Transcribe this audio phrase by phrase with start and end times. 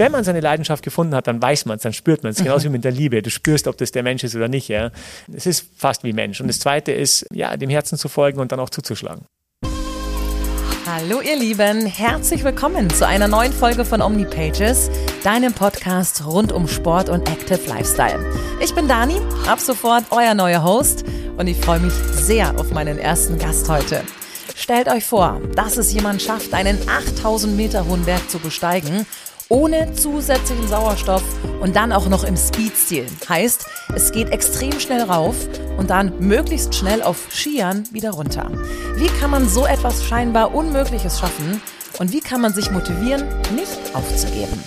[0.00, 2.38] wenn man seine Leidenschaft gefunden hat, dann weiß man es, dann spürt man es.
[2.38, 3.20] Genauso wie mit der Liebe.
[3.20, 4.66] Du spürst, ob das der Mensch ist oder nicht.
[4.68, 4.90] Ja.
[5.32, 6.40] Es ist fast wie Mensch.
[6.40, 9.26] Und das Zweite ist, ja, dem Herzen zu folgen und dann auch zuzuschlagen.
[10.86, 14.90] Hallo ihr Lieben, herzlich willkommen zu einer neuen Folge von OmniPages,
[15.22, 18.24] deinem Podcast rund um Sport und Active Lifestyle.
[18.60, 21.04] Ich bin Dani, ab sofort euer neuer Host
[21.36, 24.02] und ich freue mich sehr auf meinen ersten Gast heute.
[24.56, 29.06] Stellt euch vor, dass es jemand schafft, einen 8000 Meter hohen Berg zu besteigen
[29.50, 31.22] ohne zusätzlichen Sauerstoff
[31.60, 33.06] und dann auch noch im Speed-Stil.
[33.28, 35.36] Heißt, es geht extrem schnell rauf
[35.76, 38.50] und dann möglichst schnell auf Skiern wieder runter.
[38.94, 41.60] Wie kann man so etwas scheinbar Unmögliches schaffen
[41.98, 43.24] und wie kann man sich motivieren,
[43.54, 44.62] nicht aufzugeben?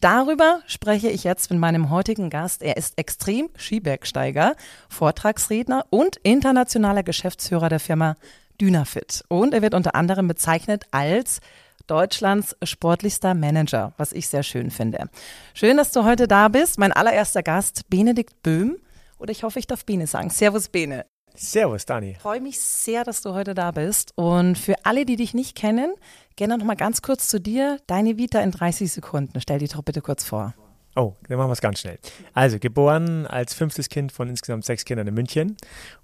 [0.00, 2.62] Darüber spreche ich jetzt mit meinem heutigen Gast.
[2.62, 4.54] Er ist extrem Skibergsteiger,
[4.88, 8.14] Vortragsredner und internationaler Geschäftsführer der Firma
[8.60, 9.24] Dynafit.
[9.28, 11.40] Und er wird unter anderem bezeichnet als
[11.86, 15.08] Deutschlands sportlichster Manager, was ich sehr schön finde.
[15.54, 16.78] Schön, dass du heute da bist.
[16.78, 18.76] Mein allererster Gast, Benedikt Böhm.
[19.18, 20.30] Oder ich hoffe, ich darf Bene sagen.
[20.30, 21.06] Servus, Bene.
[21.34, 22.12] Servus, Dani.
[22.12, 24.12] Ich freue mich sehr, dass du heute da bist.
[24.16, 25.94] Und für alle, die dich nicht kennen,
[26.36, 27.78] gerne noch mal ganz kurz zu dir.
[27.86, 29.40] Deine Vita in 30 Sekunden.
[29.40, 30.54] Stell die doch bitte kurz vor.
[30.98, 31.98] Oh, dann machen wir es ganz schnell.
[32.32, 35.58] Also geboren als fünftes Kind von insgesamt sechs Kindern in München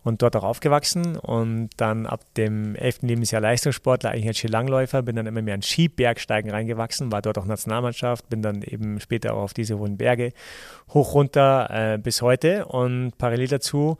[0.05, 5.17] und dort auch aufgewachsen und dann ab dem elften Lebensjahr Leistungssportler, eigentlich als Skilangläufer, bin
[5.17, 9.45] dann immer mehr an Skibergsteigen reingewachsen, war dort auch Nationalmannschaft, bin dann eben später auch
[9.45, 10.35] auf diese hohen Berge
[10.91, 13.97] hoch runter äh, bis heute und parallel dazu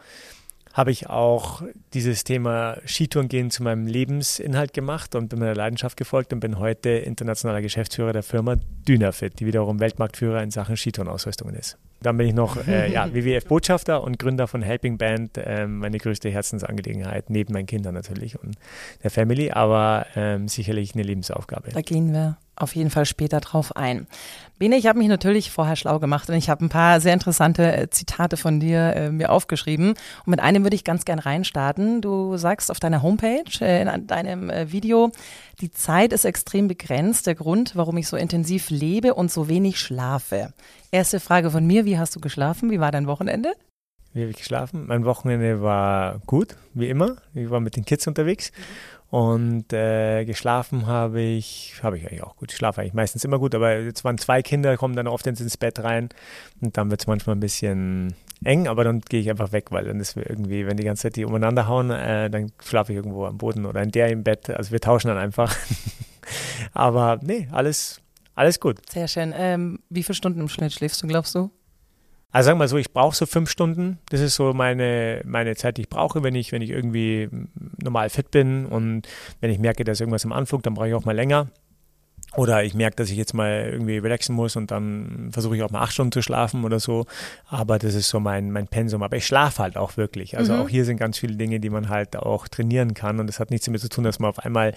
[0.73, 5.97] habe ich auch dieses Thema Skitouren gehen zu meinem Lebensinhalt gemacht und bin meiner Leidenschaft
[5.97, 8.57] gefolgt und bin heute internationaler Geschäftsführer der Firma
[8.89, 11.77] Dynafit, die wiederum Weltmarktführer in Sachen Skitourenausrüstungen ist.
[12.01, 16.31] Dann bin ich noch äh, ja, WWF-Botschafter und Gründer von Helping Band, äh, meine größte
[16.31, 18.57] Herzensangelegenheit, neben meinen Kindern natürlich und
[19.03, 21.71] der Family, aber äh, sicherlich eine Lebensaufgabe.
[21.73, 24.07] Da gehen wir auf jeden Fall später drauf ein.
[24.63, 27.77] Bene, ich habe mich natürlich vorher schlau gemacht und ich habe ein paar sehr interessante
[27.77, 29.89] äh, Zitate von dir äh, mir aufgeschrieben.
[29.89, 32.01] Und mit einem würde ich ganz gern reinstarten.
[32.01, 35.11] Du sagst auf deiner Homepage, äh, in deinem äh, Video,
[35.61, 37.27] die Zeit ist extrem begrenzt.
[37.27, 40.53] Der Grund, warum ich so intensiv lebe und so wenig schlafe.
[40.93, 42.71] Erste Frage von mir, wie hast du geschlafen?
[42.71, 43.55] Wie war dein Wochenende?
[44.13, 44.87] Wie habe ich geschlafen?
[44.87, 47.17] Mein Wochenende war gut, wie immer.
[47.35, 48.53] Ich war mit den Kids unterwegs.
[48.53, 48.92] Mhm.
[49.13, 52.51] Und äh, geschlafen habe ich, habe ich eigentlich auch gut.
[52.51, 55.59] Ich schlafe eigentlich meistens immer gut, aber jetzt waren zwei Kinder, kommen dann oft ins
[55.59, 56.09] Bett rein
[56.63, 59.85] und dann wird es manchmal ein bisschen eng, aber dann gehe ich einfach weg, weil
[59.85, 63.27] dann ist irgendwie, wenn die ganze Zeit die umeinander hauen, äh, dann schlafe ich irgendwo
[63.27, 64.49] am Boden oder in der im Bett.
[64.49, 65.55] Also wir tauschen dann einfach.
[66.73, 68.01] aber nee, alles,
[68.35, 68.79] alles gut.
[68.89, 69.35] Sehr schön.
[69.37, 71.51] Ähm, wie viele Stunden im Schnitt schläfst du, glaubst du?
[72.33, 73.99] Also sagen wir mal so, ich brauche so fünf Stunden.
[74.09, 77.29] Das ist so meine, meine Zeit, die ich brauche, wenn ich, wenn ich irgendwie
[77.83, 79.07] normal fit bin und
[79.41, 81.49] wenn ich merke, dass irgendwas im Anflug, dann brauche ich auch mal länger.
[82.35, 85.71] Oder ich merke, dass ich jetzt mal irgendwie relaxen muss und dann versuche ich auch
[85.71, 87.05] mal acht Stunden zu schlafen oder so.
[87.47, 89.03] Aber das ist so mein, mein Pensum.
[89.03, 90.39] Aber ich schlafe halt auch wirklich.
[90.39, 90.61] Also mhm.
[90.61, 93.21] auch hier sind ganz viele Dinge, die man halt auch trainieren kann.
[93.21, 94.73] Und das hat nichts damit zu tun, dass man auf einmal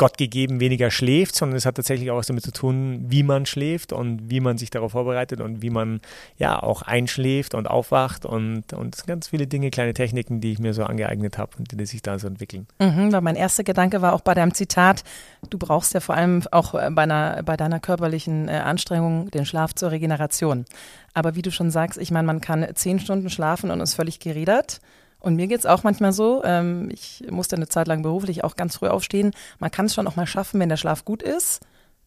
[0.00, 3.44] Gott gegeben weniger schläft, sondern es hat tatsächlich auch was damit zu tun, wie man
[3.44, 6.00] schläft und wie man sich darauf vorbereitet und wie man
[6.38, 10.72] ja auch einschläft und aufwacht und, und ganz viele Dinge, kleine Techniken, die ich mir
[10.72, 12.66] so angeeignet habe und die sich da so entwickeln.
[12.78, 15.04] Mhm, mein erster Gedanke war auch bei deinem Zitat,
[15.50, 19.74] du brauchst ja vor allem auch bei, einer, bei deiner körperlichen äh, Anstrengung den Schlaf
[19.74, 20.64] zur Regeneration.
[21.12, 24.18] Aber wie du schon sagst, ich meine, man kann zehn Stunden schlafen und ist völlig
[24.18, 24.80] gerädert.
[25.20, 28.76] Und mir geht's auch manchmal so, ähm, ich musste eine Zeit lang beruflich auch ganz
[28.76, 29.32] früh aufstehen.
[29.58, 31.60] Man kann es schon auch mal schaffen, wenn der Schlaf gut ist,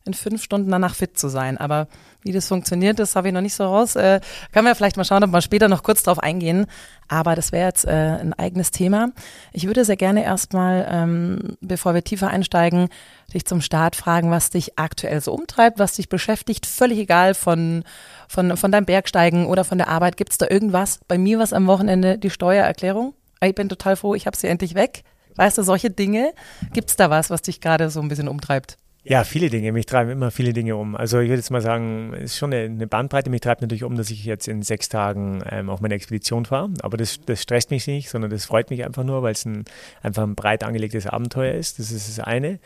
[0.05, 1.57] in fünf Stunden danach fit zu sein.
[1.57, 1.87] Aber
[2.23, 3.95] wie das funktioniert, das habe ich noch nicht so raus.
[3.95, 4.19] Äh,
[4.51, 6.65] können wir vielleicht mal schauen, ob wir später noch kurz drauf eingehen.
[7.07, 9.11] Aber das wäre jetzt äh, ein eigenes Thema.
[9.53, 12.89] Ich würde sehr gerne erstmal, ähm, bevor wir tiefer einsteigen,
[13.33, 16.65] dich zum Start fragen, was dich aktuell so umtreibt, was dich beschäftigt.
[16.65, 17.83] Völlig egal von,
[18.27, 20.17] von, von deinem Bergsteigen oder von der Arbeit.
[20.17, 20.99] Gibt es da irgendwas?
[21.07, 23.13] Bei mir was am Wochenende die Steuererklärung.
[23.41, 25.03] Ich bin total froh, ich habe sie endlich weg.
[25.35, 26.33] Weißt du, solche Dinge.
[26.73, 28.77] Gibt es da was, was dich gerade so ein bisschen umtreibt?
[29.05, 29.73] Ja, viele Dinge.
[29.73, 30.95] Mich treiben immer viele Dinge um.
[30.95, 33.29] Also ich würde jetzt mal sagen, es ist schon eine, Bandbreite.
[33.29, 36.69] Mich treibt natürlich um, dass ich jetzt in sechs Tagen ähm, auf meine Expedition fahre.
[36.81, 39.65] Aber das, das stresst mich nicht, sondern das freut mich einfach nur, weil es ein,
[40.01, 41.79] einfach ein breit angelegtes Abenteuer ist.
[41.79, 42.59] Das ist das eine.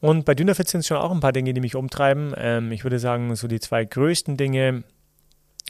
[0.00, 2.34] Und bei Dynafit sind es schon auch ein paar Dinge, die mich umtreiben.
[2.36, 4.84] Ähm, ich würde sagen, so die zwei größten Dinge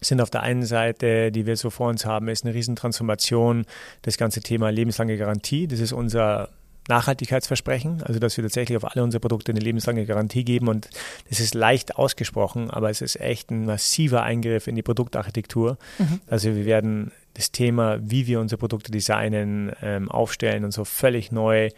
[0.03, 3.65] sind auf der einen Seite, die wir so vor uns haben, ist eine Riesentransformation,
[4.03, 5.67] das ganze Thema lebenslange Garantie.
[5.67, 6.51] Das ist unser
[6.89, 10.91] Nachhaltigkeitsversprechen, also dass wir tatsächlich auf alle unsere Produkte eine lebenslange Garantie geben und
[11.29, 15.79] das ist leicht ausgesprochen, aber es ist echt ein massiver Eingriff in die Produktarchitektur.
[15.99, 16.21] Mhm.
[16.27, 21.33] Also wir werden das Thema, wie wir unsere Produkte designen, ähm, aufstellen und so völlig
[21.33, 21.71] neu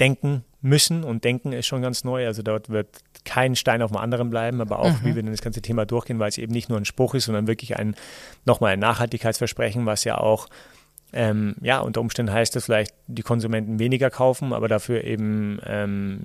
[0.00, 2.26] denken müssen und denken ist schon ganz neu.
[2.26, 2.88] Also dort wird
[3.24, 5.04] kein Stein auf dem anderen bleiben, aber auch, mhm.
[5.04, 7.26] wie wir dann das ganze Thema durchgehen, weil es eben nicht nur ein Spruch ist,
[7.26, 7.94] sondern wirklich ein,
[8.44, 10.48] nochmal ein Nachhaltigkeitsversprechen, was ja auch
[11.14, 16.20] ähm, ja, unter Umständen heißt das vielleicht, die Konsumenten weniger kaufen, aber dafür eben ähm,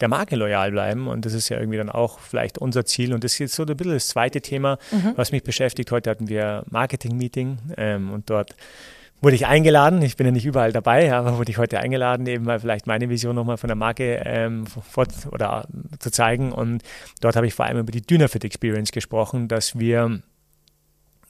[0.00, 1.08] der Marke loyal bleiben.
[1.08, 3.12] Und das ist ja irgendwie dann auch vielleicht unser Ziel.
[3.12, 5.12] Und das ist jetzt so ein bisschen das zweite Thema, mhm.
[5.16, 5.92] was mich beschäftigt.
[5.92, 8.54] Heute hatten wir Marketing-Meeting ähm, und dort
[9.20, 10.00] wurde ich eingeladen.
[10.00, 13.10] Ich bin ja nicht überall dabei, aber wurde ich heute eingeladen, eben mal vielleicht meine
[13.10, 15.66] Vision nochmal von der Marke ähm, vor, oder
[15.98, 16.52] zu zeigen.
[16.52, 16.82] Und
[17.20, 20.22] dort habe ich vor allem über die Dynafit Experience gesprochen, dass wir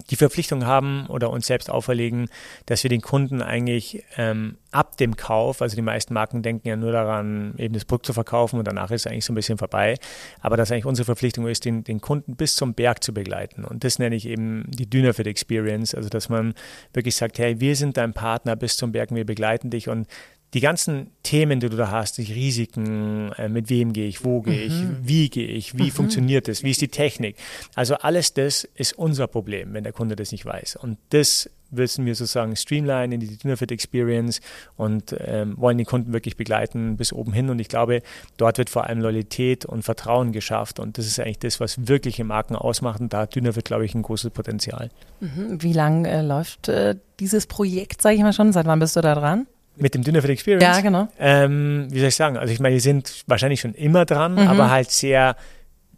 [0.09, 2.29] die Verpflichtung haben oder uns selbst auferlegen,
[2.67, 6.77] dass wir den Kunden eigentlich ähm, ab dem Kauf, also die meisten Marken denken ja
[6.77, 9.59] nur daran, eben das Produkt zu verkaufen und danach ist es eigentlich so ein bisschen
[9.59, 9.97] vorbei,
[10.41, 13.65] aber dass eigentlich unsere Verpflichtung ist, den, den Kunden bis zum Berg zu begleiten.
[13.65, 16.55] Und das nenne ich eben die Dynafit Experience, also dass man
[16.93, 19.89] wirklich sagt, hey, wir sind dein Partner bis zum Berg wir begleiten dich.
[19.89, 20.07] Und
[20.55, 24.41] die ganzen Themen, die du da hast, die Risiken, äh, mit wem gehe ich, wo
[24.41, 24.99] gehe ich, mhm.
[25.03, 25.91] wie gehe ich, wie mhm.
[25.91, 27.37] funktioniert es, wie ist die Technik.
[27.75, 30.77] Also alles das ist unser Problem, wenn der Kunde das nicht weiß.
[30.77, 34.41] Und das müssen wir sozusagen streamline in die Dinnerfit Experience
[34.77, 37.49] und ähm, wollen die Kunden wirklich begleiten bis oben hin.
[37.49, 38.03] Und ich glaube,
[38.37, 40.81] dort wird vor allem Loyalität und Vertrauen geschafft.
[40.81, 43.01] Und das ist eigentlich das, was wirkliche Marken ausmacht.
[43.01, 44.91] Und da hat Dünnerfit, glaube ich, ein großes Potenzial.
[45.21, 45.63] Mhm.
[45.63, 48.53] Wie lange äh, läuft äh, dieses Projekt, sage ich mal schon?
[48.53, 49.47] Seit wann bist du da dran?
[49.77, 50.63] Mit dem Dinner for the Experience?
[50.63, 51.09] Ja, genau.
[51.19, 52.37] Ähm, wie soll ich sagen?
[52.37, 54.49] Also ich meine, die sind wahrscheinlich schon immer dran, mhm.
[54.49, 55.37] aber halt sehr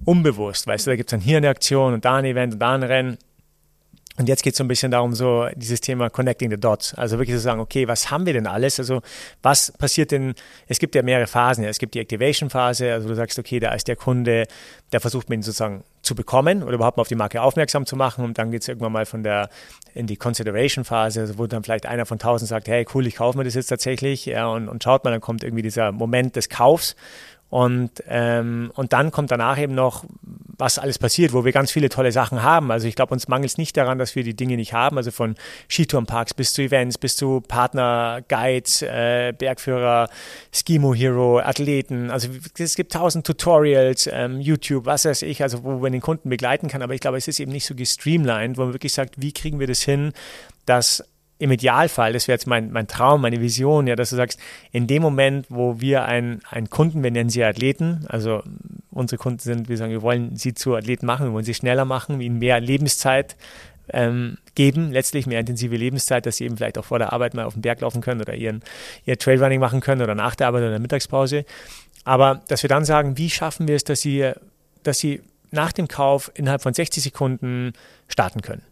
[0.04, 0.66] unbewusst.
[0.66, 2.74] Weißt du, da gibt es dann hier eine Aktion und da ein Event und da
[2.74, 3.18] ein Rennen.
[4.18, 6.92] Und jetzt geht es so ein bisschen darum, so dieses Thema Connecting the Dots.
[6.94, 8.78] Also wirklich zu sagen, okay, was haben wir denn alles?
[8.78, 9.00] Also
[9.40, 10.34] was passiert denn?
[10.66, 11.64] Es gibt ja mehrere Phasen.
[11.64, 14.46] Es gibt die Activation-Phase, also du sagst, okay, da ist der Kunde,
[14.92, 17.96] der versucht mir ihn sozusagen zu bekommen oder überhaupt mal auf die Marke aufmerksam zu
[17.96, 18.24] machen.
[18.24, 19.48] Und dann geht es irgendwann mal von der
[19.94, 23.38] in die Consideration-Phase, also wo dann vielleicht einer von tausend sagt, hey, cool, ich kaufe
[23.38, 24.26] mir das jetzt tatsächlich.
[24.26, 26.96] Ja, und, und schaut mal, dann kommt irgendwie dieser Moment des Kaufs.
[27.52, 30.06] Und, ähm, und dann kommt danach eben noch,
[30.56, 32.70] was alles passiert, wo wir ganz viele tolle Sachen haben.
[32.70, 34.96] Also ich glaube, uns mangelt es nicht daran, dass wir die Dinge nicht haben.
[34.96, 35.34] Also von
[35.68, 40.08] Skitourenparks bis zu Events, bis zu Partner, Guides, äh, Bergführer,
[40.50, 42.10] Skimo Hero, Athleten.
[42.10, 46.30] Also es gibt tausend Tutorials, ähm, YouTube, was weiß ich, also wo man den Kunden
[46.30, 46.80] begleiten kann.
[46.80, 49.60] Aber ich glaube, es ist eben nicht so gestreamlined, wo man wirklich sagt, wie kriegen
[49.60, 50.14] wir das hin,
[50.64, 51.04] dass
[51.42, 54.38] im Idealfall, das wäre jetzt mein, mein Traum, meine Vision, ja, dass du sagst,
[54.70, 58.44] in dem Moment, wo wir einen, einen Kunden, wir nennen sie Athleten, also
[58.92, 61.84] unsere Kunden sind, wir sagen, wir wollen sie zu Athleten machen, wir wollen sie schneller
[61.84, 63.34] machen, ihnen mehr Lebenszeit
[63.88, 67.44] ähm, geben, letztlich mehr intensive Lebenszeit, dass sie eben vielleicht auch vor der Arbeit mal
[67.44, 68.62] auf den Berg laufen können oder ihren,
[69.04, 71.44] ihr Trailrunning machen können oder nach der Arbeit oder der Mittagspause.
[72.04, 74.30] Aber dass wir dann sagen, wie schaffen wir es, dass sie,
[74.84, 77.72] dass sie nach dem Kauf innerhalb von 60 Sekunden
[78.06, 78.62] starten können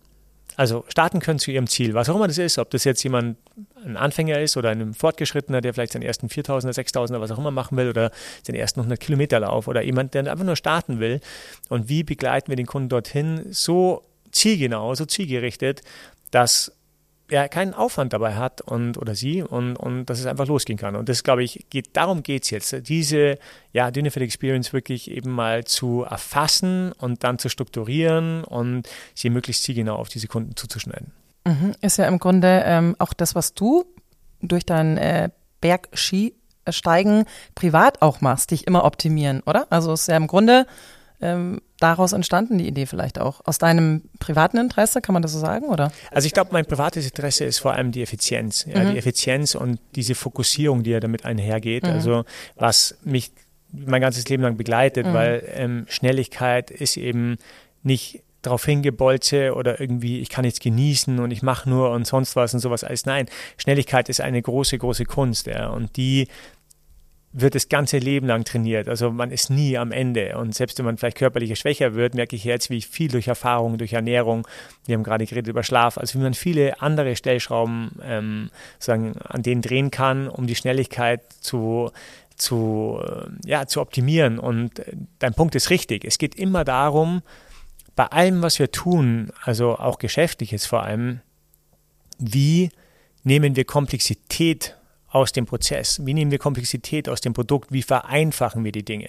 [0.56, 3.38] also starten können zu ihrem Ziel, was auch immer das ist, ob das jetzt jemand
[3.85, 7.50] ein Anfänger ist oder ein Fortgeschrittener, der vielleicht seinen ersten 4000er, 6000er, was auch immer
[7.50, 8.11] machen will oder
[8.43, 11.20] seinen ersten 100 Kilometer Lauf oder jemand, der einfach nur starten will.
[11.69, 14.02] Und wie begleiten wir den Kunden dorthin so
[14.32, 15.82] zielgenau, so zielgerichtet,
[16.31, 16.73] dass
[17.31, 20.97] er keinen Aufwand dabei hat und oder sie und, und dass es einfach losgehen kann.
[20.97, 23.38] Und das, glaube ich, geht, darum geht es jetzt, diese
[23.73, 29.62] ja, Dynafit Experience wirklich eben mal zu erfassen und dann zu strukturieren und sie möglichst
[29.62, 31.12] zielgenau auf diese Kunden zuzuschneiden.
[31.47, 31.75] Mhm.
[31.81, 33.85] Ist ja im Grunde ähm, auch das, was du
[34.43, 35.31] durch dein äh,
[35.61, 37.25] Bergskisteigen
[37.55, 39.67] privat auch machst, dich immer optimieren, oder?
[39.71, 40.67] Also ist ja im Grunde
[41.21, 43.41] ähm, daraus entstanden, die Idee vielleicht auch?
[43.44, 45.90] Aus deinem privaten Interesse, kann man das so sagen, oder?
[46.11, 48.66] Also ich glaube, mein privates Interesse ist vor allem die Effizienz.
[48.73, 48.93] Ja, mhm.
[48.93, 51.85] Die Effizienz und diese Fokussierung, die ja damit einhergeht.
[51.85, 51.90] Mhm.
[51.90, 52.25] Also
[52.57, 53.33] was mich
[53.73, 55.14] mein ganzes Leben lang begleitet, mhm.
[55.14, 57.38] weil ähm, Schnelligkeit ist eben
[57.83, 62.37] nicht darauf hingebolze oder irgendwie, ich kann jetzt genießen und ich mache nur und sonst
[62.37, 63.05] was und sowas alles.
[63.07, 63.26] Nein,
[63.59, 65.47] Schnelligkeit ist eine große, große Kunst.
[65.47, 66.28] Ja, und die
[67.33, 68.89] wird das ganze Leben lang trainiert.
[68.89, 70.37] Also man ist nie am Ende.
[70.37, 73.29] Und selbst wenn man vielleicht körperlich schwächer wird, merke ich jetzt, wie ich viel durch
[73.29, 74.49] Erfahrung, durch Ernährung,
[74.87, 79.43] wir haben gerade geredet über Schlaf, also wie man viele andere Stellschrauben ähm, sagen, an
[79.43, 81.91] denen drehen kann, um die Schnelligkeit zu
[82.41, 84.39] zu, äh, ja, zu optimieren.
[84.39, 84.83] Und
[85.19, 86.05] dein Punkt ist richtig.
[86.05, 87.23] Es geht immer darum,
[87.97, 91.21] bei allem, was wir tun, also auch geschäftliches vor allem,
[92.19, 92.71] wie
[93.25, 94.77] nehmen wir Komplexität
[95.11, 96.00] aus dem Prozess?
[96.05, 97.73] Wie nehmen wir Komplexität aus dem Produkt?
[97.73, 99.09] Wie vereinfachen wir die Dinge?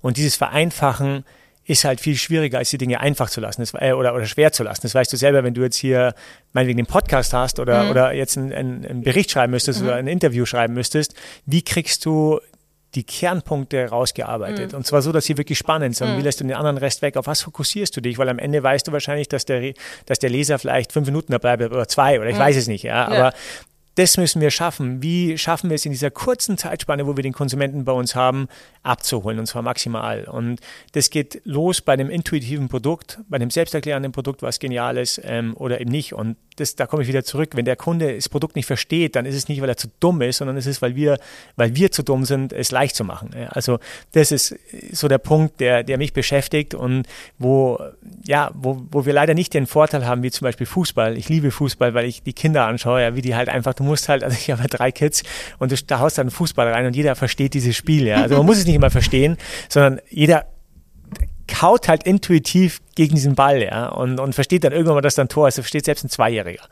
[0.00, 1.24] Und dieses Vereinfachen
[1.64, 4.52] ist halt viel schwieriger, als die Dinge einfach zu lassen das, äh, oder, oder schwer
[4.52, 4.80] zu lassen.
[4.82, 6.14] Das weißt du selber, wenn du jetzt hier
[6.54, 7.90] meinetwegen den Podcast hast oder, mhm.
[7.90, 9.88] oder jetzt einen, einen, Bericht schreiben müsstest mhm.
[9.88, 11.14] oder ein Interview schreiben müsstest.
[11.44, 12.40] Wie kriegst du
[12.94, 14.72] die Kernpunkte rausgearbeitet.
[14.72, 14.78] Mhm.
[14.78, 16.14] Und zwar so, dass sie wirklich spannend sind.
[16.14, 16.18] Mhm.
[16.18, 17.16] Wie lässt du den anderen Rest weg?
[17.18, 18.16] Auf was fokussierst du dich?
[18.16, 19.74] Weil am Ende weißt du wahrscheinlich, dass der,
[20.06, 22.40] dass der Leser vielleicht fünf Minuten da bleibt oder zwei oder ich mhm.
[22.40, 22.84] weiß es nicht.
[22.84, 23.06] Ja?
[23.06, 23.32] Aber
[23.98, 25.02] das müssen wir schaffen.
[25.02, 28.46] Wie schaffen wir es in dieser kurzen Zeitspanne, wo wir den Konsumenten bei uns haben,
[28.84, 30.24] abzuholen und zwar maximal.
[30.24, 30.60] Und
[30.92, 35.56] das geht los bei dem intuitiven Produkt, bei dem selbsterklärenden Produkt, was genial ist ähm,
[35.56, 36.12] oder eben nicht.
[36.12, 37.50] Und das, da komme ich wieder zurück.
[37.54, 40.22] Wenn der Kunde das Produkt nicht versteht, dann ist es nicht, weil er zu dumm
[40.22, 41.18] ist, sondern es ist, weil wir,
[41.56, 43.30] weil wir zu dumm sind, es leicht zu machen.
[43.50, 43.78] Also
[44.12, 44.56] das ist
[44.92, 47.06] so der Punkt, der, der mich beschäftigt und
[47.38, 47.78] wo,
[48.24, 51.16] ja, wo, wo wir leider nicht den Vorteil haben, wie zum Beispiel Fußball.
[51.16, 54.08] Ich liebe Fußball, weil ich die Kinder anschaue, ja, wie die halt einfach, du musst
[54.08, 55.22] halt, also ich habe drei Kids
[55.58, 58.06] und du, da haust dann Fußball rein und jeder versteht dieses Spiel.
[58.06, 58.22] Ja.
[58.22, 59.36] Also man muss es nicht immer verstehen,
[59.68, 60.46] sondern jeder
[61.48, 65.28] kaut halt intuitiv gegen diesen Ball, ja, und, und versteht dann irgendwann mal, dass dann
[65.28, 65.56] Tor ist.
[65.56, 66.62] Das versteht selbst ein Zweijähriger.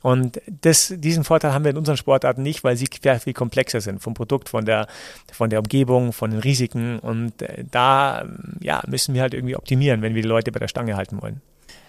[0.00, 4.02] Und das, diesen Vorteil haben wir in unseren Sportarten nicht, weil sie viel komplexer sind
[4.02, 4.86] vom Produkt, von der,
[5.32, 6.98] von der Umgebung, von den Risiken.
[6.98, 8.24] Und äh, da,
[8.60, 11.40] ja, müssen wir halt irgendwie optimieren, wenn wir die Leute bei der Stange halten wollen.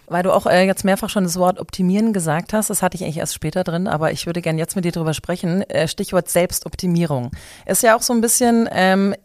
[0.07, 3.03] Weil du auch äh, jetzt mehrfach schon das Wort optimieren gesagt hast, das hatte ich
[3.03, 5.61] eigentlich erst später drin, aber ich würde gerne jetzt mit dir drüber sprechen.
[5.69, 7.31] Äh, Stichwort Selbstoptimierung.
[7.65, 9.15] Ist ja auch so ein bisschen ähm,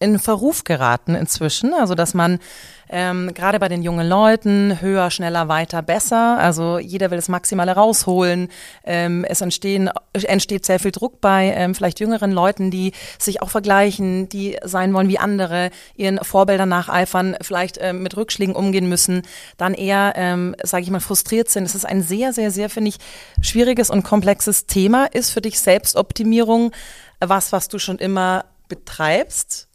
[0.00, 1.74] in Verruf geraten inzwischen.
[1.74, 2.40] Also dass man
[2.88, 6.38] ähm, gerade bei den jungen Leuten höher, schneller, weiter, besser.
[6.38, 8.48] Also jeder will das Maximale rausholen.
[8.82, 13.50] Ähm, es entstehen, entsteht sehr viel Druck bei ähm, vielleicht jüngeren Leuten, die sich auch
[13.50, 19.22] vergleichen, die sein wollen wie andere, ihren Vorbildern nacheifern, vielleicht ähm, mit Rückschlägen umgehen müssen,
[19.56, 21.64] dann eher, ähm, sage ich mal, frustriert sind.
[21.64, 22.96] Es ist ein sehr, sehr, sehr, finde ich,
[23.40, 25.04] schwieriges und komplexes Thema.
[25.04, 26.72] Ist für dich Selbstoptimierung
[27.20, 29.69] was, was du schon immer betreibst?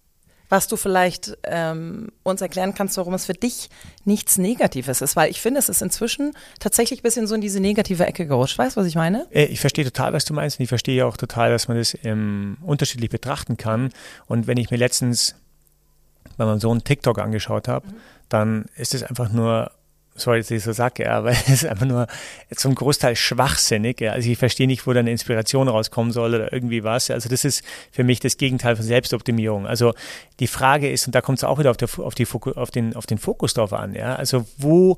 [0.50, 3.70] Was du vielleicht ähm, uns erklären kannst, warum es für dich
[4.04, 5.16] nichts Negatives ist.
[5.16, 8.58] Weil ich finde, es ist inzwischen tatsächlich ein bisschen so in diese negative Ecke gerutscht.
[8.58, 9.28] Weißt du, was ich meine?
[9.32, 10.60] Äh, ich verstehe total, was du meinst.
[10.60, 13.90] Und ich verstehe auch total, dass man das ähm, unterschiedlich betrachten kann.
[14.28, 15.36] Und wenn ich mir letztens
[16.38, 17.94] bei meinem Sohn TikTok angeschaut habe, mhm.
[18.30, 19.72] dann ist es einfach nur
[20.16, 22.08] sorry, dass ich so sage, aber es ist einfach nur
[22.56, 24.02] zum Großteil schwachsinnig.
[24.02, 24.14] Ja.
[24.14, 27.12] Also ich verstehe nicht, wo da Inspiration rauskommen soll oder irgendwie was.
[27.12, 29.68] Also das ist für mich das Gegenteil von Selbstoptimierung.
[29.68, 29.94] Also
[30.40, 32.96] die Frage ist, und da kommt es auch wieder auf, der, auf, die, auf, den,
[32.96, 34.16] auf den Fokus drauf an, ja.
[34.16, 34.98] Also wo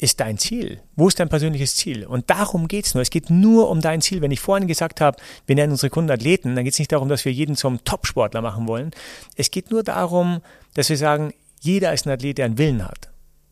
[0.00, 0.80] ist dein Ziel?
[0.94, 2.06] Wo ist dein persönliches Ziel?
[2.06, 3.02] Und darum geht's nur.
[3.02, 4.20] Es geht nur um dein Ziel.
[4.20, 7.08] Wenn ich vorhin gesagt habe, wir nennen unsere Kunden Athleten, dann geht es nicht darum,
[7.08, 8.92] dass wir jeden zum Topsportler machen wollen.
[9.34, 10.40] Es geht nur darum,
[10.74, 13.08] dass wir sagen, jeder ist ein Athlet, der einen Willen hat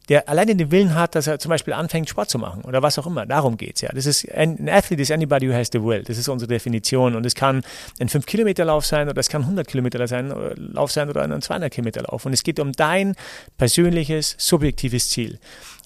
[0.08, 2.98] der alleine den Willen hat, dass er zum Beispiel anfängt, Sport zu machen oder was
[2.98, 3.26] auch immer.
[3.26, 3.90] Darum geht's ja.
[3.92, 6.02] Das ist ein Athlete is anybody who has the will.
[6.02, 7.16] Das ist unsere Definition.
[7.16, 7.62] Und es kann
[7.98, 11.72] ein 5-Kilometer-Lauf sein oder es kann 100 Kilometer sein, äh, Lauf sein oder ein 200
[11.72, 12.24] Kilometer Lauf.
[12.24, 13.14] Und es geht um dein
[13.58, 15.40] persönliches, subjektives Ziel.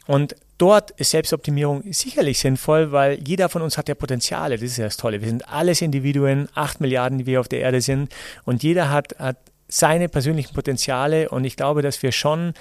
[0.07, 4.57] Und dort ist Selbstoptimierung sicherlich sinnvoll, weil jeder von uns hat ja Potenziale.
[4.57, 5.23] Das ist ja das Tolle.
[5.23, 8.12] Wir sind alles Individuen, acht Milliarden, die wir auf der Erde sind.
[8.45, 11.31] Und jeder hat, hat seine persönlichen Potenziale.
[11.31, 12.53] Und ich glaube, dass wir schon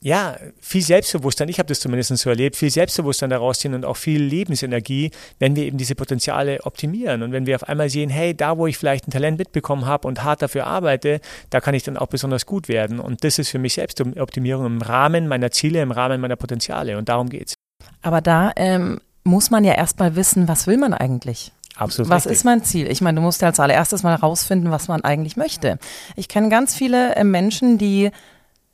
[0.00, 3.96] ja, viel Selbstbewusstsein, ich habe das zumindest so erlebt, viel Selbstbewusstsein daraus ziehen und auch
[3.96, 7.22] viel Lebensenergie, wenn wir eben diese Potenziale optimieren.
[7.22, 10.06] Und wenn wir auf einmal sehen, hey, da wo ich vielleicht ein Talent mitbekommen habe
[10.06, 13.00] und hart dafür arbeite, da kann ich dann auch besonders gut werden.
[13.00, 16.98] Und das ist für mich Selbstoptimierung im Rahmen meiner Ziele, im Rahmen meiner Potenziale.
[16.98, 17.54] Und darum geht's.
[18.02, 21.52] Aber da ähm, muss man ja erstmal wissen, was will man eigentlich?
[21.76, 22.10] Absolut.
[22.10, 22.38] Was richtig.
[22.38, 22.90] ist mein Ziel?
[22.90, 25.78] Ich meine, du musst ja als allererstes mal herausfinden, was man eigentlich möchte.
[26.16, 28.10] Ich kenne ganz viele äh, Menschen, die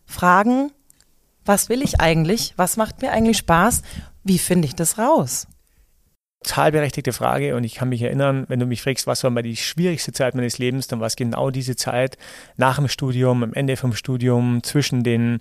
[0.05, 0.71] fragen,
[1.45, 2.55] was will ich eigentlich?
[2.57, 3.83] Was macht mir eigentlich Spaß?
[4.25, 5.47] Wie finde ich das raus?
[6.45, 9.43] Total berechtigte Frage und ich kann mich erinnern, wenn du mich fragst, was war mal
[9.43, 12.19] die schwierigste Zeit meines Lebens, dann war es genau diese Zeit
[12.57, 15.39] nach dem Studium, am Ende vom Studium, zwischen den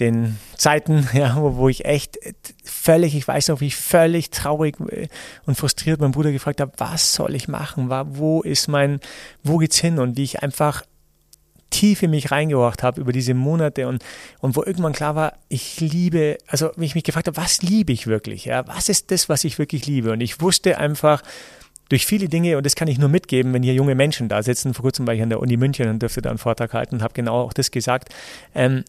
[0.00, 2.18] den Zeiten, ja, wo, wo, ich echt
[2.64, 7.14] völlig, ich weiß noch, wie ich völlig traurig und frustriert meinen Bruder gefragt habe, was
[7.14, 7.90] soll ich machen?
[7.90, 9.00] Wo ist mein,
[9.42, 9.98] wo geht's hin?
[9.98, 10.84] Und wie ich einfach
[11.70, 14.04] tief in mich reingehorcht habe über diese Monate und,
[14.40, 17.92] und wo irgendwann klar war, ich liebe, also wenn ich mich gefragt habe, was liebe
[17.92, 18.44] ich wirklich?
[18.44, 18.66] Ja?
[18.66, 20.12] Was ist das, was ich wirklich liebe?
[20.12, 21.22] Und ich wusste einfach,
[21.90, 24.74] durch viele Dinge, und das kann ich nur mitgeben, wenn hier junge Menschen da sitzen,
[24.74, 27.02] vor kurzem war ich an der Uni München und dürfte da einen Vortrag halten und
[27.02, 28.14] habe genau auch das gesagt,
[28.54, 28.84] ähm,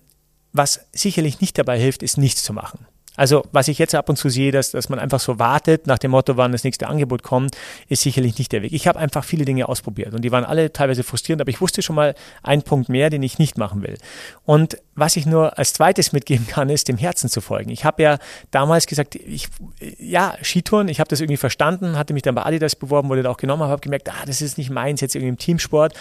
[0.53, 2.85] was sicherlich nicht dabei hilft, ist nichts zu machen.
[3.18, 5.98] Also was ich jetzt ab und zu sehe, dass, dass man einfach so wartet nach
[5.98, 7.58] dem Motto, wann das nächste Angebot kommt,
[7.89, 8.72] ist sicherlich nicht der Weg.
[8.72, 11.82] Ich habe einfach viele Dinge ausprobiert und die waren alle teilweise frustrierend, aber ich wusste
[11.82, 13.98] schon mal einen Punkt mehr, den ich nicht machen will.
[14.46, 17.70] Und was ich nur als zweites mitgeben kann, ist dem Herzen zu folgen.
[17.70, 18.18] Ich habe ja
[18.50, 19.50] damals gesagt, ich,
[20.00, 23.30] ja, Skitouren, ich habe das irgendwie verstanden, hatte mich dann bei Adidas beworben, wurde da
[23.30, 25.94] auch genommen, habe gemerkt, ah, das ist nicht meins, jetzt irgendwie im Teamsport.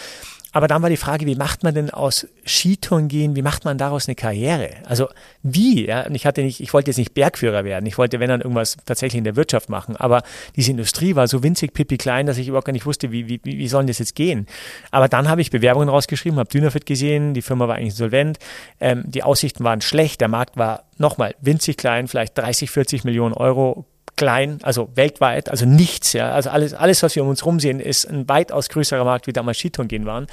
[0.52, 3.78] Aber dann war die Frage, wie macht man denn aus Skitouren gehen, wie macht man
[3.78, 4.70] daraus eine Karriere?
[4.84, 5.08] Also
[5.42, 5.86] wie?
[5.86, 6.06] Ja?
[6.06, 7.86] Und ich hatte nicht, ich wollte jetzt nicht Bergführer werden.
[7.86, 9.96] Ich wollte, wenn dann irgendwas tatsächlich in der Wirtschaft machen.
[9.96, 10.22] Aber
[10.56, 13.40] diese Industrie war so winzig pipi klein, dass ich überhaupt gar nicht wusste, wie, wie,
[13.44, 14.46] wie soll das jetzt gehen?
[14.90, 18.38] Aber dann habe ich Bewerbungen rausgeschrieben, habe Dynafit gesehen, die Firma war eigentlich insolvent,
[18.80, 23.34] ähm, die Aussichten waren schlecht, der Markt war nochmal winzig klein, vielleicht 30, 40 Millionen
[23.34, 23.86] Euro
[24.20, 26.30] klein, also weltweit, also nichts, ja.
[26.32, 29.32] Also alles, alles, was wir um uns rum sehen, ist ein weitaus größerer Markt, wie
[29.32, 30.26] damals Skitouren gehen waren.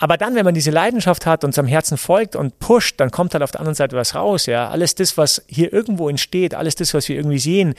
[0.00, 3.32] Aber dann, wenn man diese Leidenschaft hat und seinem Herzen folgt und pusht, dann kommt
[3.32, 4.68] halt auf der anderen Seite was raus, ja.
[4.68, 7.74] Alles das, was hier irgendwo entsteht, alles das, was wir irgendwie sehen,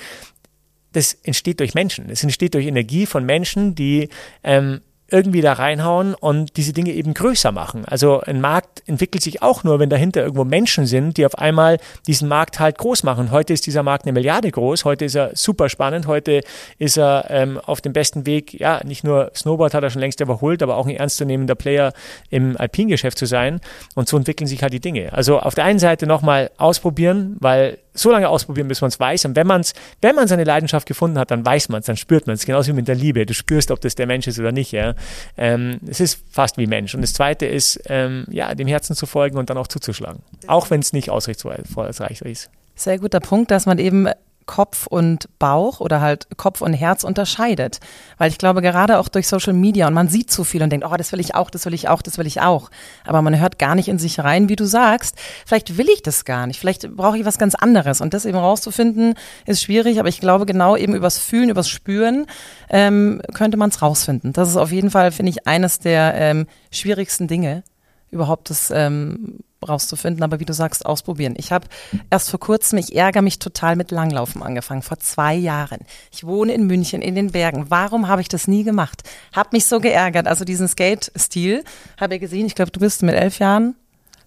[0.94, 2.10] das entsteht durch Menschen.
[2.10, 4.08] Es entsteht durch Energie von Menschen, die
[4.46, 4.80] ähm,
[5.14, 7.86] irgendwie da reinhauen und diese Dinge eben größer machen.
[7.86, 11.78] Also ein Markt entwickelt sich auch nur, wenn dahinter irgendwo Menschen sind, die auf einmal
[12.08, 13.30] diesen Markt halt groß machen.
[13.30, 16.42] Heute ist dieser Markt eine Milliarde groß, heute ist er super spannend, heute
[16.80, 20.20] ist er ähm, auf dem besten Weg, ja, nicht nur Snowboard hat er schon längst
[20.20, 21.94] überholt, aber auch ein ernstzunehmender Player
[22.32, 23.62] im Alpingeschäft zu sein.
[23.94, 25.14] Und so entwickeln sich halt die Dinge.
[25.14, 29.26] Also auf der einen Seite nochmal ausprobieren, weil so lange ausprobieren, bis man es weiß.
[29.26, 31.98] Und wenn man es, wenn man seine Leidenschaft gefunden hat, dann weiß man es, dann
[31.98, 32.46] spürt man es.
[32.46, 33.26] Genauso wie mit der Liebe.
[33.26, 34.72] Du spürst, ob das der Mensch ist oder nicht.
[34.72, 34.96] Ja?
[35.38, 36.96] Ähm, es ist fast wie Mensch.
[36.96, 40.22] Und das Zweite ist, ähm, ja, dem Herzen zu folgen und dann auch zuzuschlagen.
[40.48, 42.50] Auch wenn es nicht ausreichend ist.
[42.76, 44.08] Sehr guter Punkt, dass man eben
[44.46, 47.80] Kopf und Bauch oder halt Kopf und Herz unterscheidet.
[48.18, 50.86] Weil ich glaube, gerade auch durch Social Media und man sieht zu viel und denkt,
[50.90, 52.70] oh, das will ich auch, das will ich auch, das will ich auch.
[53.06, 55.18] Aber man hört gar nicht in sich rein, wie du sagst.
[55.46, 56.60] Vielleicht will ich das gar nicht.
[56.60, 58.02] Vielleicht brauche ich was ganz anderes.
[58.02, 60.00] Und das eben rauszufinden, ist schwierig.
[60.00, 62.26] Aber ich glaube, genau eben übers Fühlen, übers Spüren
[62.70, 64.34] ähm, könnte man es rausfinden.
[64.34, 67.64] Das ist auf jeden Fall, finde ich, eines der ähm, schwierigsten Dinge,
[68.12, 71.34] überhaupt das ähm, rauszufinden, aber wie du sagst, ausprobieren.
[71.38, 71.68] Ich habe
[72.10, 75.80] erst vor kurzem, ich ärgere mich total mit Langlaufen angefangen, vor zwei Jahren.
[76.12, 77.66] Ich wohne in München, in den Bergen.
[77.70, 79.04] Warum habe ich das nie gemacht?
[79.34, 80.28] Hab mich so geärgert.
[80.28, 81.64] Also diesen Skate-Stil
[82.00, 82.46] habe ich gesehen.
[82.46, 83.76] Ich glaube, du bist mit elf Jahren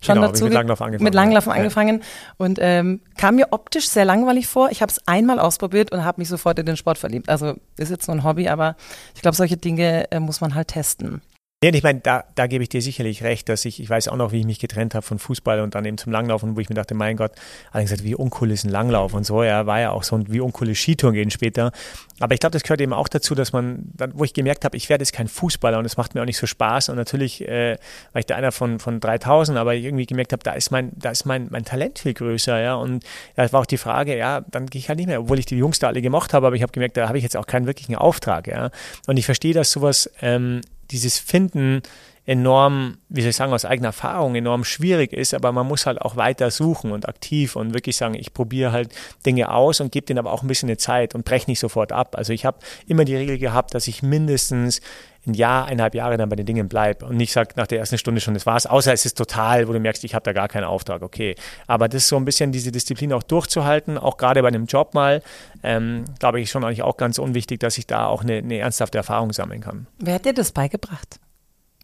[0.00, 2.02] schon genau, dazu mit Langlauf angefangen, mit Langlauf angefangen
[2.36, 4.70] und ähm, kam mir optisch sehr langweilig vor.
[4.70, 7.28] Ich habe es einmal ausprobiert und habe mich sofort in den Sport verliebt.
[7.28, 8.76] Also ist jetzt nur ein Hobby, aber
[9.14, 11.22] ich glaube, solche Dinge äh, muss man halt testen.
[11.64, 14.16] Ja, ich meine, da, da gebe ich dir sicherlich recht, dass ich, ich weiß auch
[14.16, 16.68] noch, wie ich mich getrennt habe von Fußball und dann eben zum Langlaufen, wo ich
[16.68, 17.32] mir dachte, mein Gott,
[17.70, 20.40] allerdings gesagt, wie uncool ist ein Langlauf und so, ja, war ja auch so, wie
[20.40, 21.72] uncool ist Skitouren gehen später.
[22.20, 24.76] Aber ich glaube, das gehört eben auch dazu, dass man, dann, wo ich gemerkt habe,
[24.76, 27.40] ich werde jetzt kein Fußballer und es macht mir auch nicht so Spaß und natürlich
[27.48, 27.78] äh,
[28.12, 31.08] war ich da einer von, von 3000, aber irgendwie gemerkt habe, da ist mein, da
[31.08, 33.02] ist mein, mein Talent viel größer, ja, und
[33.34, 35.56] da war auch die Frage, ja, dann gehe ich halt nicht mehr, obwohl ich die
[35.56, 37.64] Jungs da alle gemocht habe, aber ich habe gemerkt, da habe ich jetzt auch keinen
[37.64, 38.68] wirklichen Auftrag, ja,
[39.06, 41.82] und ich verstehe, dass sowas ähm, dieses Finden
[42.26, 46.02] enorm, wie soll ich sagen, aus eigener Erfahrung enorm schwierig ist, aber man muss halt
[46.02, 48.92] auch weiter suchen und aktiv und wirklich sagen, ich probiere halt
[49.24, 51.92] Dinge aus und gebe denen aber auch ein bisschen eine Zeit und breche nicht sofort
[51.92, 52.16] ab.
[52.18, 52.58] Also ich habe
[52.88, 54.80] immer die Regel gehabt, dass ich mindestens
[55.24, 57.98] ein Jahr, eineinhalb Jahre dann bei den Dingen bleibe und nicht sage nach der ersten
[57.98, 60.48] Stunde schon, das war's, außer es ist total, wo du merkst, ich habe da gar
[60.48, 61.34] keinen Auftrag, okay.
[61.66, 64.94] Aber das ist so ein bisschen diese Disziplin auch durchzuhalten, auch gerade bei einem Job
[64.94, 65.22] mal,
[65.62, 68.98] ähm, glaube ich schon eigentlich auch ganz unwichtig, dass ich da auch eine, eine ernsthafte
[68.98, 69.86] Erfahrung sammeln kann.
[69.98, 71.20] Wer hat dir das beigebracht?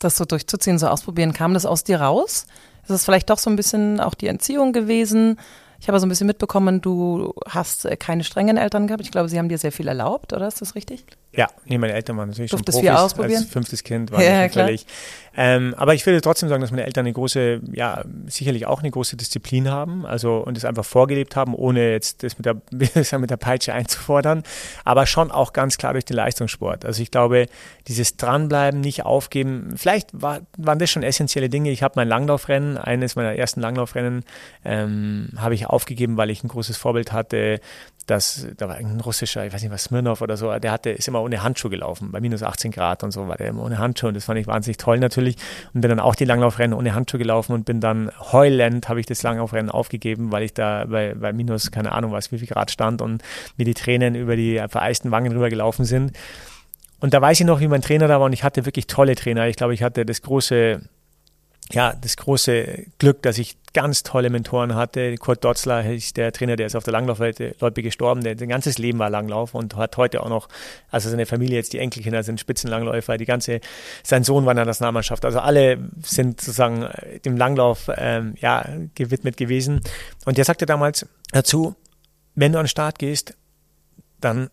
[0.03, 2.47] Das so durchzuziehen, so ausprobieren, kam das aus dir raus?
[2.83, 5.39] Ist es vielleicht doch so ein bisschen auch die Entziehung gewesen?
[5.81, 9.03] Ich habe so ein bisschen mitbekommen, du hast äh, keine strengen Eltern gehabt.
[9.03, 10.47] Ich glaube, sie haben dir sehr viel erlaubt, oder?
[10.49, 11.05] Ist das richtig?
[11.35, 13.17] Ja, nee, meine Eltern waren natürlich Durftest schon Profis.
[13.17, 13.39] Wir?
[13.39, 14.87] Als fünftes Kind war ja, natürlich.
[15.35, 18.91] Ähm, aber ich würde trotzdem sagen, dass meine Eltern eine große, ja, sicherlich auch eine
[18.91, 22.57] große Disziplin haben, also und es einfach vorgelebt haben, ohne jetzt das mit der,
[23.19, 24.43] mit der Peitsche einzufordern,
[24.85, 26.85] aber schon auch ganz klar durch den Leistungssport.
[26.85, 27.47] Also ich glaube,
[27.89, 31.71] dieses Dranbleiben, nicht aufgeben, vielleicht war, waren das schon essentielle Dinge.
[31.71, 34.25] Ich habe mein Langlaufrennen, eines meiner ersten Langlaufrennen,
[34.67, 37.61] ähm, habe ich aufgegeben, weil ich ein großes Vorbild hatte,
[38.07, 41.09] dass da war ein russischer, ich weiß nicht was, Smirnov oder so, der hatte, ist
[41.09, 44.09] immer ohne Handschuhe gelaufen, bei minus 18 Grad und so war der immer ohne Handschuhe
[44.09, 45.37] und das fand ich wahnsinnig toll natürlich
[45.73, 49.07] und bin dann auch die Langlaufrennen ohne Handschuhe gelaufen und bin dann heulend, habe ich
[49.07, 52.71] das Langlaufrennen aufgegeben, weil ich da bei, bei minus, keine Ahnung was, wie viel Grad
[52.71, 53.23] stand und
[53.57, 56.13] mir die Tränen über die vereisten Wangen rüber gelaufen sind.
[57.01, 59.17] Und da weiß ich noch, wie mein Trainer da war und ich hatte wirklich tolle
[59.17, 59.49] Trainer.
[59.49, 60.81] Ich glaube, ich hatte das große
[61.73, 65.15] ja, das große Glück, dass ich ganz tolle Mentoren hatte.
[65.17, 68.99] Kurt Dotzler ist der Trainer, der ist auf der Langlaufloipe gestorben, der sein ganzes Leben
[68.99, 70.49] war Langlauf und hat heute auch noch,
[70.91, 73.61] also seine Familie jetzt die Enkelkinder sind Spitzenlangläufer, die ganze,
[74.03, 75.25] sein Sohn war in der Nationalmannschaft.
[75.25, 76.89] Also alle sind sozusagen
[77.25, 79.81] dem Langlauf ähm, ja, gewidmet gewesen.
[80.27, 81.75] Und der sagte damals dazu,
[82.35, 83.35] wenn du an den Start gehst,
[84.21, 84.51] dann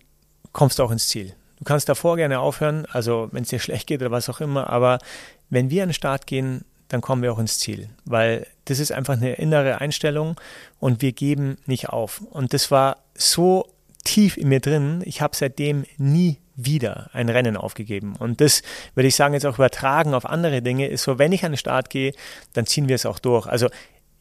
[0.53, 1.35] kommst du auch ins Ziel.
[1.57, 4.69] Du kannst davor gerne aufhören, also wenn es dir schlecht geht oder was auch immer,
[4.69, 4.99] aber
[5.49, 7.89] wenn wir an den Start gehen, dann kommen wir auch ins Ziel.
[8.05, 10.39] Weil das ist einfach eine innere Einstellung
[10.79, 12.21] und wir geben nicht auf.
[12.29, 13.67] Und das war so
[14.03, 18.15] tief in mir drin, ich habe seitdem nie wieder ein Rennen aufgegeben.
[18.17, 18.63] Und das
[18.95, 21.57] würde ich sagen, jetzt auch übertragen auf andere Dinge, ist so, wenn ich an den
[21.57, 22.13] Start gehe,
[22.53, 23.47] dann ziehen wir es auch durch.
[23.47, 23.69] Also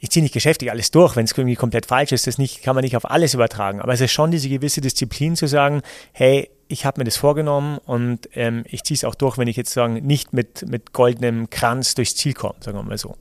[0.01, 2.75] ich ziehe nicht geschäftlich alles durch, wenn es irgendwie komplett falsch ist, das nicht, kann
[2.75, 3.81] man nicht auf alles übertragen.
[3.81, 5.83] Aber es ist schon diese gewisse Disziplin zu sagen,
[6.13, 9.57] hey, ich habe mir das vorgenommen und ähm, ich ziehe es auch durch, wenn ich
[9.57, 13.17] jetzt sagen, nicht mit, mit goldenem Kranz durchs Ziel komme, sagen wir mal so.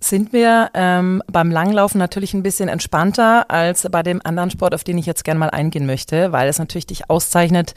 [0.00, 4.84] sind wir ähm, beim Langlaufen natürlich ein bisschen entspannter als bei dem anderen Sport, auf
[4.84, 7.74] den ich jetzt gerne mal eingehen möchte, weil es natürlich dich auszeichnet.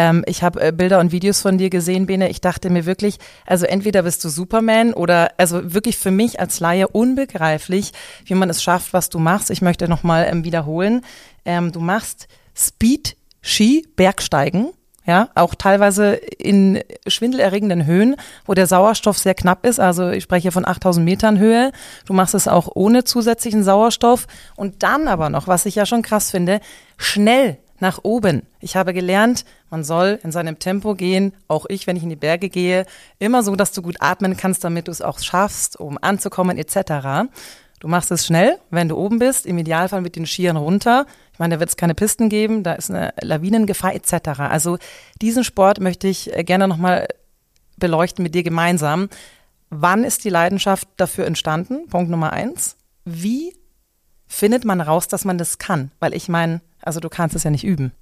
[0.00, 2.30] Ähm, ich habe äh, Bilder und Videos von dir gesehen, Bene.
[2.30, 6.58] Ich dachte mir wirklich, also entweder bist du Superman oder also wirklich für mich als
[6.58, 7.92] Laie unbegreiflich,
[8.24, 9.50] wie man es schafft, was du machst.
[9.50, 11.02] Ich möchte nochmal ähm, wiederholen.
[11.44, 14.70] Ähm, du machst Speed Ski Bergsteigen
[15.06, 19.80] ja, auch teilweise in schwindelerregenden Höhen, wo der Sauerstoff sehr knapp ist.
[19.80, 21.72] Also ich spreche von 8000 Metern Höhe.
[22.06, 24.26] Du machst es auch ohne zusätzlichen Sauerstoff.
[24.56, 26.60] Und dann aber noch, was ich ja schon krass finde,
[26.96, 28.42] schnell nach oben.
[28.60, 32.16] Ich habe gelernt, man soll in seinem Tempo gehen, auch ich, wenn ich in die
[32.16, 32.86] Berge gehe,
[33.18, 37.28] immer so, dass du gut atmen kannst, damit du es auch schaffst, um anzukommen etc.
[37.80, 41.06] Du machst es schnell, wenn du oben bist, im Idealfall mit den Skiern runter.
[41.32, 44.40] Ich meine, da wird es keine Pisten geben, da ist eine Lawinengefahr etc.
[44.40, 44.78] Also
[45.22, 47.08] diesen Sport möchte ich äh, gerne nochmal
[47.78, 49.08] beleuchten mit dir gemeinsam.
[49.70, 51.88] Wann ist die Leidenschaft dafür entstanden?
[51.88, 52.76] Punkt Nummer eins.
[53.06, 53.54] Wie
[54.26, 55.90] findet man raus, dass man das kann?
[56.00, 57.92] Weil ich meine, also du kannst es ja nicht üben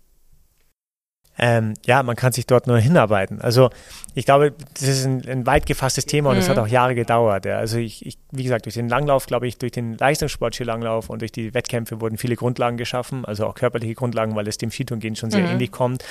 [1.40, 3.40] ähm, ja, man kann sich dort nur hinarbeiten.
[3.40, 3.70] Also
[4.14, 6.50] ich glaube, das ist ein, ein weit gefasstes Thema und es mhm.
[6.50, 7.44] hat auch Jahre gedauert.
[7.44, 7.58] Ja.
[7.58, 11.20] Also ich, ich, wie gesagt, durch den Langlauf, glaube ich, durch den Leistungssport Langlauf und
[11.20, 15.14] durch die Wettkämpfe wurden viele Grundlagen geschaffen, also auch körperliche Grundlagen, weil es dem Skitourengehen
[15.14, 15.52] schon sehr mhm.
[15.52, 16.04] ähnlich kommt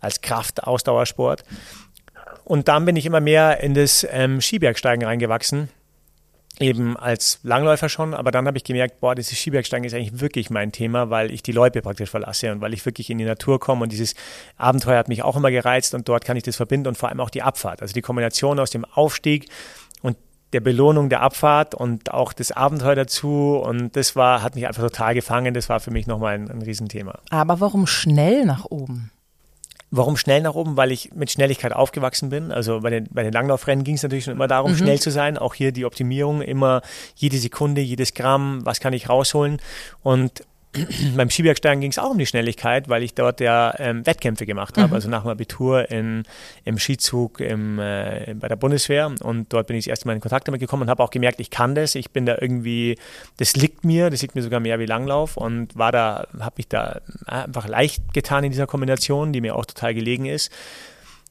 [0.00, 1.44] als Kraft-Ausdauersport.
[2.44, 5.70] Und dann bin ich immer mehr in das ähm, Skibergsteigen reingewachsen
[6.60, 10.50] eben als Langläufer schon, aber dann habe ich gemerkt, boah, dieses Skibergsteigen ist eigentlich wirklich
[10.50, 13.58] mein Thema, weil ich die Loipe praktisch verlasse und weil ich wirklich in die Natur
[13.58, 14.14] komme und dieses
[14.56, 17.20] Abenteuer hat mich auch immer gereizt und dort kann ich das verbinden und vor allem
[17.20, 19.48] auch die Abfahrt, also die Kombination aus dem Aufstieg
[20.02, 20.16] und
[20.52, 24.82] der Belohnung der Abfahrt und auch das Abenteuer dazu und das war, hat mich einfach
[24.82, 27.18] total gefangen, das war für mich nochmal ein, ein Riesenthema.
[27.30, 29.10] Aber warum schnell nach oben?
[29.96, 30.76] Warum schnell nach oben?
[30.76, 32.50] Weil ich mit Schnelligkeit aufgewachsen bin.
[32.50, 34.76] Also bei den, bei den Langlaufrennen ging es natürlich schon immer darum, mhm.
[34.76, 35.38] schnell zu sein.
[35.38, 36.82] Auch hier die Optimierung, immer
[37.14, 39.60] jede Sekunde, jedes Gramm, was kann ich rausholen.
[40.02, 40.42] Und
[41.16, 44.76] beim Skibergsteigen ging es auch um die Schnelligkeit, weil ich dort ja ähm, Wettkämpfe gemacht
[44.76, 44.94] habe, mhm.
[44.94, 46.24] also nach dem Abitur in,
[46.64, 50.20] im Skizug im, äh, bei der Bundeswehr und dort bin ich das erste Mal in
[50.20, 52.96] Kontakt damit gekommen und habe auch gemerkt, ich kann das, ich bin da irgendwie,
[53.36, 56.68] das liegt mir, das liegt mir sogar mehr wie Langlauf und war da, habe mich
[56.68, 60.52] da einfach leicht getan in dieser Kombination, die mir auch total gelegen ist.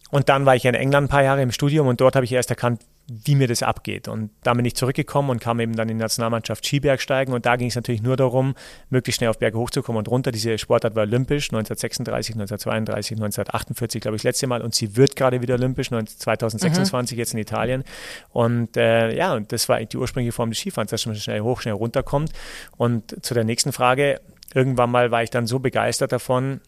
[0.09, 2.31] Und dann war ich in England ein paar Jahre im Studium und dort habe ich
[2.31, 4.07] erst erkannt, wie mir das abgeht.
[4.07, 7.33] Und da bin ich zurückgekommen und kam eben dann in die Nationalmannschaft Skibergsteigen.
[7.33, 8.55] Und da ging es natürlich nur darum,
[8.89, 10.31] möglichst schnell auf Berge hochzukommen und runter.
[10.31, 14.61] Diese Sportart war olympisch, 1936, 1932, 1948, glaube ich, das letzte Mal.
[14.61, 17.19] Und sie wird gerade wieder olympisch, 2026 mhm.
[17.19, 17.83] jetzt in Italien.
[18.31, 21.59] Und äh, ja, und das war die ursprüngliche Form des Skifahrens, dass man schnell hoch,
[21.61, 22.31] schnell runterkommt.
[22.77, 24.21] Und zu der nächsten Frage,
[24.53, 26.61] irgendwann mal war ich dann so begeistert davon,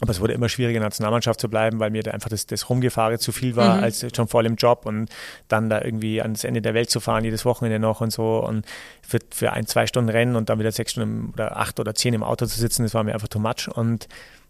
[0.00, 3.18] aber es wurde immer schwieriger, Nationalmannschaft zu bleiben, weil mir da einfach das, das Rumgefahren
[3.18, 3.82] zu viel war, mhm.
[3.84, 5.08] als schon vor allem Job und
[5.48, 8.64] dann da irgendwie ans Ende der Welt zu fahren, jedes Wochenende noch und so und
[9.02, 12.14] für, für ein, zwei Stunden Rennen und dann wieder sechs Stunden oder acht oder zehn
[12.14, 14.08] im Auto zu sitzen, das war mir einfach too much und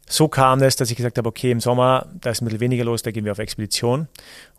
[0.09, 2.85] so kam es, dass ich gesagt habe, okay, im Sommer, da ist ein bisschen weniger
[2.85, 4.09] los, da gehen wir auf Expedition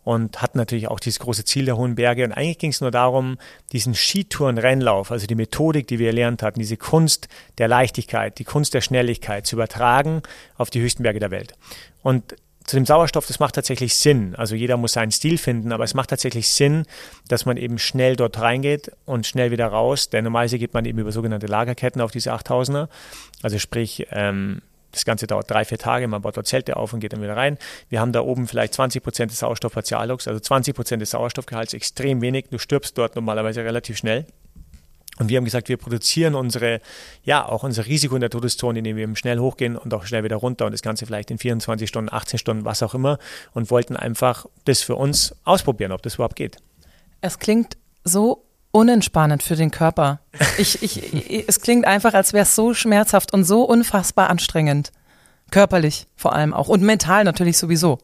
[0.04, 2.24] und hatten natürlich auch dieses große Ziel der hohen Berge.
[2.24, 3.36] Und eigentlich ging es nur darum,
[3.72, 8.74] diesen Skitouren-Rennlauf, also die Methodik, die wir erlernt hatten, diese Kunst der Leichtigkeit, die Kunst
[8.74, 10.22] der Schnelligkeit zu übertragen
[10.56, 11.54] auf die höchsten Berge der Welt.
[12.02, 14.36] Und zu dem Sauerstoff, das macht tatsächlich Sinn.
[14.36, 16.84] Also jeder muss seinen Stil finden, aber es macht tatsächlich Sinn,
[17.26, 20.08] dass man eben schnell dort reingeht und schnell wieder raus.
[20.08, 22.88] Denn normalerweise geht man eben über sogenannte Lagerketten auf diese 8000er.
[23.42, 27.00] Also sprich, ähm, das Ganze dauert drei, vier Tage, man baut dort Zelte auf und
[27.00, 27.58] geht dann wieder rein.
[27.88, 32.20] Wir haben da oben vielleicht 20 Prozent des Sauerstoffpartiallux, also 20 Prozent des Sauerstoffgehalts, extrem
[32.20, 32.46] wenig.
[32.50, 34.26] Du stirbst dort normalerweise relativ schnell.
[35.18, 36.80] Und wir haben gesagt, wir produzieren unsere,
[37.24, 40.24] ja, auch unser Risiko in der Todeszone, indem wir eben schnell hochgehen und auch schnell
[40.24, 43.18] wieder runter und das Ganze vielleicht in 24 Stunden, 18 Stunden, was auch immer
[43.52, 46.56] und wollten einfach das für uns ausprobieren, ob das überhaupt geht.
[47.20, 50.20] Es klingt so unentspannend für den Körper.
[50.58, 54.92] Ich, ich, es klingt einfach, als wäre es so schmerzhaft und so unfassbar anstrengend.
[55.50, 57.98] Körperlich vor allem auch und mental natürlich sowieso.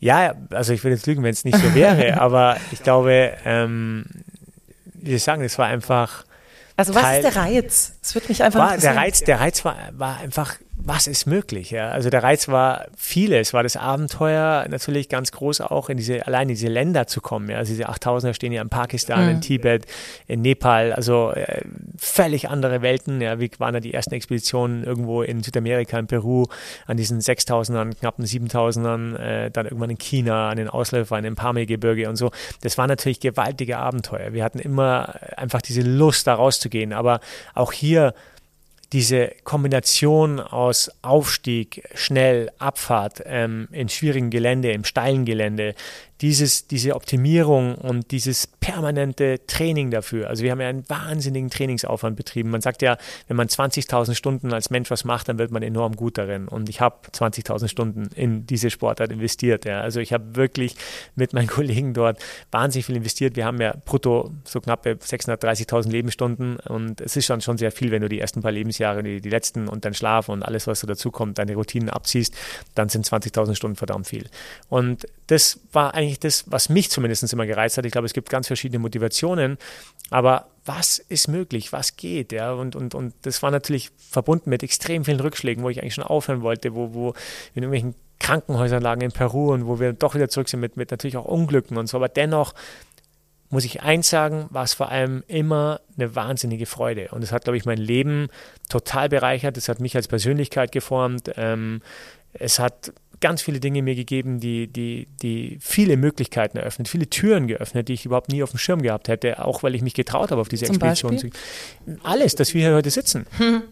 [0.00, 4.06] Ja, also ich würde jetzt lügen, wenn es nicht so wäre, aber ich glaube, ähm,
[4.94, 6.24] wie ich sagen, es war einfach.
[6.76, 7.97] Also was Teil, ist der Reiz?
[8.08, 11.70] Es wird mich einfach war, Der Reiz, der Reiz war, war einfach was ist möglich?
[11.70, 11.90] Ja?
[11.90, 16.42] Also der Reiz war vieles, war das Abenteuer natürlich ganz groß auch in diese, allein
[16.42, 17.50] in diese Länder zu kommen.
[17.50, 17.58] Ja?
[17.58, 19.30] Also diese 8000er stehen ja in Pakistan, mhm.
[19.30, 19.86] in Tibet,
[20.26, 21.62] in Nepal, also äh,
[21.98, 23.20] völlig andere Welten.
[23.20, 23.40] Ja?
[23.40, 26.46] Wie waren da die ersten Expeditionen irgendwo in Südamerika, in Peru,
[26.86, 32.08] an diesen 6000ern, knappen 7000ern, äh, dann irgendwann in China, an den Ausläufern im Pamir-Gebirge
[32.08, 32.30] und so.
[32.62, 34.32] Das war natürlich gewaltige Abenteuer.
[34.32, 36.92] Wir hatten immer einfach diese Lust, da rauszugehen.
[36.92, 37.20] Aber
[37.54, 37.97] auch hier
[38.92, 45.74] diese Kombination aus Aufstieg, schnell, Abfahrt ähm, in schwierigen Gelände, im steilen Gelände,
[46.20, 50.28] dieses, diese Optimierung und dieses permanente Training dafür.
[50.28, 52.50] Also wir haben ja einen wahnsinnigen Trainingsaufwand betrieben.
[52.50, 52.96] Man sagt ja,
[53.28, 56.48] wenn man 20.000 Stunden als Mensch was macht, dann wird man enorm gut darin.
[56.48, 59.64] Und ich habe 20.000 Stunden in diese Sportart investiert.
[59.64, 59.80] Ja.
[59.80, 60.74] Also ich habe wirklich
[61.14, 62.18] mit meinen Kollegen dort
[62.50, 63.36] wahnsinnig viel investiert.
[63.36, 67.90] Wir haben ja brutto so knappe 630.000 Lebensstunden und es ist schon, schon sehr viel,
[67.92, 70.80] wenn du die ersten paar Lebensjahre, die, die letzten und dein Schlaf und alles, was
[70.80, 72.34] so dazukommt, deine Routinen abziehst,
[72.74, 74.26] dann sind 20.000 Stunden verdammt viel.
[74.68, 77.84] Und das war eigentlich das, was mich zumindest immer gereizt hat.
[77.84, 79.58] Ich glaube, es gibt ganz verschiedene Motivationen,
[80.10, 84.62] aber was ist möglich, was geht, ja, und, und, und das war natürlich verbunden mit
[84.62, 87.08] extrem vielen Rückschlägen, wo ich eigentlich schon aufhören wollte, wo, wo
[87.54, 90.90] in irgendwelchen Krankenhäusern lagen in Peru und wo wir doch wieder zurück sind mit, mit
[90.90, 92.54] natürlich auch Unglücken und so, aber dennoch
[93.50, 97.08] muss ich eins sagen, war es vor allem immer eine wahnsinnige Freude.
[97.12, 98.28] Und es hat, glaube ich, mein Leben
[98.68, 99.56] total bereichert.
[99.56, 101.30] Es hat mich als Persönlichkeit geformt.
[101.36, 101.80] Ähm,
[102.34, 107.48] es hat ganz viele Dinge mir gegeben, die, die, die viele Möglichkeiten eröffnet, viele Türen
[107.48, 110.30] geöffnet, die ich überhaupt nie auf dem Schirm gehabt hätte, auch weil ich mich getraut
[110.30, 111.12] habe auf diese Zum Expedition.
[111.12, 111.30] Beispiel?
[112.02, 113.26] Alles, dass wir hier heute sitzen.
[113.38, 113.62] Hm.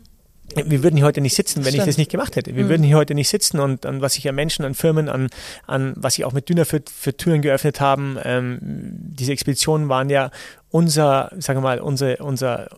[0.55, 1.83] Wir würden hier heute nicht sitzen, wenn Stimmt.
[1.83, 2.55] ich das nicht gemacht hätte.
[2.55, 2.71] Wir hm.
[2.71, 5.29] würden hier heute nicht sitzen und an was ich an Menschen, an Firmen, an,
[5.67, 8.17] an was sie auch mit Dünner für, für Türen geöffnet haben.
[8.25, 10.31] Ähm, diese Expeditionen waren ja
[10.71, 12.69] unser, sagen wir mal, unser, unser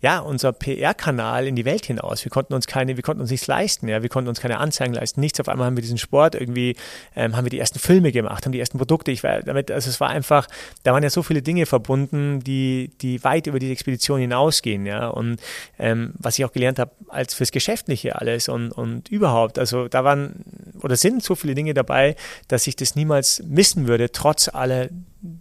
[0.00, 2.24] ja, unser PR-Kanal in die Welt hinaus.
[2.24, 4.94] Wir konnten uns keine, wir konnten uns nichts leisten, ja, wir konnten uns keine Anzeigen
[4.94, 5.40] leisten, nichts.
[5.40, 6.76] Auf einmal haben wir diesen Sport irgendwie,
[7.14, 9.10] ähm, haben wir die ersten Filme gemacht, haben die ersten Produkte.
[9.10, 10.46] Ich war damit, also es war einfach,
[10.82, 15.08] da waren ja so viele Dinge verbunden, die, die weit über die Expedition hinausgehen, ja.
[15.08, 15.40] Und
[15.78, 20.04] ähm, was ich auch gelernt habe, als fürs Geschäftliche alles und, und überhaupt, also da
[20.04, 20.44] waren
[20.82, 22.16] oder sind so viele Dinge dabei,
[22.48, 24.88] dass ich das niemals missen würde, trotz aller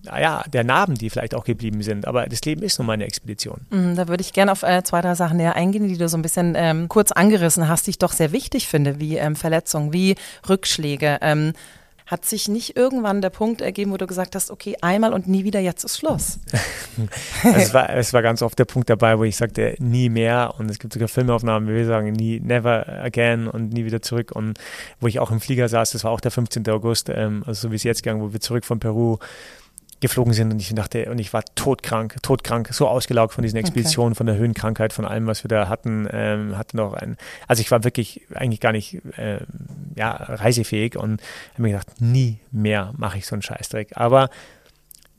[0.06, 2.08] ja, der Narben, die vielleicht auch geblieben sind.
[2.08, 3.62] Aber das Leben ist nun mal eine Expedition.
[3.70, 6.18] Mhm, da würde ich gerne auf äh, zwei, drei Sachen näher eingehen, die du so
[6.18, 9.94] ein bisschen ähm, kurz angerissen hast, die ich doch sehr wichtig finde, wie ähm, Verletzungen,
[9.94, 10.16] wie
[10.48, 11.20] Rückschläge.
[11.22, 11.54] Ähm,
[12.06, 15.44] hat sich nicht irgendwann der Punkt ergeben, wo du gesagt hast, okay, einmal und nie
[15.44, 16.40] wieder, jetzt ist Schluss?
[17.44, 20.54] also es, war, es war ganz oft der Punkt dabei, wo ich sagte, nie mehr.
[20.60, 24.32] Und es gibt sogar Filmaufnahmen, wie wir sagen, nie, never again und nie wieder zurück.
[24.34, 24.60] Und
[25.00, 26.70] wo ich auch im Flieger saß, das war auch der 15.
[26.70, 29.18] August, ähm, also so wie es jetzt gegangen, wo wir zurück von Peru
[30.06, 34.12] geflogen sind und ich dachte, und ich war todkrank, todkrank, so ausgelaugt von diesen Expeditionen,
[34.12, 34.18] okay.
[34.18, 37.72] von der Höhenkrankheit, von allem, was wir da hatten, ähm, hatte noch ein, also ich
[37.72, 39.40] war wirklich eigentlich gar nicht, äh,
[39.96, 41.22] ja, reisefähig und
[41.54, 43.94] habe mir gedacht, nie mehr mache ich so einen Scheißdreck.
[43.96, 44.30] Aber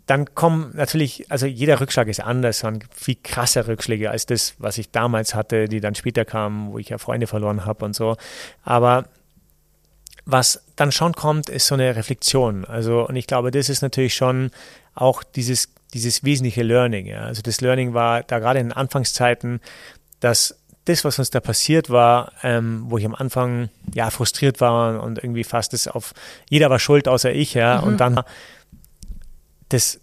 [0.06, 4.78] dann kommen natürlich, also jeder Rückschlag ist anders, waren viel krasser Rückschläge als das, was
[4.78, 8.16] ich damals hatte, die dann später kamen, wo ich ja Freunde verloren habe und so.
[8.62, 9.06] Aber
[10.24, 12.64] was dann schon kommt, ist so eine Reflexion.
[12.64, 14.50] Also, und ich glaube, das ist natürlich schon
[14.94, 17.06] auch dieses, dieses wesentliche Learning.
[17.06, 17.22] Ja.
[17.22, 19.60] Also das Learning war da gerade in den Anfangszeiten,
[20.20, 25.02] dass das, was uns da passiert war, ähm, wo ich am Anfang ja frustriert war
[25.02, 26.14] und irgendwie fast das auf
[26.48, 27.88] jeder war schuld außer ich, ja, mhm.
[27.88, 28.20] und dann
[29.68, 30.00] das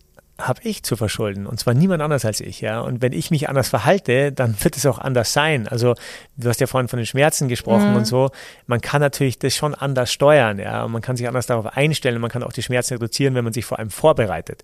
[0.47, 2.81] habe ich zu verschulden und zwar niemand anders als ich, ja.
[2.81, 5.67] Und wenn ich mich anders verhalte, dann wird es auch anders sein.
[5.67, 5.95] Also
[6.37, 7.97] du hast ja vorhin von den Schmerzen gesprochen mhm.
[7.97, 8.29] und so.
[8.67, 10.83] Man kann natürlich das schon anders steuern, ja.
[10.83, 12.19] Und man kann sich anders darauf einstellen.
[12.21, 14.63] Man kann auch die Schmerzen reduzieren, wenn man sich vor allem vorbereitet.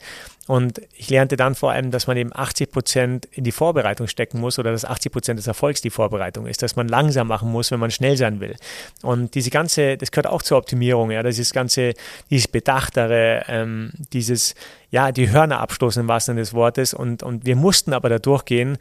[0.49, 4.39] Und ich lernte dann vor allem, dass man eben 80 Prozent in die Vorbereitung stecken
[4.39, 7.69] muss oder dass 80 Prozent des Erfolgs die Vorbereitung ist, dass man langsam machen muss,
[7.69, 8.55] wenn man schnell sein will.
[9.03, 11.21] Und diese ganze, das gehört auch zur Optimierung, ja.
[11.21, 11.93] Das ist ganze,
[12.31, 14.55] dieses Bedachtere, ähm, dieses
[14.91, 16.93] ja, die Hörner abstoßen im wahrsten Sinne des Wortes.
[16.93, 18.77] Und, und wir mussten aber da durchgehen,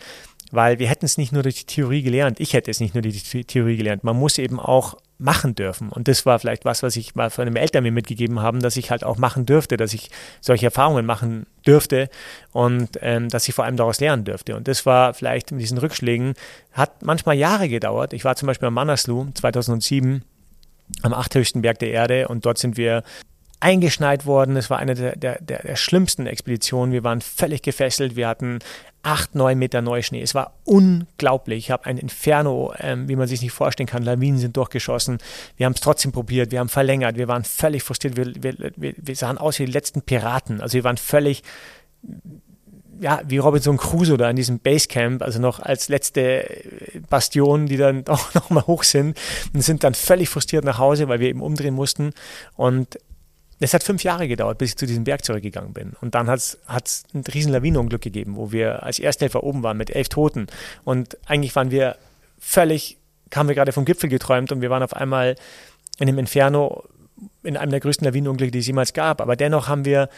[0.51, 2.41] weil wir hätten es nicht nur durch die Theorie gelernt.
[2.41, 4.05] Ich hätte es nicht nur durch die Theorie gelernt.
[4.05, 5.89] Man muss eben auch machen dürfen.
[5.91, 8.77] Und das war vielleicht was, was ich mal von einem Eltern mir mitgegeben haben, dass
[8.77, 12.09] ich halt auch machen dürfte, dass ich solche Erfahrungen machen dürfte
[12.53, 14.57] und ähm, dass ich vor allem daraus lernen dürfte.
[14.57, 16.35] Und das war vielleicht mit diesen Rückschlägen,
[16.73, 18.13] hat manchmal Jahre gedauert.
[18.13, 20.23] Ich war zum Beispiel am Manaslu 2007
[21.03, 23.03] am achthöchsten Berg der Erde und dort sind wir
[23.61, 24.57] eingeschneit worden.
[24.57, 26.93] Es war eine der, der, der, schlimmsten Expeditionen.
[26.93, 28.17] Wir waren völlig gefesselt.
[28.17, 28.61] Wir hatten
[29.03, 30.23] acht, neun Meter Neuschnee.
[30.23, 31.59] Es war unglaublich.
[31.59, 34.03] Ich habe ein Inferno, ähm, wie man sich nicht vorstellen kann.
[34.03, 35.19] Lawinen sind durchgeschossen.
[35.57, 36.53] Wir haben es trotzdem probiert.
[36.53, 37.17] Wir haben verlängert.
[37.17, 38.17] Wir waren völlig frustriert.
[38.17, 40.61] Wir, wir, wir, wir sahen aus wie die letzten Piraten.
[40.61, 41.43] Also wir waren völlig
[43.01, 46.45] ja, wie Robinson Crusoe da in diesem Basecamp, also noch als letzte
[47.09, 49.17] Bastion, die dann auch nochmal hoch sind
[49.55, 52.13] und sind dann völlig frustriert nach Hause, weil wir eben umdrehen mussten.
[52.57, 52.99] Und
[53.61, 55.95] es hat fünf Jahre gedauert, bis ich zu diesem Berg zurückgegangen bin.
[56.01, 59.91] Und dann hat es ein riesen Lawinenunglück gegeben, wo wir als Ersthelfer oben waren mit
[59.91, 60.47] elf Toten.
[60.85, 61.97] Und eigentlich waren wir
[62.39, 62.99] völlig,
[63.31, 65.35] kamen wir gerade vom Gipfel geträumt und wir waren auf einmal
[65.99, 66.85] in dem Inferno
[67.43, 69.21] in einem der größten Lawinenunglücke, die es jemals gab.
[69.21, 70.09] Aber dennoch haben wir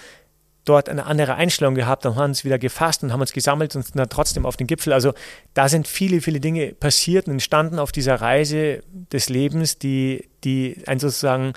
[0.66, 3.82] dort eine andere Einstellung gehabt und haben uns wieder gefasst und haben uns gesammelt und
[3.82, 4.92] sind dann trotzdem auf den Gipfel.
[4.92, 5.14] Also
[5.54, 10.82] da sind viele, viele Dinge passiert und entstanden auf dieser Reise des Lebens, die, die
[10.86, 11.54] ein sozusagen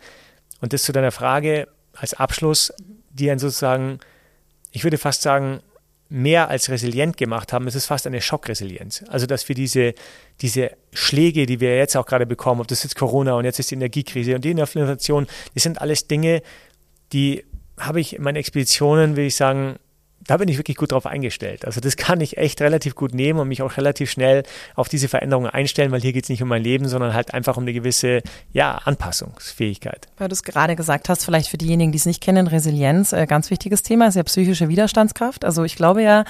[0.63, 2.71] und das zu deiner Frage als Abschluss,
[3.10, 3.99] die einen sozusagen,
[4.71, 5.60] ich würde fast sagen,
[6.08, 9.04] mehr als resilient gemacht haben, es ist fast eine Schockresilienz.
[9.10, 9.93] Also, dass wir diese,
[10.39, 13.71] diese Schläge, die wir jetzt auch gerade bekommen, ob das jetzt Corona und jetzt ist
[13.71, 16.41] die Energiekrise und die Inflation, das sind alles Dinge,
[17.12, 17.43] die
[17.78, 19.80] habe ich in meinen Expeditionen, will ich sagen,
[20.28, 21.66] da bin ich wirklich gut drauf eingestellt.
[21.66, 24.44] Also das kann ich echt relativ gut nehmen und mich auch relativ schnell
[24.76, 27.58] auf diese Veränderungen einstellen, weil hier geht es nicht um mein Leben, sondern halt einfach
[27.58, 30.08] um eine gewisse ja, Anpassungsfähigkeit.
[30.18, 33.26] Weil du es gerade gesagt hast, vielleicht für diejenigen, die es nicht kennen, Resilienz, äh,
[33.26, 35.46] ganz wichtiges Thema, ist ja psychische Widerstandskraft.
[35.46, 36.26] Also ich glaube ja,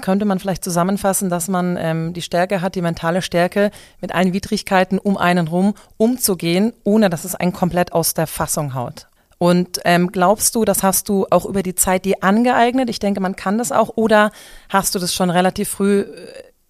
[0.00, 4.32] könnte man vielleicht zusammenfassen, dass man ähm, die Stärke hat, die mentale Stärke, mit allen
[4.32, 9.06] Widrigkeiten um einen rum umzugehen, ohne dass es einen komplett aus der Fassung haut.
[9.42, 12.90] Und ähm, glaubst du, das hast du auch über die Zeit dir angeeignet?
[12.90, 13.96] Ich denke, man kann das auch.
[13.96, 14.32] Oder
[14.68, 16.06] hast du das schon relativ früh äh,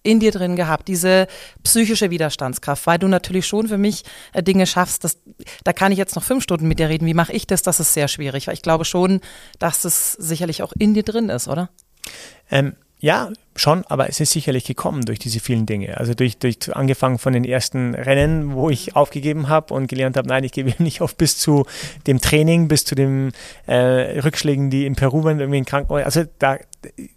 [0.03, 1.27] in dir drin gehabt, diese
[1.63, 5.17] psychische Widerstandskraft, weil du natürlich schon für mich äh, Dinge schaffst, das,
[5.65, 7.05] da kann ich jetzt noch fünf Stunden mit dir reden.
[7.07, 7.61] Wie mache ich das?
[7.61, 9.19] Das ist sehr schwierig, weil ich glaube schon,
[9.59, 11.69] dass es sicherlich auch in dir drin ist, oder?
[12.49, 15.97] Ähm, ja, schon, aber es ist sicherlich gekommen durch diese vielen Dinge.
[15.97, 20.27] Also durch, durch angefangen von den ersten Rennen, wo ich aufgegeben habe und gelernt habe,
[20.27, 21.65] nein, ich gebe nicht auf, bis zu
[22.05, 23.31] dem Training, bis zu den
[23.65, 26.05] äh, Rückschlägen, die in Peru waren, irgendwie in Krankenhäusern.
[26.05, 26.59] Also da,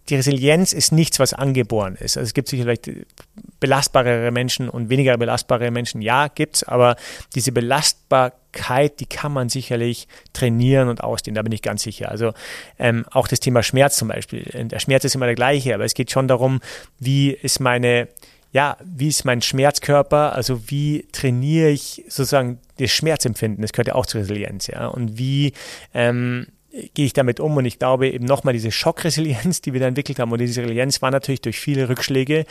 [0.08, 2.16] die Resilienz ist nichts, was angeboren ist.
[2.16, 2.80] Also es gibt sicherlich
[3.60, 6.00] belastbarere Menschen und weniger belastbare Menschen.
[6.00, 6.96] Ja, gibt's, aber
[7.34, 8.43] diese Belastbarkeit,
[9.00, 11.34] die kann man sicherlich trainieren und ausdehnen.
[11.34, 12.10] Da bin ich ganz sicher.
[12.10, 12.32] Also
[12.78, 14.42] ähm, auch das Thema Schmerz zum Beispiel.
[14.42, 16.60] Der Schmerz ist immer der gleiche, aber es geht schon darum,
[16.98, 18.08] wie ist meine
[18.54, 23.96] ja, wie ist mein Schmerzkörper, also wie trainiere ich sozusagen das Schmerzempfinden, das gehört ja
[23.96, 25.54] auch zur Resilienz, ja, und wie
[25.92, 26.46] ähm,
[26.94, 30.18] gehe ich damit um und ich glaube eben nochmal diese Schockresilienz, die wir da entwickelt
[30.18, 30.32] haben.
[30.32, 32.46] Und diese Resilienz war natürlich durch viele Rückschläge.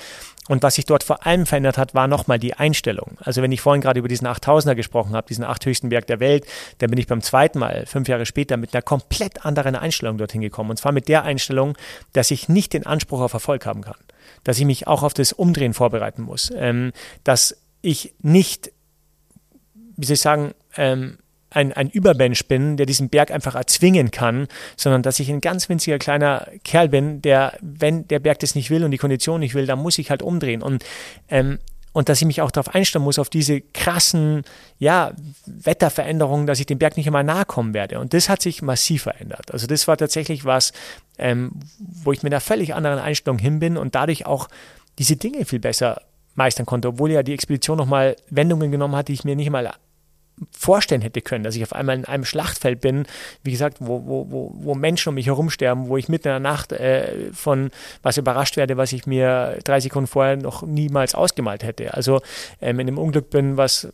[0.48, 3.18] Und was sich dort vor allem verändert hat, war nochmal die Einstellung.
[3.20, 6.46] Also wenn ich vorhin gerade über diesen 8000er gesprochen habe, diesen achthöchsten Berg der Welt,
[6.78, 10.42] dann bin ich beim zweiten Mal, fünf Jahre später, mit einer komplett anderen Einstellung dorthin
[10.42, 10.70] gekommen.
[10.70, 11.78] Und zwar mit der Einstellung,
[12.14, 13.98] dass ich nicht den Anspruch auf Erfolg haben kann,
[14.46, 16.94] dass ich mich auch auf das Umdrehen vorbereiten muss, ähm,
[17.26, 18.72] dass ich nicht,
[19.98, 21.18] wie soll ich sagen, ähm,
[21.54, 25.70] ein, ein Übermensch bin, der diesen Berg einfach erzwingen kann, sondern dass ich ein ganz
[25.70, 29.56] winziger kleiner Kerl bin, der, wenn der Berg das nicht will und die Kondition nicht
[29.56, 30.62] will, dann muss ich halt umdrehen.
[30.62, 30.84] Und
[31.30, 31.60] ähm,
[31.94, 34.42] und dass ich mich auch darauf einstellen muss, auf diese krassen
[34.80, 35.14] ja,
[35.46, 38.00] Wetterveränderungen, dass ich dem Berg nicht immer nahe kommen werde.
[38.00, 39.52] Und das hat sich massiv verändert.
[39.52, 40.74] Also das war tatsächlich was,
[41.20, 44.50] ähm, wo ich mit einer völlig anderen Einstellung hin bin und dadurch auch
[44.98, 46.02] diese Dinge viel besser
[46.36, 49.72] meistern konnte, obwohl ja die Expedition nochmal Wendungen genommen hat, die ich mir nicht mal
[50.52, 53.06] vorstellen hätte können, dass ich auf einmal in einem Schlachtfeld bin,
[53.44, 56.34] wie gesagt, wo, wo, wo, wo Menschen um mich herum sterben, wo ich mitten in
[56.34, 61.16] der Nacht äh, von was überrascht werde, was ich mir drei Sekunden vorher noch niemals
[61.16, 61.94] ausgemalt hätte.
[61.94, 62.22] Also
[62.62, 63.88] ähm, in einem Unglück bin, was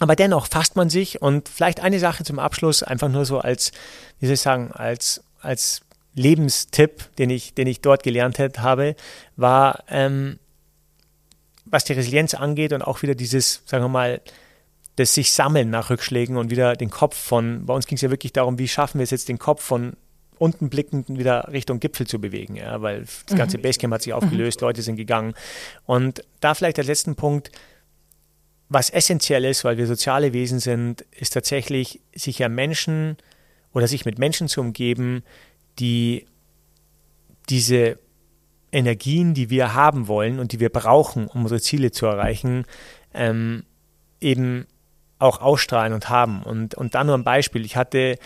[0.00, 3.72] aber dennoch fasst man sich und vielleicht eine Sache zum Abschluss, einfach nur so als,
[4.20, 5.80] wie soll ich sagen, als, als
[6.14, 8.94] Lebenstipp, den ich, den ich dort gelernt habe,
[9.36, 10.38] war, ähm,
[11.64, 14.20] was die Resilienz angeht und auch wieder dieses, sagen wir mal,
[14.98, 18.10] das sich sammeln nach Rückschlägen und wieder den Kopf von, bei uns ging es ja
[18.10, 19.92] wirklich darum, wie schaffen wir es jetzt, den Kopf von
[20.38, 23.62] unten blickend wieder Richtung Gipfel zu bewegen, ja, weil das ganze mhm.
[23.62, 24.66] Basecamp hat sich aufgelöst, mhm.
[24.66, 25.34] Leute sind gegangen.
[25.84, 27.52] Und da vielleicht der letzte Punkt,
[28.68, 33.16] was essentiell ist, weil wir soziale Wesen sind, ist tatsächlich, sich ja Menschen
[33.72, 35.22] oder sich mit Menschen zu umgeben,
[35.78, 36.26] die
[37.48, 37.98] diese
[38.72, 42.64] Energien, die wir haben wollen und die wir brauchen, um unsere Ziele zu erreichen,
[43.14, 43.64] ähm,
[44.20, 44.66] eben
[45.18, 46.42] auch ausstrahlen und haben.
[46.42, 47.64] Und, und dann nur ein Beispiel.
[47.64, 48.18] Ich hatte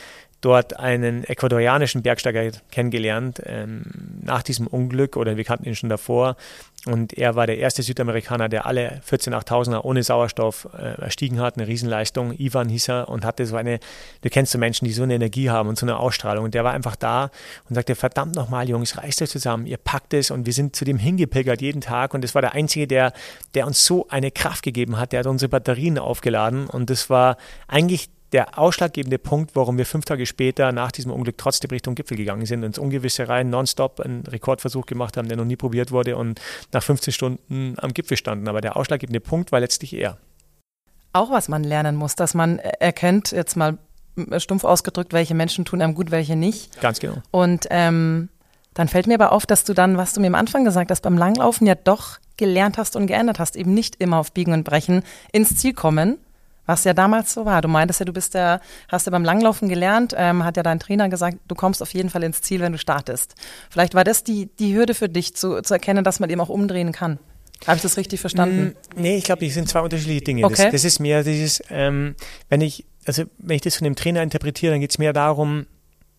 [0.42, 3.84] dort einen ecuadorianischen Bergsteiger kennengelernt ähm,
[4.22, 6.36] nach diesem Unglück oder wir kannten ihn schon davor.
[6.84, 11.56] Und er war der erste Südamerikaner, der alle 14 8000er ohne Sauerstoff äh, erstiegen hat,
[11.56, 12.34] eine Riesenleistung.
[12.36, 13.78] Ivan hieß er und hatte so eine,
[14.22, 16.44] du kennst so Menschen, die so eine Energie haben und so eine Ausstrahlung.
[16.44, 17.30] Und der war einfach da
[17.68, 20.32] und sagte, verdammt nochmal Jungs, reißt euch zusammen, ihr packt es.
[20.32, 22.14] Und wir sind zu dem hingepilgert jeden Tag.
[22.14, 23.12] Und das war der Einzige, der,
[23.54, 26.66] der uns so eine Kraft gegeben hat, der hat unsere Batterien aufgeladen.
[26.66, 27.36] Und das war
[27.68, 32.16] eigentlich der ausschlaggebende Punkt, warum wir fünf Tage später nach diesem Unglück trotzdem Richtung Gipfel
[32.16, 36.16] gegangen sind, ins Ungewisse rein, nonstop einen Rekordversuch gemacht haben, der noch nie probiert wurde
[36.16, 36.40] und
[36.72, 38.48] nach 15 Stunden am Gipfel standen.
[38.48, 40.16] Aber der ausschlaggebende Punkt war letztlich er.
[41.12, 43.76] Auch was man lernen muss, dass man erkennt, jetzt mal
[44.38, 46.80] stumpf ausgedrückt, welche Menschen tun einem gut, welche nicht.
[46.80, 47.16] Ganz genau.
[47.30, 48.30] Und ähm,
[48.74, 51.02] dann fällt mir aber auf, dass du dann, was du mir am Anfang gesagt hast,
[51.02, 54.64] beim Langlaufen ja doch gelernt hast und geändert hast, eben nicht immer auf Biegen und
[54.64, 55.02] Brechen
[55.32, 56.18] ins Ziel kommen,
[56.66, 57.60] was ja damals so war.
[57.60, 60.78] Du meintest ja, du bist ja, hast ja beim Langlaufen gelernt, ähm, hat ja dein
[60.78, 63.34] Trainer gesagt, du kommst auf jeden Fall ins Ziel, wenn du startest.
[63.70, 66.48] Vielleicht war das die, die Hürde für dich, zu, zu erkennen, dass man eben auch
[66.48, 67.18] umdrehen kann.
[67.66, 68.74] Habe ich das richtig verstanden?
[68.96, 70.44] Mm, nee, ich glaube, die sind zwei unterschiedliche Dinge.
[70.44, 70.64] Okay.
[70.64, 72.16] Das, das ist mehr dieses, ähm,
[72.48, 75.66] wenn ich, also wenn ich das von dem Trainer interpretiere, dann geht es mehr darum,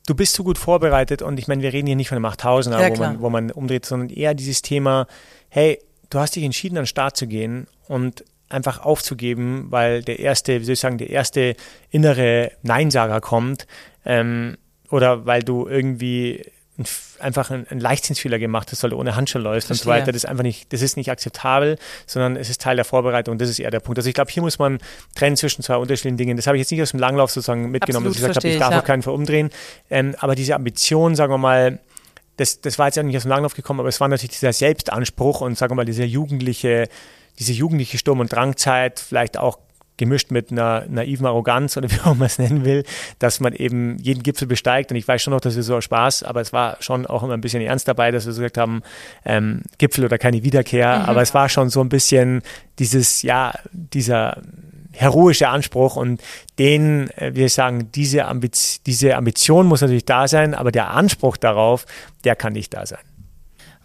[0.07, 2.81] du bist zu gut vorbereitet und ich meine, wir reden hier nicht von einem 8000er,
[2.81, 5.07] Ja, wo, man, wo man umdreht, sondern eher dieses Thema,
[5.49, 5.79] hey,
[6.09, 8.23] du hast dich entschieden, an den Start zu gehen und
[8.53, 11.55] einfach aufzugeben, weil der erste, wie soll ich sagen, der erste
[11.89, 13.67] innere Neinsager kommt
[14.05, 14.57] ähm,
[14.89, 16.45] oder weil du irgendwie
[16.77, 16.85] ein,
[17.19, 20.07] einfach einen, einen Leichtsinnsfehler gemacht hast, weil du ohne Handschuhe läufst und so weiter.
[20.11, 21.77] Das ist einfach nicht, das ist nicht akzeptabel,
[22.07, 23.37] sondern es ist Teil der Vorbereitung.
[23.37, 23.99] Das ist eher der Punkt.
[23.99, 24.79] Also ich glaube, hier muss man
[25.15, 26.37] trennen zwischen zwei unterschiedlichen Dingen.
[26.37, 28.53] Das habe ich jetzt nicht aus dem Langlauf sozusagen mitgenommen, Absolut, dass ich gesagt habe,
[28.53, 28.79] ich, darf ja.
[28.79, 29.49] auf keinen Fall umdrehen.
[29.89, 31.79] Ähm, aber diese Ambition, sagen wir mal,
[32.37, 34.53] das, das war jetzt ja nicht aus dem Langlauf gekommen, aber es war natürlich dieser
[34.53, 36.89] Selbstanspruch und sagen wir mal, dieser jugendliche,
[37.39, 39.59] diese jugendliche Sturm- und Drangzeit, vielleicht auch
[39.97, 42.83] gemischt mit einer naiven Arroganz oder wie auch man es nennen will,
[43.19, 44.91] dass man eben jeden Gipfel besteigt.
[44.91, 47.33] Und ich weiß schon noch, dass wir so Spaß, aber es war schon auch immer
[47.33, 48.81] ein bisschen ernst dabei, dass wir so gesagt haben,
[49.25, 51.07] ähm, Gipfel oder keine Wiederkehr.
[51.07, 52.41] Aber es war schon so ein bisschen
[52.79, 54.41] dieses, ja, dieser
[54.91, 56.21] heroische Anspruch und
[56.59, 61.37] den, äh, wir sagen, diese, Ambiz diese Ambition muss natürlich da sein, aber der Anspruch
[61.37, 61.85] darauf,
[62.23, 62.99] der kann nicht da sein.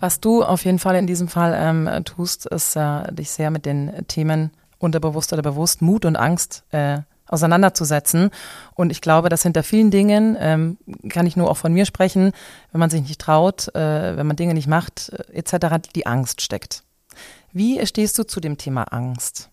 [0.01, 3.67] Was du auf jeden Fall in diesem Fall ähm, tust, ist äh, dich sehr mit
[3.67, 8.31] den Themen unterbewusst oder bewusst Mut und Angst äh, auseinanderzusetzen.
[8.75, 10.79] Und ich glaube, dass hinter vielen Dingen, ähm,
[11.09, 12.33] kann ich nur auch von mir sprechen,
[12.73, 16.43] wenn man sich nicht traut, äh, wenn man Dinge nicht macht, äh, etc., die Angst
[16.43, 16.85] steckt.
[17.53, 19.51] Wie stehst du zu dem Thema Angst?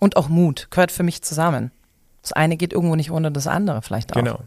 [0.00, 1.70] Und auch Mut gehört für mich zusammen.
[2.22, 4.16] Das eine geht irgendwo nicht ohne das andere vielleicht auch.
[4.16, 4.40] Genau.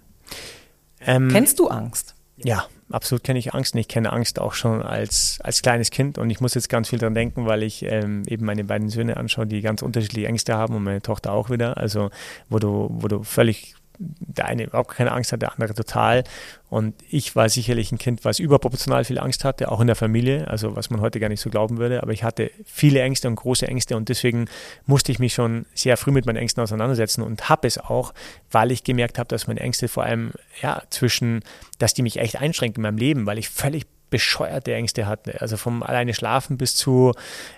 [1.02, 2.16] Ähm, Kennst du Angst?
[2.38, 3.74] Ja, absolut kenne ich Angst.
[3.74, 6.18] Und ich kenne Angst auch schon als, als kleines Kind.
[6.18, 9.18] Und ich muss jetzt ganz viel dran denken, weil ich ähm, eben meine beiden Söhne
[9.18, 11.78] anschaue, die ganz unterschiedliche Ängste haben und meine Tochter auch wieder.
[11.78, 12.10] Also,
[12.50, 16.24] wo du, wo du völlig der eine überhaupt keine Angst hat, der andere total.
[16.70, 20.48] Und ich war sicherlich ein Kind, was überproportional viel Angst hatte, auch in der Familie,
[20.48, 22.04] also was man heute gar nicht so glauben würde.
[22.04, 24.48] Aber ich hatte viele Ängste und große Ängste und deswegen
[24.86, 28.14] musste ich mich schon sehr früh mit meinen Ängsten auseinandersetzen und habe es auch,
[28.52, 30.32] weil ich gemerkt habe, dass meine Ängste vor allem
[30.62, 31.42] ja zwischen,
[31.80, 35.42] dass die mich echt einschränken in meinem Leben, weil ich völlig bescheuerte Ängste hatte.
[35.42, 37.14] Also vom alleine schlafen bis zu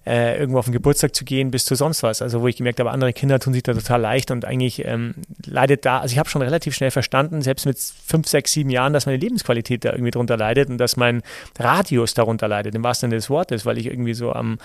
[0.06, 2.22] äh, irgendwo auf den Geburtstag zu gehen, bis zu sonst was.
[2.22, 5.16] Also wo ich gemerkt habe, andere Kinder tun sich da total leicht und eigentlich ähm,
[5.46, 8.94] leidet da, also ich habe schon relativ schnell verstanden, selbst mit fünf, sechs, sieben Jahren,
[8.94, 11.22] dass meine Lebensqualität da irgendwie drunter leidet und dass mein
[11.58, 14.58] Radius darunter leidet, im wahrsten Sinne des Wortes, weil ich irgendwie so am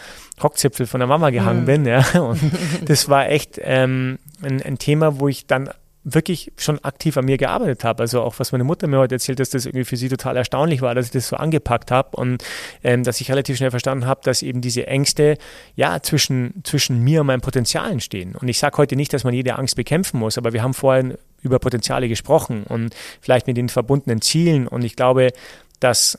[0.43, 1.87] Rockzipfel von der Mama gehangen bin.
[1.87, 2.05] Ja.
[2.20, 2.41] Und
[2.87, 5.70] das war echt ähm, ein, ein Thema, wo ich dann
[6.05, 8.02] wirklich schon aktiv an mir gearbeitet habe.
[8.02, 10.82] Also auch was meine Mutter mir heute erzählt, dass das irgendwie für sie total erstaunlich
[10.82, 12.44] war, dass ich das so angepackt habe und
[12.82, 15.38] ähm, dass ich relativ schnell verstanden habe, dass eben diese Ängste
[15.74, 18.36] ja zwischen, zwischen mir und meinen Potenzialen stehen.
[18.36, 21.14] Und ich sage heute nicht, dass man jede Angst bekämpfen muss, aber wir haben vorhin
[21.42, 24.68] über Potenziale gesprochen und vielleicht mit den verbundenen Zielen.
[24.68, 25.30] Und ich glaube,
[25.80, 26.18] dass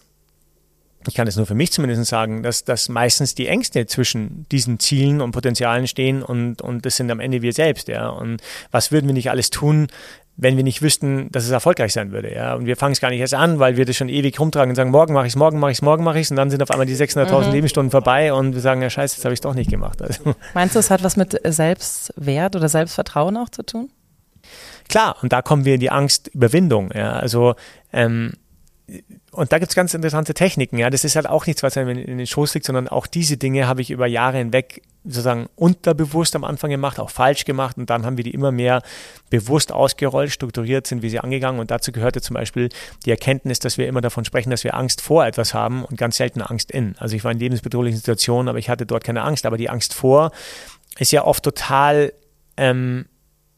[1.07, 4.79] ich kann es nur für mich zumindest sagen, dass, dass meistens die Ängste zwischen diesen
[4.79, 8.09] Zielen und Potenzialen stehen und, und das sind am Ende wir selbst, ja.
[8.09, 8.41] Und
[8.71, 9.87] was würden wir nicht alles tun,
[10.37, 12.55] wenn wir nicht wüssten, dass es erfolgreich sein würde, ja.
[12.55, 14.75] Und wir fangen es gar nicht erst an, weil wir das schon ewig rumtragen und
[14.75, 16.49] sagen, morgen mache ich es, morgen mache ich es, morgen mache ich es und dann
[16.49, 19.41] sind auf einmal die 600.000 Lebensstunden vorbei und wir sagen, ja scheiße, das habe ich
[19.41, 20.01] doch nicht gemacht.
[20.01, 23.89] Also, Meinst du, es hat was mit Selbstwert oder Selbstvertrauen auch zu tun?
[24.89, 27.13] Klar, und da kommen wir in die Angstüberwindung, ja.
[27.13, 27.55] Also,
[27.93, 28.33] ähm,
[29.35, 30.77] und da gibt es ganz interessante Techniken.
[30.77, 33.35] Ja, das ist halt auch nichts, was einem in den Schoß liegt, sondern auch diese
[33.37, 37.89] Dinge habe ich über Jahre hinweg sozusagen unterbewusst am Anfang gemacht, auch falsch gemacht und
[37.89, 38.81] dann haben wir die immer mehr
[39.29, 42.69] bewusst ausgerollt, strukturiert sind wir sie angegangen und dazu gehörte zum Beispiel
[43.05, 46.17] die Erkenntnis, dass wir immer davon sprechen, dass wir Angst vor etwas haben und ganz
[46.17, 46.95] selten Angst in.
[46.97, 49.93] Also ich war in lebensbedrohlichen Situationen, aber ich hatte dort keine Angst, aber die Angst
[49.93, 50.31] vor
[50.97, 52.13] ist ja oft total
[52.57, 53.05] ähm,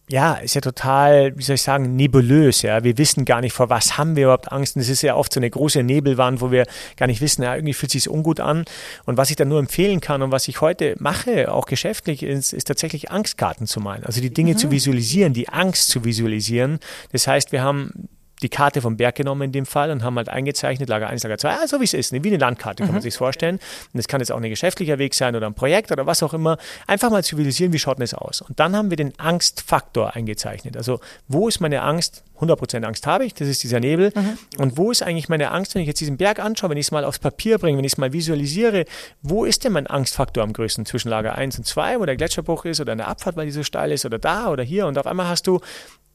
[0.10, 2.84] ja, ist ja total, wie soll ich sagen, nebulös, ja.
[2.84, 4.78] Wir wissen gar nicht, vor was haben wir überhaupt Angst.
[4.78, 7.56] Und es ist ja oft so eine große Nebelwand, wo wir gar nicht wissen, ja,
[7.56, 8.64] irgendwie fühlt sich ungut an.
[9.06, 12.54] Und was ich dann nur empfehlen kann und was ich heute mache, auch geschäftlich, ist,
[12.54, 14.06] ist tatsächlich Angstkarten zu malen.
[14.06, 16.80] Also die Dinge zu visualisieren, die Angst zu visualisieren.
[17.12, 18.08] Das heißt, wir haben
[18.42, 21.38] die Karte vom Berg genommen in dem Fall und haben halt eingezeichnet, Lager 1, Lager
[21.38, 23.56] 2, ah, so wie es ist, ne, wie eine Landkarte, kann man sich vorstellen.
[23.56, 26.34] Und das kann jetzt auch ein geschäftlicher Weg sein oder ein Projekt oder was auch
[26.34, 26.58] immer.
[26.86, 28.42] Einfach mal zu visualisieren, wie schaut denn das aus?
[28.42, 30.78] Und dann haben wir den Angstfaktor eingezeichnet.
[30.78, 32.24] Also, wo ist meine Angst?
[32.40, 34.12] 100% Angst habe ich, das ist dieser Nebel.
[34.58, 36.92] Und wo ist eigentlich meine Angst, wenn ich jetzt diesen Berg anschaue, wenn ich es
[36.92, 38.86] mal aufs Papier bringe, wenn ich es mal visualisiere,
[39.24, 40.86] wo ist denn mein Angstfaktor am größten?
[40.86, 43.64] Zwischen Lager 1 und 2, wo der Gletscherbruch ist oder eine Abfahrt, weil die so
[43.64, 44.86] steil ist oder da oder hier.
[44.86, 45.60] Und auf einmal hast du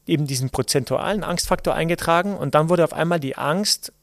[0.05, 3.93] eben diesen prozentualen Angstfaktor eingetragen und dann wurde auf einmal die Angst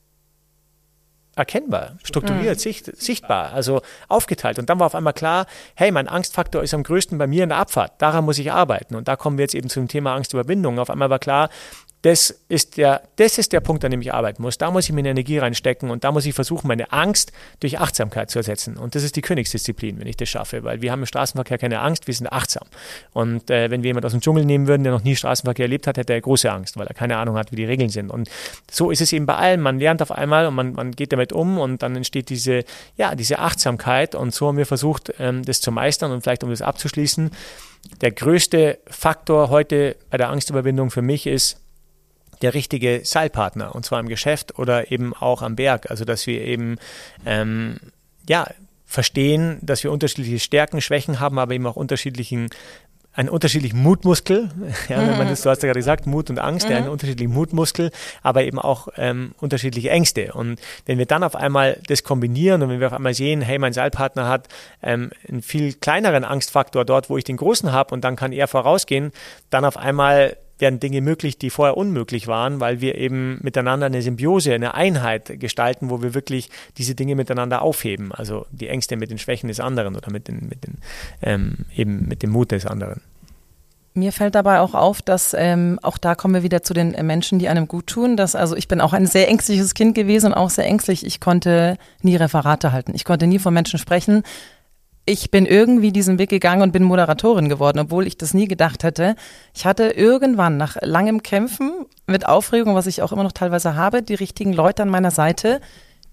[1.36, 4.58] erkennbar, strukturiert, sicht, sichtbar, also aufgeteilt.
[4.58, 7.50] Und dann war auf einmal klar, hey, mein Angstfaktor ist am größten bei mir in
[7.50, 7.92] der Abfahrt.
[7.98, 8.94] Daran muss ich arbeiten.
[8.94, 10.78] Und da kommen wir jetzt eben zum Thema Angstüberwindung.
[10.78, 11.48] Auf einmal war klar,
[12.02, 14.56] das ist, der, das ist der Punkt, an dem ich arbeiten muss.
[14.56, 18.30] Da muss ich meine Energie reinstecken und da muss ich versuchen, meine Angst durch Achtsamkeit
[18.30, 18.78] zu ersetzen.
[18.78, 21.80] Und das ist die Königsdisziplin, wenn ich das schaffe, weil wir haben im Straßenverkehr keine
[21.80, 22.66] Angst, wir sind achtsam.
[23.12, 25.86] Und äh, wenn wir jemanden aus dem Dschungel nehmen würden, der noch nie Straßenverkehr erlebt
[25.86, 28.10] hat, hätte er große Angst, weil er keine Ahnung hat, wie die Regeln sind.
[28.10, 28.30] Und
[28.70, 29.60] so ist es eben bei allem.
[29.60, 32.64] Man lernt auf einmal und man, man geht damit um und dann entsteht diese,
[32.96, 34.14] ja, diese Achtsamkeit.
[34.14, 37.30] Und so haben wir versucht, ähm, das zu meistern und vielleicht, um das abzuschließen,
[38.00, 41.60] der größte Faktor heute bei der Angstüberwindung für mich ist,
[42.42, 45.90] der richtige Seilpartner und zwar im Geschäft oder eben auch am Berg.
[45.90, 46.78] Also dass wir eben
[47.26, 47.78] ähm,
[48.28, 48.46] ja
[48.86, 52.48] verstehen, dass wir unterschiedliche Stärken, Schwächen haben, aber eben auch unterschiedlichen
[53.12, 54.50] einen unterschiedlichen Mutmuskel,
[54.88, 56.72] ja, wenn man das, du hast ja gerade gesagt, Mut und Angst, mhm.
[56.72, 57.90] ja, einen unterschiedlichen Mutmuskel,
[58.22, 60.32] aber eben auch ähm, unterschiedliche Ängste.
[60.32, 63.58] Und wenn wir dann auf einmal das kombinieren und wenn wir auf einmal sehen, hey,
[63.58, 64.48] mein Seilpartner hat
[64.82, 68.46] ähm, einen viel kleineren Angstfaktor dort, wo ich den großen habe und dann kann er
[68.46, 69.10] vorausgehen,
[69.50, 74.02] dann auf einmal werden Dinge möglich, die vorher unmöglich waren, weil wir eben miteinander eine
[74.02, 78.12] Symbiose, eine Einheit gestalten, wo wir wirklich diese Dinge miteinander aufheben.
[78.12, 80.78] Also die Ängste mit den Schwächen des anderen oder mit, den, mit, den,
[81.22, 83.00] ähm, eben mit dem Mut des anderen.
[83.92, 87.40] Mir fällt dabei auch auf, dass ähm, auch da kommen wir wieder zu den Menschen,
[87.40, 88.16] die einem gut tun.
[88.16, 91.04] Dass, also ich bin auch ein sehr ängstliches Kind gewesen und auch sehr ängstlich.
[91.04, 92.92] Ich konnte nie Referate halten.
[92.94, 94.22] Ich konnte nie von Menschen sprechen
[95.10, 98.84] ich bin irgendwie diesen Weg gegangen und bin Moderatorin geworden, obwohl ich das nie gedacht
[98.84, 99.16] hätte.
[99.54, 104.02] Ich hatte irgendwann nach langem Kämpfen mit Aufregung, was ich auch immer noch teilweise habe,
[104.02, 105.60] die richtigen Leute an meiner Seite,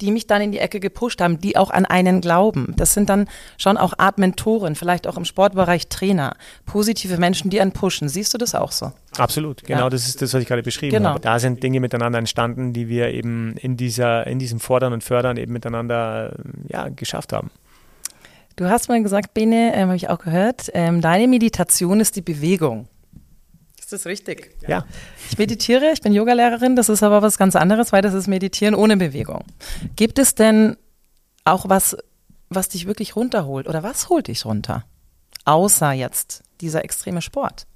[0.01, 2.73] die mich dann in die Ecke gepusht haben, die auch an einen glauben.
[2.75, 3.27] Das sind dann
[3.59, 6.35] schon auch Art Mentoren, vielleicht auch im Sportbereich Trainer,
[6.65, 8.09] positive Menschen, die einen pushen.
[8.09, 8.93] Siehst du das auch so?
[9.17, 9.89] Absolut, genau ja.
[9.89, 11.09] das ist das, was ich gerade beschrieben genau.
[11.09, 11.19] habe.
[11.19, 15.37] Da sind Dinge miteinander entstanden, die wir eben in dieser, in diesem Fordern und Fördern
[15.37, 16.33] eben miteinander
[16.67, 17.51] ja, geschafft haben.
[18.57, 22.23] Du hast mal gesagt, Bene, ähm, habe ich auch gehört, ähm, deine Meditation ist die
[22.23, 22.87] Bewegung.
[23.77, 24.57] Ist das richtig?
[24.67, 24.83] Ja.
[25.29, 28.73] Ich meditiere, ich bin Yogalehrerin, das ist aber was ganz anderes, weil das ist Meditieren
[28.73, 29.45] ohne Bewegung.
[29.95, 30.75] Gibt es denn
[31.45, 31.95] auch was,
[32.49, 34.85] was dich wirklich runterholt oder was holt dich runter?
[35.45, 37.67] Außer jetzt dieser extreme Sport.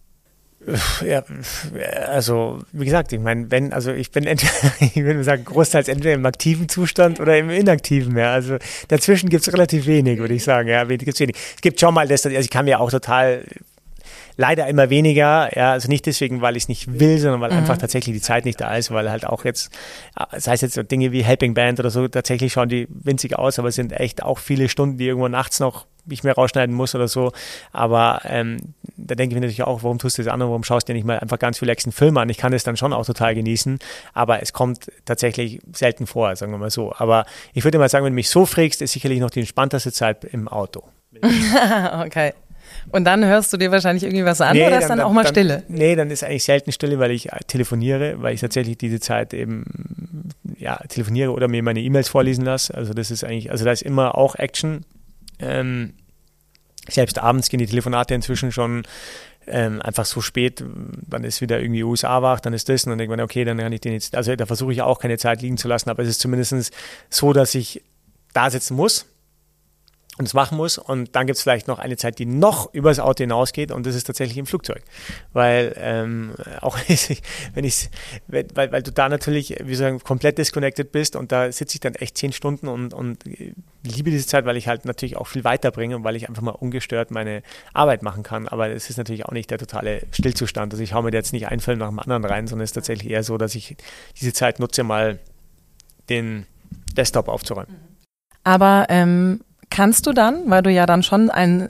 [1.03, 1.23] Ja,
[2.07, 6.13] also wie gesagt, ich meine, wenn, also ich bin entweder, ich würde sagen, großteils entweder
[6.13, 8.33] im aktiven Zustand oder im inaktiven, ja.
[8.33, 8.57] Also
[8.87, 11.35] dazwischen gibt es relativ wenig, würde ich sagen, ja, gibt's wenig.
[11.55, 13.43] Es gibt schon mal das, also ich kann mir auch total
[14.37, 17.57] leider immer weniger, ja, also nicht deswegen, weil ich es nicht will, sondern weil mhm.
[17.57, 19.71] einfach tatsächlich die Zeit nicht da ist, weil halt auch jetzt,
[20.31, 23.59] das heißt jetzt so Dinge wie Helping Band oder so, tatsächlich schauen die winzig aus,
[23.59, 26.95] aber es sind echt auch viele Stunden, die irgendwo nachts noch ich mehr rausschneiden muss
[26.95, 27.31] oder so.
[27.71, 28.57] Aber ähm,
[28.97, 30.93] da denke ich mir natürlich auch, warum tust du das an und warum schaust du
[30.93, 32.29] dir nicht mal einfach ganz viel einen Film an?
[32.29, 33.79] Ich kann es dann schon auch total genießen,
[34.13, 36.93] aber es kommt tatsächlich selten vor, sagen wir mal so.
[36.97, 39.91] Aber ich würde mal sagen, wenn du mich so fragst, ist sicherlich noch die entspannteste
[39.91, 40.83] Zeit im Auto.
[42.05, 42.33] okay.
[42.91, 45.11] Und dann hörst du dir wahrscheinlich irgendwie was an nee, oder ist dann, dann auch
[45.11, 45.63] mal dann, Stille?
[45.67, 50.29] Nee, dann ist eigentlich selten Stille, weil ich telefoniere, weil ich tatsächlich diese Zeit eben
[50.57, 52.73] ja, telefoniere oder mir meine E-Mails vorlesen lasse.
[52.73, 54.85] Also das ist eigentlich, also da ist immer auch Action
[55.41, 55.93] ähm,
[56.89, 58.83] selbst abends gehen die Telefonate inzwischen schon
[59.47, 60.63] ähm, einfach so spät,
[61.07, 63.57] dann ist wieder irgendwie USA wach, dann ist das und dann denkt man, okay, dann
[63.57, 66.03] kann ich den jetzt, also da versuche ich auch keine Zeit liegen zu lassen, aber
[66.03, 66.73] es ist zumindest
[67.09, 67.83] so, dass ich
[68.33, 69.05] da sitzen muss
[70.21, 70.77] und es machen muss.
[70.77, 73.85] Und dann gibt es vielleicht noch eine Zeit, die noch über das Auto hinausgeht und
[73.85, 74.83] das ist tatsächlich im Flugzeug.
[75.33, 76.77] Weil ähm, auch
[77.53, 77.89] wenn ich
[78.27, 81.95] weil, weil du da natürlich, wie sagen, komplett disconnected bist und da sitze ich dann
[81.95, 83.23] echt zehn Stunden und, und
[83.83, 86.51] liebe diese Zeit, weil ich halt natürlich auch viel weiterbringe und weil ich einfach mal
[86.51, 87.41] ungestört meine
[87.73, 88.47] Arbeit machen kann.
[88.47, 90.71] Aber es ist natürlich auch nicht der totale Stillzustand.
[90.73, 92.75] Also ich haue mir jetzt nicht einen Film nach dem anderen rein, sondern es ist
[92.75, 93.75] tatsächlich eher so, dass ich
[94.19, 95.17] diese Zeit nutze, mal
[96.09, 96.45] den
[96.95, 97.75] Desktop aufzuräumen.
[98.43, 99.41] Aber ähm
[99.71, 101.69] kannst du dann, weil du ja dann schon ein,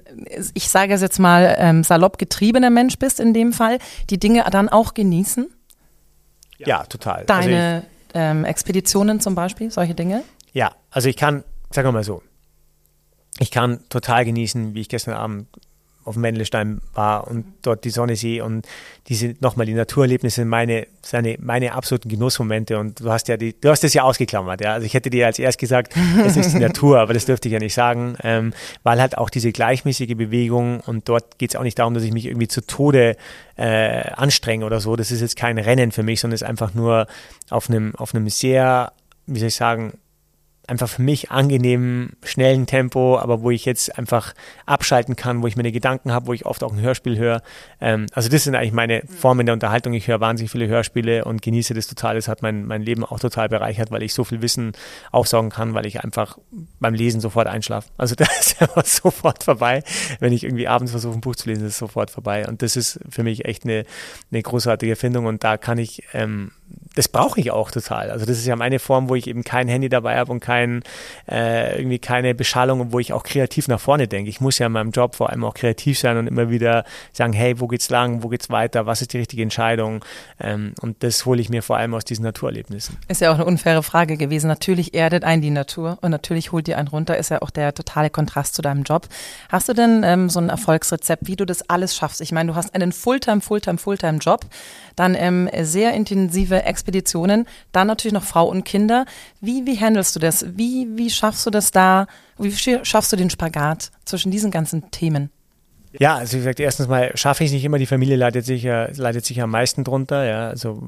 [0.53, 3.77] ich sage es jetzt mal, ähm, salopp getriebener Mensch bist in dem Fall,
[4.09, 5.47] die Dinge dann auch genießen?
[6.57, 7.23] Ja, total.
[7.25, 10.23] Deine also ich, ähm, Expeditionen zum Beispiel, solche Dinge?
[10.51, 12.21] Ja, also ich kann, sagen wir mal so,
[13.39, 15.47] ich kann total genießen, wie ich gestern Abend
[16.03, 18.67] auf dem Mendelstein war und dort die Sonne sehe und
[19.07, 23.69] diese nochmal die Naturerlebnisse meine seine meine absoluten Genussmomente und du hast ja die du
[23.69, 24.73] hast das ja ausgeklammert ja.
[24.73, 25.93] Also ich hätte dir als erst gesagt
[26.25, 29.29] es ist die Natur aber das dürfte ich ja nicht sagen ähm, weil halt auch
[29.29, 32.61] diese gleichmäßige Bewegung und dort geht es auch nicht darum dass ich mich irgendwie zu
[32.61, 33.15] Tode
[33.57, 34.95] äh, anstrenge oder so.
[34.95, 37.07] Das ist jetzt kein Rennen für mich sondern es ist einfach nur
[37.49, 38.91] auf einem auf einem sehr
[39.27, 39.93] wie soll ich sagen
[40.71, 44.33] einfach für mich angenehmen, schnellen Tempo, aber wo ich jetzt einfach
[44.65, 47.41] abschalten kann, wo ich meine Gedanken habe, wo ich oft auch ein Hörspiel höre.
[47.81, 49.93] Ähm, also das sind eigentlich meine Formen der Unterhaltung.
[49.93, 52.15] Ich höre wahnsinnig viele Hörspiele und genieße das total.
[52.15, 54.71] Das hat mein, mein Leben auch total bereichert, weil ich so viel Wissen
[55.11, 56.37] aufsaugen kann, weil ich einfach
[56.79, 57.89] beim Lesen sofort einschlafe.
[57.97, 59.83] Also das ist sofort vorbei.
[60.21, 62.47] Wenn ich irgendwie abends versuche, ein Buch zu lesen, ist es sofort vorbei.
[62.47, 63.83] Und das ist für mich echt eine,
[64.31, 66.51] eine großartige Erfindung und da kann ich ähm,
[66.95, 68.11] das brauche ich auch total.
[68.11, 70.83] Also das ist ja meine Form, wo ich eben kein Handy dabei habe und kein,
[71.29, 74.29] äh, irgendwie keine Beschallung, wo ich auch kreativ nach vorne denke.
[74.29, 77.33] Ich muss ja in meinem Job vor allem auch kreativ sein und immer wieder sagen,
[77.33, 80.03] hey, wo geht's lang, wo geht's weiter, was ist die richtige Entscheidung?
[80.39, 82.97] Ähm, und das hole ich mir vor allem aus diesen Naturerlebnissen.
[83.07, 84.47] Ist ja auch eine unfaire Frage gewesen.
[84.47, 87.73] Natürlich erdet einen die Natur und natürlich holt dir einen runter, ist ja auch der
[87.73, 89.07] totale Kontrast zu deinem Job.
[89.49, 92.19] Hast du denn ähm, so ein Erfolgsrezept, wie du das alles schaffst?
[92.19, 94.45] Ich meine, du hast einen Fulltime, Fulltime, Fulltime-Job,
[94.95, 99.05] dann ähm, sehr intensive Expeditionen, dann natürlich noch Frau und Kinder.
[99.39, 100.45] Wie, wie handelst du das?
[100.57, 102.07] Wie, wie schaffst du das da?
[102.37, 105.29] Wie schaffst du den Spagat zwischen diesen ganzen Themen?
[105.99, 108.89] Ja, also wie gesagt, erstens mal schaffe ich es nicht immer, die Familie leidet sicher,
[108.95, 110.25] leidet sicher am meisten drunter.
[110.25, 110.81] Ja, also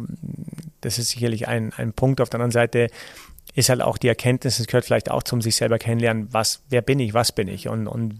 [0.82, 2.22] das ist sicherlich ein, ein Punkt.
[2.22, 2.88] Auf der anderen Seite
[3.56, 6.82] ist halt auch die Erkenntnis, es gehört vielleicht auch zum sich selber kennenlernen, was, wer
[6.82, 8.20] bin ich, was bin ich und, und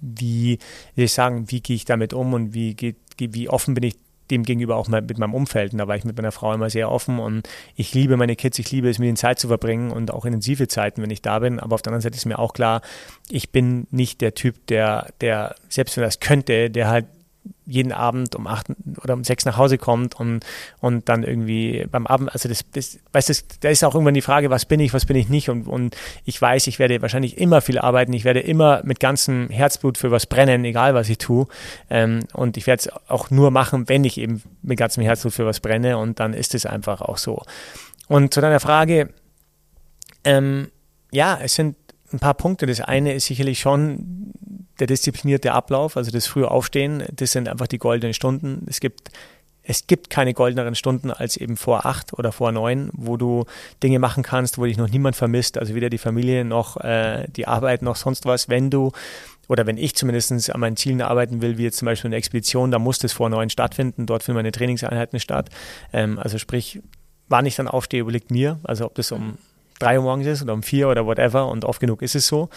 [0.00, 0.58] wie,
[0.94, 3.96] wie ich sagen, wie gehe ich damit um und wie geht, wie offen bin ich
[4.30, 5.72] dem gegenüber auch mit meinem Umfeld.
[5.72, 8.58] Und da war ich mit meiner Frau immer sehr offen und ich liebe meine Kids,
[8.58, 11.38] ich liebe es, mit ihnen Zeit zu verbringen und auch intensive Zeiten, wenn ich da
[11.38, 11.60] bin.
[11.60, 12.82] Aber auf der anderen Seite ist mir auch klar,
[13.28, 17.06] ich bin nicht der Typ, der, der, selbst wenn das könnte, der halt
[17.66, 18.66] jeden Abend um acht
[19.02, 20.44] oder um sechs nach Hause kommt und,
[20.80, 24.22] und dann irgendwie beim Abend, also das, das weißt du, da ist auch irgendwann die
[24.22, 25.48] Frage, was bin ich, was bin ich nicht?
[25.48, 29.48] Und, und ich weiß, ich werde wahrscheinlich immer viel arbeiten, ich werde immer mit ganzem
[29.50, 31.46] Herzblut für was brennen, egal was ich tue.
[31.88, 35.46] Ähm, und ich werde es auch nur machen, wenn ich eben mit ganzem Herzblut für
[35.46, 35.98] was brenne.
[35.98, 37.42] Und dann ist es einfach auch so.
[38.08, 39.10] Und zu deiner Frage,
[40.24, 40.70] ähm,
[41.12, 41.76] ja, es sind
[42.12, 42.66] ein paar Punkte.
[42.66, 44.32] Das eine ist sicherlich schon
[44.78, 48.66] der disziplinierte Ablauf, also das frühe Aufstehen, das sind einfach die goldenen Stunden.
[48.68, 49.10] Es gibt
[49.62, 53.44] es gibt keine goldeneren Stunden als eben vor acht oder vor neun, wo du
[53.82, 57.46] Dinge machen kannst, wo dich noch niemand vermisst, also weder die Familie noch äh, die
[57.46, 58.48] Arbeit noch sonst was.
[58.48, 58.90] Wenn du
[59.48, 62.70] oder wenn ich zumindest an meinen Zielen arbeiten will, wie jetzt zum Beispiel eine Expedition,
[62.70, 64.06] dann muss das vor neun stattfinden.
[64.06, 65.50] Dort finden meine Trainingseinheiten statt.
[65.92, 66.80] Ähm, also sprich,
[67.28, 69.38] wann ich dann aufstehe, überlegt mir, also ob das um
[69.80, 72.48] drei Uhr morgens ist oder um vier oder whatever und oft genug ist es so.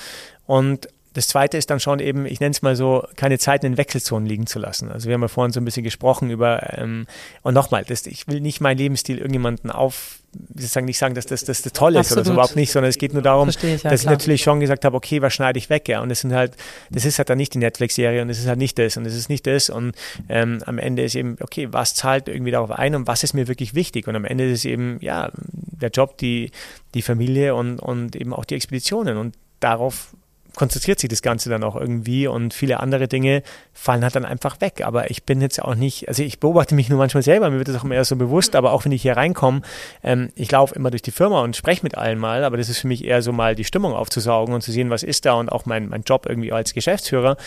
[0.46, 3.78] Und das zweite ist dann schon eben, ich nenne es mal so, keine Zeit in
[3.78, 4.92] Wechselzonen liegen zu lassen.
[4.92, 7.06] Also wir haben ja vorhin so ein bisschen gesprochen über, ähm,
[7.44, 11.28] und nochmal, das, ich will nicht meinen Lebensstil irgendjemanden auf, wie sagen, nicht sagen, dass
[11.28, 12.18] das, das, das toll ist Absolut.
[12.18, 13.94] oder so, überhaupt nicht, sondern es geht nur darum, ich, ja, dass klar.
[13.94, 16.58] ich natürlich schon gesagt habe, okay, was schneide ich weg, ja, und das sind halt,
[16.90, 19.14] das ist halt dann nicht die Netflix-Serie und das ist halt nicht das und das
[19.14, 19.94] ist nicht das und
[20.30, 23.48] ähm, am Ende ist eben, okay, was zahlt irgendwie darauf ein und was ist mir
[23.48, 26.50] wirklich wichtig und am Ende ist es eben, ja, der Job, die,
[26.96, 30.16] die Familie und, und eben auch die Expeditionen und darauf
[30.56, 33.44] konzentriert sich das Ganze dann auch irgendwie und viele andere Dinge
[33.74, 34.82] fallen halt dann einfach weg.
[34.84, 37.68] Aber ich bin jetzt auch nicht, also ich beobachte mich nur manchmal selber, mir wird
[37.68, 39.62] das auch immer so bewusst, aber auch wenn ich hier reinkomme,
[40.04, 42.80] ähm, ich laufe immer durch die Firma und spreche mit allen mal, aber das ist
[42.80, 45.52] für mich eher so mal die Stimmung aufzusaugen und zu sehen, was ist da und
[45.52, 47.38] auch mein, mein Job irgendwie als Geschäftsführer.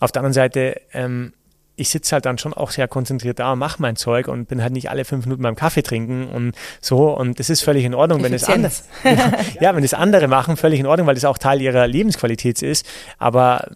[0.00, 1.32] Auf der anderen Seite, ähm,
[1.76, 4.72] ich sitze halt dann schon auch sehr konzentriert da, mache mein Zeug und bin halt
[4.72, 7.14] nicht alle fünf Minuten beim Kaffee trinken und so.
[7.16, 10.56] Und das ist völlig in Ordnung, wenn es anders, ja, ja, wenn es andere machen,
[10.56, 12.86] völlig in Ordnung, weil das auch Teil ihrer Lebensqualität ist.
[13.18, 13.68] Aber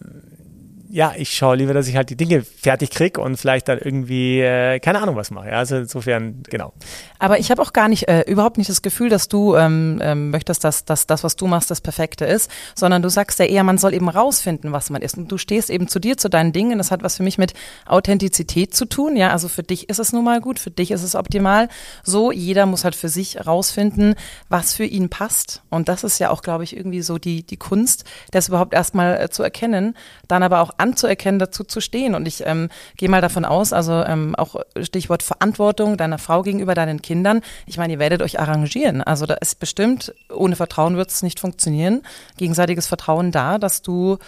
[0.93, 4.41] ja, ich schaue lieber, dass ich halt die Dinge fertig kriege und vielleicht dann irgendwie,
[4.41, 5.49] äh, keine Ahnung, was mache.
[5.49, 6.73] Ja, also insofern, genau.
[7.21, 10.31] Aber ich habe auch gar nicht, äh, überhaupt nicht das Gefühl, dass du ähm, ähm,
[10.31, 13.63] möchtest, dass, dass das, was du machst, das Perfekte ist, sondern du sagst ja eher,
[13.63, 15.17] man soll eben rausfinden, was man ist.
[15.17, 16.79] Und du stehst eben zu dir, zu deinen Dingen.
[16.79, 17.55] Das hat was für mich mit
[17.87, 19.17] Authentizität zu tun.
[19.17, 21.69] Ja, also für dich ist es nun mal gut, für dich ist es optimal.
[22.03, 24.17] So, jeder muss halt für sich rausfinden,
[24.49, 25.63] was für ihn passt.
[25.71, 29.21] Und das ist ja auch, glaube ich, irgendwie so die, die Kunst, das überhaupt erstmal
[29.21, 29.95] äh, zu erkennen,
[30.27, 32.15] dann aber auch anzuerkennen, dazu zu stehen.
[32.15, 36.75] Und ich ähm, gehe mal davon aus, also ähm, auch Stichwort Verantwortung deiner Frau gegenüber
[36.75, 37.43] deinen Kindern.
[37.67, 39.03] Ich meine, ihr werdet euch arrangieren.
[39.03, 42.03] Also da ist bestimmt, ohne Vertrauen wird es nicht funktionieren.
[42.37, 44.19] Gegenseitiges Vertrauen da, dass du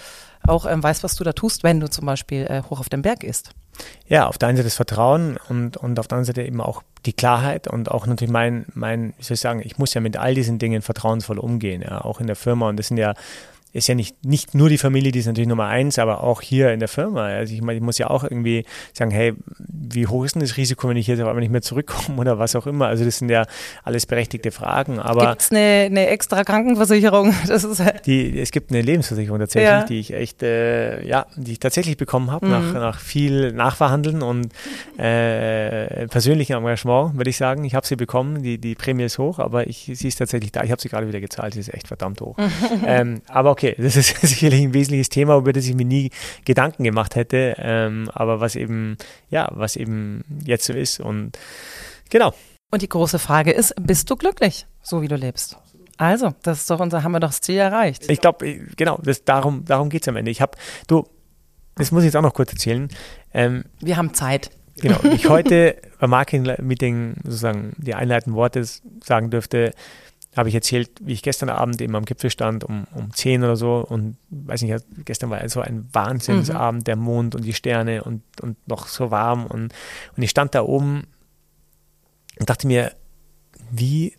[0.47, 3.03] auch ähm, weißt, was du da tust, wenn du zum Beispiel äh, hoch auf dem
[3.03, 3.51] Berg ist.
[4.07, 6.83] Ja, auf der einen Seite das Vertrauen und, und auf der anderen Seite eben auch
[7.07, 10.17] die Klarheit und auch natürlich mein, mein, wie soll ich sagen, ich muss ja mit
[10.17, 12.69] all diesen Dingen vertrauensvoll umgehen, ja, auch in der Firma.
[12.69, 13.15] Und das sind ja
[13.73, 16.73] ist ja nicht, nicht nur die Familie, die ist natürlich Nummer eins, aber auch hier
[16.73, 17.27] in der Firma.
[17.27, 20.57] Also ich meine, ich muss ja auch irgendwie sagen, hey, wie hoch ist denn das
[20.57, 22.87] Risiko, wenn ich jetzt aber nicht mehr zurückkomme oder was auch immer?
[22.87, 23.47] Also das sind ja
[23.83, 24.99] alles berechtigte Fragen.
[24.99, 27.35] Aber gibt es eine, eine extra Krankenversicherung?
[27.53, 29.85] Das ist die, es gibt eine Lebensversicherung tatsächlich, ja.
[29.85, 32.53] die ich echt, äh, ja, die ich tatsächlich bekommen habe mhm.
[32.53, 34.53] nach, nach viel Nachverhandeln und
[34.97, 37.65] äh, persönlichem Engagement, würde ich sagen.
[37.65, 40.63] Ich habe sie bekommen, die, die Prämie ist hoch, aber ich, sie ist tatsächlich da.
[40.63, 42.37] Ich habe sie gerade wieder gezahlt, sie ist echt verdammt hoch.
[42.87, 46.11] ähm, aber okay, okay, das ist sicherlich ein wesentliches Thema, über das ich mir nie
[46.45, 48.97] Gedanken gemacht hätte, ähm, aber was eben,
[49.31, 51.39] ja, was eben jetzt so ist und
[52.11, 52.35] genau.
[52.71, 55.59] Und die große Frage ist, bist du glücklich, so wie du lebst?
[55.99, 58.11] Also, das ist doch unser, haben wir doch das Ziel erreicht.
[58.11, 60.31] Ich glaube, genau, das, darum, darum geht es am Ende.
[60.31, 60.57] Ich habe,
[60.87, 61.07] du,
[61.77, 62.89] das muss ich jetzt auch noch kurz erzählen.
[63.35, 64.51] Ähm, wir haben Zeit.
[64.81, 68.65] Genau, ich heute beim Marketing-Meeting sozusagen die einleitenden Worte
[69.05, 69.73] sagen dürfte,
[70.37, 73.57] habe ich erzählt, wie ich gestern Abend eben am Gipfel stand, um, um 10 oder
[73.57, 73.85] so.
[73.87, 76.85] Und weiß nicht, gestern war so ein Wahnsinnsabend, mhm.
[76.85, 79.47] der Mond und die Sterne und, und noch so warm.
[79.47, 79.75] Und,
[80.17, 81.07] und ich stand da oben
[82.39, 82.93] und dachte mir,
[83.71, 84.15] wie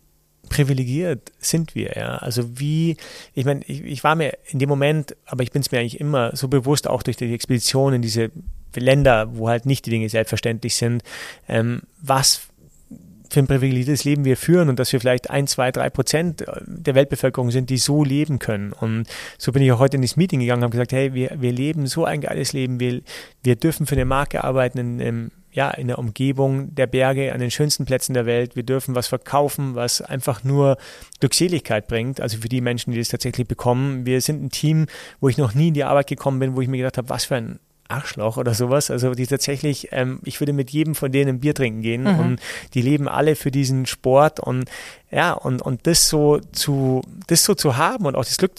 [0.48, 2.18] privilegiert sind wir, ja.
[2.18, 2.96] Also wie,
[3.32, 5.98] ich meine, ich, ich war mir in dem Moment, aber ich bin es mir eigentlich
[5.98, 8.30] immer so bewusst, auch durch die Expedition in diese
[8.76, 11.02] Länder, wo halt nicht die Dinge selbstverständlich sind,
[11.48, 12.48] ähm, was
[13.34, 16.94] für ein privilegiertes Leben wir führen und dass wir vielleicht ein, zwei, drei Prozent der
[16.94, 18.72] Weltbevölkerung sind, die so leben können.
[18.72, 19.06] Und
[19.38, 21.52] so bin ich auch heute in das Meeting gegangen und habe gesagt, hey, wir, wir
[21.52, 23.02] leben so ein geiles Leben, wir,
[23.42, 27.40] wir dürfen für eine Marke arbeiten in, in, ja, in der Umgebung der Berge, an
[27.40, 28.56] den schönsten Plätzen der Welt.
[28.56, 30.78] Wir dürfen was verkaufen, was einfach nur
[31.20, 34.06] Glückseligkeit bringt, also für die Menschen, die das tatsächlich bekommen.
[34.06, 34.86] Wir sind ein Team,
[35.20, 37.24] wo ich noch nie in die Arbeit gekommen bin, wo ich mir gedacht habe, was
[37.24, 37.58] für ein
[37.88, 38.90] Arschloch oder sowas.
[38.90, 42.18] Also die tatsächlich, ähm, ich würde mit jedem von denen ein Bier trinken gehen mhm.
[42.18, 42.40] und
[42.74, 44.70] die leben alle für diesen Sport und
[45.10, 48.52] ja, und, und das so zu, das so zu haben und auch das Glück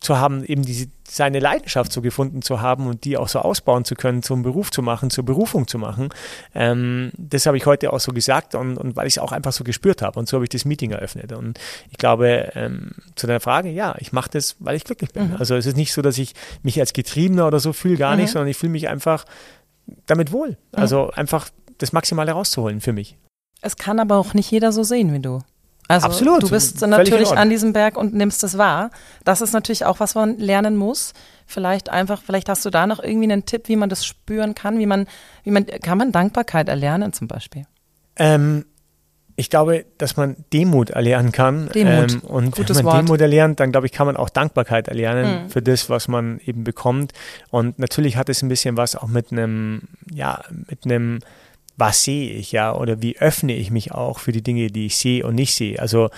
[0.00, 3.84] zu haben, eben diese, seine Leidenschaft so gefunden zu haben und die auch so ausbauen
[3.84, 6.08] zu können, zum Beruf zu machen, zur Berufung zu machen.
[6.54, 9.52] Ähm, das habe ich heute auch so gesagt und, und weil ich es auch einfach
[9.52, 10.18] so gespürt habe.
[10.18, 11.32] Und so habe ich das Meeting eröffnet.
[11.32, 11.60] Und
[11.90, 15.28] ich glaube, ähm, zu deiner Frage, ja, ich mache das, weil ich glücklich bin.
[15.28, 15.36] Mhm.
[15.36, 16.32] Also es ist nicht so, dass ich
[16.62, 18.22] mich als Getriebener oder so fühle, gar mhm.
[18.22, 19.26] nicht, sondern ich fühle mich einfach
[20.06, 20.56] damit wohl.
[20.72, 21.10] Also mhm.
[21.14, 23.18] einfach das Maximale rauszuholen für mich.
[23.60, 25.40] Es kann aber auch nicht jeder so sehen wie du.
[25.92, 26.42] Also Absolut.
[26.42, 28.90] du bist natürlich an diesem Berg und nimmst es wahr.
[29.24, 31.12] Das ist natürlich auch, was man lernen muss.
[31.46, 34.78] Vielleicht einfach, vielleicht hast du da noch irgendwie einen Tipp, wie man das spüren kann,
[34.78, 35.06] wie man,
[35.44, 37.64] wie man, kann man Dankbarkeit erlernen zum Beispiel?
[38.16, 38.64] Ähm,
[39.36, 41.68] ich glaube, dass man Demut erlernen kann.
[41.70, 42.12] Demut.
[42.12, 43.08] Ähm, und Gutes wenn man Wort.
[43.08, 45.50] Demut erlernt, dann glaube ich, kann man auch Dankbarkeit erlernen mhm.
[45.50, 47.12] für das, was man eben bekommt.
[47.50, 51.20] Und natürlich hat es ein bisschen was auch mit einem, ja, mit einem
[51.76, 54.96] was sehe ich, ja, oder wie öffne ich mich auch für die Dinge, die ich
[54.96, 55.78] sehe und nicht sehe.
[55.78, 56.10] Also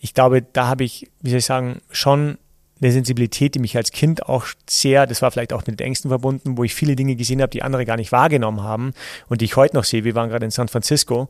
[0.00, 2.38] ich glaube, da habe ich, wie soll ich sagen, schon
[2.80, 6.56] eine Sensibilität, die mich als Kind auch sehr, das war vielleicht auch mit Ängsten verbunden,
[6.58, 8.92] wo ich viele Dinge gesehen habe, die andere gar nicht wahrgenommen haben
[9.28, 10.02] und die ich heute noch sehe.
[10.02, 11.28] Wir waren gerade in San Francisco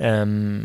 [0.00, 0.64] ähm,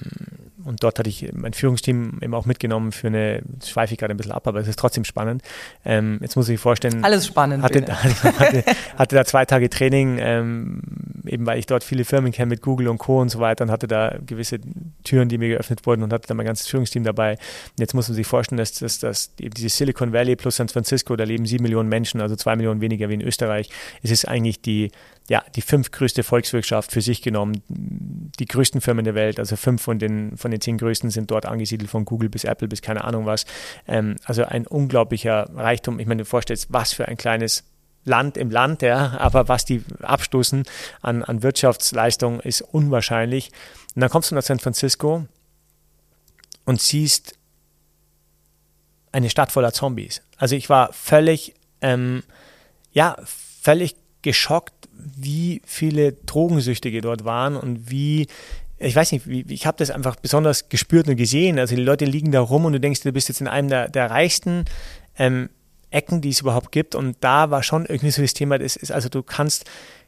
[0.70, 4.13] und dort hatte ich mein Führungsteam eben auch mitgenommen für eine, das schweife ich gerade
[4.13, 5.41] ein bisschen ab, aber es ist trotzdem spannend.
[5.84, 7.03] Ähm, jetzt muss ich mir vorstellen.
[7.03, 7.63] Alles spannend.
[7.63, 8.63] Hatte, hatte,
[8.95, 10.82] hatte, da zwei Tage Training, ähm,
[11.26, 13.20] eben weil ich dort viele Firmen kenne mit Google und Co.
[13.20, 14.59] und so weiter und hatte da gewisse
[15.03, 17.32] Türen, die mir geöffnet wurden und hatte da mein ganzes Führungsteam dabei.
[17.32, 20.70] Und jetzt muss man sich vorstellen, dass, dass, dass eben dieses Silicon Valley plus San
[20.70, 23.72] Francisco, da leben sieben Millionen Menschen, also zwei Millionen weniger wie in Österreich.
[24.03, 24.91] Es ist eigentlich die,
[25.30, 29.99] ja, die fünftgrößte Volkswirtschaft für sich genommen, die größten Firmen der Welt, also fünf von
[29.99, 33.27] den, von den zehn größten sind dort angesiedelt, von Google bis Apple bis keine Ahnung
[33.27, 33.45] was.
[33.88, 35.99] Ähm, also ein unglaublicher Reichtum.
[35.99, 37.63] Ich meine, du vorstellst, was für ein kleines
[38.05, 40.63] Land im Land, ja, aber was die abstoßen
[41.01, 43.51] an, an Wirtschaftsleistung ist unwahrscheinlich.
[43.95, 45.27] Und dann kommst du nach San Francisco
[46.65, 47.36] und siehst
[49.11, 50.23] eine Stadt voller Zombies.
[50.38, 52.23] Also ich war völlig, ähm,
[52.91, 53.15] ja,
[53.61, 58.28] völlig geschockt, wie viele Drogensüchtige dort waren und wie
[58.80, 61.59] ich weiß nicht, ich habe das einfach besonders gespürt und gesehen.
[61.59, 63.89] Also die Leute liegen da rum und du denkst, du bist jetzt in einem der,
[63.89, 64.65] der reichsten
[65.17, 65.49] ähm,
[65.91, 66.95] Ecken, die es überhaupt gibt.
[66.95, 69.65] Und da war schon irgendwie so das Thema, das ist, also du kannst,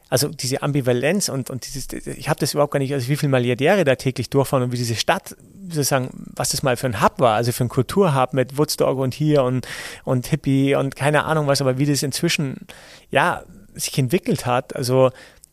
[0.08, 3.30] also diese Ambivalenz und, und dieses, ich habe das überhaupt gar nicht, also wie viele
[3.30, 5.36] Milliardäre da täglich durchfahren und wie diese Stadt,
[5.68, 9.12] sozusagen, was das mal für ein Hub war, also für ein Kulturhub mit Woodstock und
[9.12, 9.66] hier und,
[10.04, 12.66] und Hippie und keine Ahnung was, aber wie das inzwischen,
[13.10, 13.42] ja,
[13.74, 15.10] sich entwickelt hat, also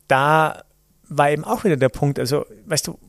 [0.07, 0.63] da
[1.07, 2.99] war eben auch wieder der Punkt, also weißt du,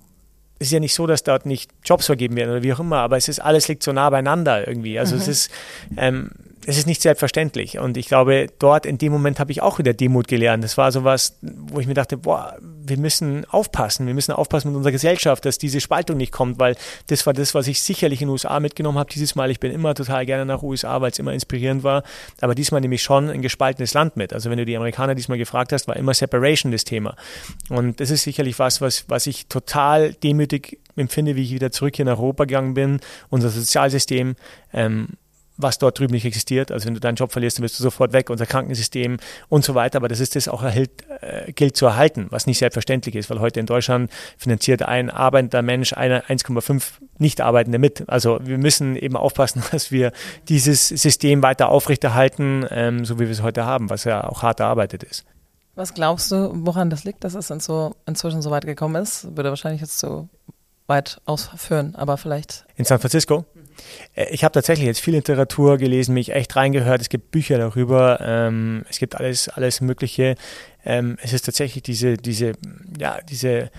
[0.59, 2.99] es ist ja nicht so, dass dort nicht Jobs vergeben werden oder wie auch immer,
[2.99, 4.99] aber es ist alles liegt so nah beieinander irgendwie.
[4.99, 5.23] Also mhm.
[5.23, 5.51] es ist
[5.97, 6.31] ähm,
[6.67, 7.79] es ist nicht selbstverständlich.
[7.79, 10.63] Und ich glaube, dort in dem Moment habe ich auch wieder Demut gelernt.
[10.63, 14.69] Das war so was, wo ich mir dachte, boah, wir müssen aufpassen, wir müssen aufpassen
[14.69, 18.21] mit unserer Gesellschaft, dass diese Spaltung nicht kommt, weil das war das, was ich sicherlich
[18.21, 19.51] in den USA mitgenommen habe dieses Mal.
[19.51, 22.03] Ich bin immer total gerne nach USA, weil es immer inspirierend war,
[22.41, 24.33] aber diesmal nehme ich schon ein gespaltenes Land mit.
[24.33, 27.17] Also wenn du die Amerikaner diesmal gefragt hast, war immer Separation das Thema.
[27.69, 31.97] Und das ist sicherlich was, was, was ich total demütig empfinde, wie ich wieder zurück
[31.97, 33.01] hier nach Europa gegangen bin,
[33.31, 34.37] unser Sozialsystem,
[34.73, 35.09] ähm,
[35.63, 36.71] was dort drüben nicht existiert.
[36.71, 39.75] Also wenn du deinen Job verlierst, dann bist du sofort weg, unser Krankensystem und so
[39.75, 39.97] weiter.
[39.99, 40.91] Aber das ist das auch erhält,
[41.21, 45.63] äh, gilt zu erhalten, was nicht selbstverständlich ist, weil heute in Deutschland finanziert ein arbeitender
[45.63, 48.09] Mensch eine 1,5 Nicht-Arbeitende mit.
[48.09, 50.13] Also wir müssen eben aufpassen, dass wir
[50.49, 54.61] dieses System weiter aufrechterhalten, ähm, so wie wir es heute haben, was ja auch hart
[54.61, 55.25] erarbeitet ist.
[55.75, 59.37] Was glaubst du, woran das liegt, dass es so, inzwischen so weit gekommen ist?
[59.37, 60.29] Würde wahrscheinlich jetzt so
[60.87, 62.67] weit ausführen, aber vielleicht.
[62.77, 63.47] In San Francisco?
[64.15, 67.01] Äh, ich habe tatsächlich jetzt viel Literatur gelesen, mich echt reingehört.
[67.01, 68.21] Es gibt Bücher darüber.
[68.23, 70.37] Ähm, es gibt alles, alles Mögliche.
[70.85, 72.53] Ähm, es ist tatsächlich diese, diese,
[72.99, 73.71] ja, diese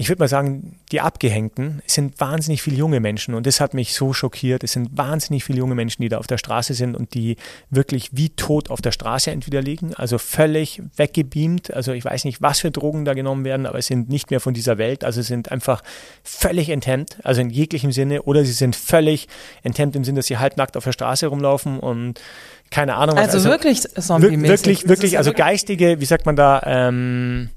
[0.00, 3.92] ich würde mal sagen, die Abgehängten sind wahnsinnig viele junge Menschen und das hat mich
[3.92, 4.64] so schockiert.
[4.64, 7.36] Es sind wahnsinnig viele junge Menschen, die da auf der Straße sind und die
[7.68, 11.74] wirklich wie tot auf der Straße entweder liegen, also völlig weggebeamt.
[11.74, 14.40] Also ich weiß nicht, was für Drogen da genommen werden, aber es sind nicht mehr
[14.40, 15.04] von dieser Welt.
[15.04, 15.82] Also sind einfach
[16.24, 19.28] völlig enthemmt, also in jeglichem Sinne, oder sie sind völlig
[19.62, 22.22] enthemmt im Sinne, dass sie halbnackt auf der Straße rumlaufen und
[22.70, 23.16] keine Ahnung.
[23.16, 24.48] Was, also, also wirklich zombie-mäßig.
[24.48, 27.50] Wirklich, wirklich, also geistige, wie sagt man da, ähm,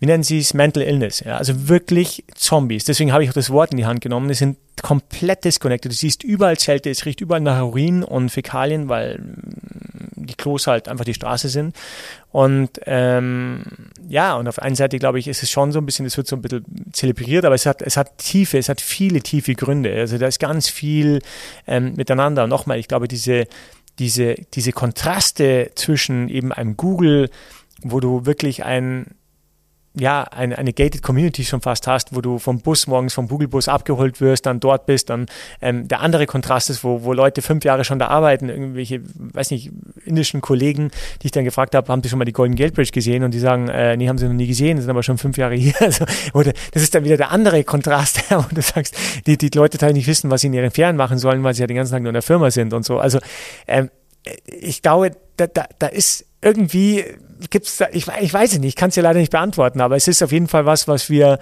[0.00, 1.20] wie nennen sie es, Mental Illness.
[1.20, 2.84] Ja, also wirklich Zombies.
[2.84, 4.28] Deswegen habe ich auch das Wort in die Hand genommen.
[4.28, 5.92] Die sind komplett disconnected.
[5.92, 10.66] Du siehst überall Zelte, es riecht überall nach Urin und Fäkalien, weil mm, die Klos
[10.66, 11.76] halt einfach die Straße sind.
[12.32, 13.62] Und ähm,
[14.08, 16.16] ja, und auf der einen Seite, glaube ich, ist es schon so ein bisschen, es
[16.16, 19.54] wird so ein bisschen zelebriert, aber es hat, es hat tiefe, es hat viele tiefe
[19.54, 19.94] Gründe.
[19.94, 21.20] Also da ist ganz viel
[21.66, 22.44] ähm, miteinander.
[22.44, 23.46] Und nochmal, ich glaube, diese,
[23.98, 27.28] diese, diese Kontraste zwischen eben einem Google,
[27.82, 29.06] wo du wirklich ein
[29.98, 33.66] ja, eine, eine gated Community schon fast hast, wo du vom Bus morgens vom Google-Bus
[33.66, 35.26] abgeholt wirst, dann dort bist, dann
[35.60, 39.50] ähm, der andere Kontrast ist, wo, wo Leute fünf Jahre schon da arbeiten, irgendwelche, weiß
[39.50, 39.72] nicht,
[40.04, 40.90] indischen Kollegen,
[41.22, 43.34] die ich dann gefragt habe, haben sie schon mal die Golden Gate Bridge gesehen und
[43.34, 45.74] die sagen, äh, nee, haben sie noch nie gesehen, sind aber schon fünf Jahre hier.
[45.90, 48.94] Also, oder das ist dann wieder der andere Kontrast, wo du sagst,
[49.26, 51.62] die, die Leute teilweise nicht wissen, was sie in ihren Ferien machen sollen, weil sie
[51.62, 52.98] ja den ganzen Tag nur in der Firma sind und so.
[52.98, 53.18] Also
[53.66, 53.90] ähm,
[54.46, 57.04] ich glaube, da, da, da ist irgendwie
[57.48, 59.96] gibt's da, ich, ich weiß es nicht, ich kann es ja leider nicht beantworten, aber
[59.96, 61.38] es ist auf jeden Fall was, was wir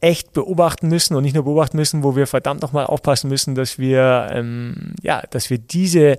[0.00, 3.78] echt beobachten müssen und nicht nur beobachten müssen, wo wir verdammt nochmal aufpassen müssen, dass
[3.78, 6.18] wir, ähm, ja, dass wir diese,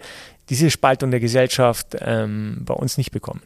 [0.49, 3.41] diese Spaltung der Gesellschaft ähm, bei uns nicht bekommen.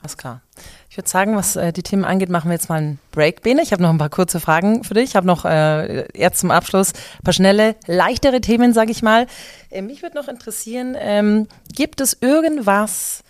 [0.00, 0.42] Alles klar.
[0.90, 3.62] Ich würde sagen, was äh, die Themen angeht, machen wir jetzt mal einen Break, Bene.
[3.62, 5.04] Ich habe noch ein paar kurze Fragen für dich.
[5.04, 9.26] Ich habe noch äh, erst zum Abschluss ein paar schnelle, leichtere Themen, sage ich mal.
[9.70, 13.24] Äh, mich würde noch interessieren, ähm, gibt es irgendwas,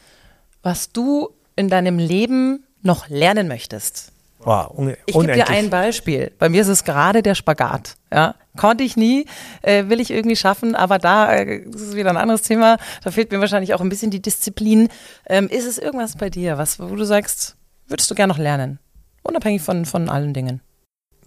[0.63, 4.13] was du in deinem Leben noch lernen möchtest?
[4.41, 6.31] Wow, ich gebe dir ein Beispiel.
[6.39, 7.97] Bei mir ist es gerade der Spagat.
[8.13, 9.27] Ja, konnte ich nie,
[9.63, 12.77] äh, will ich irgendwie schaffen, aber da äh, ist es wieder ein anderes Thema.
[13.03, 14.89] Da fehlt mir wahrscheinlich auch ein bisschen die Disziplin.
[15.27, 17.57] Ähm, ist es irgendwas bei dir, was, wo du sagst,
[17.89, 18.79] würdest du gerne noch lernen?
[19.23, 20.61] Unabhängig von, von allen Dingen.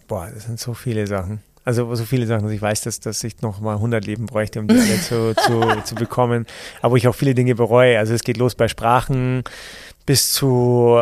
[0.07, 1.41] Boah, das sind so viele Sachen.
[1.65, 4.61] Also so viele Sachen, dass ich weiß, dass, dass ich noch mal 100 Leben bräuchte,
[4.61, 6.45] um die alle zu, zu, zu bekommen.
[6.81, 7.99] Aber ich auch viele Dinge bereue.
[7.99, 9.43] Also es geht los bei Sprachen,
[10.07, 10.97] bis zu,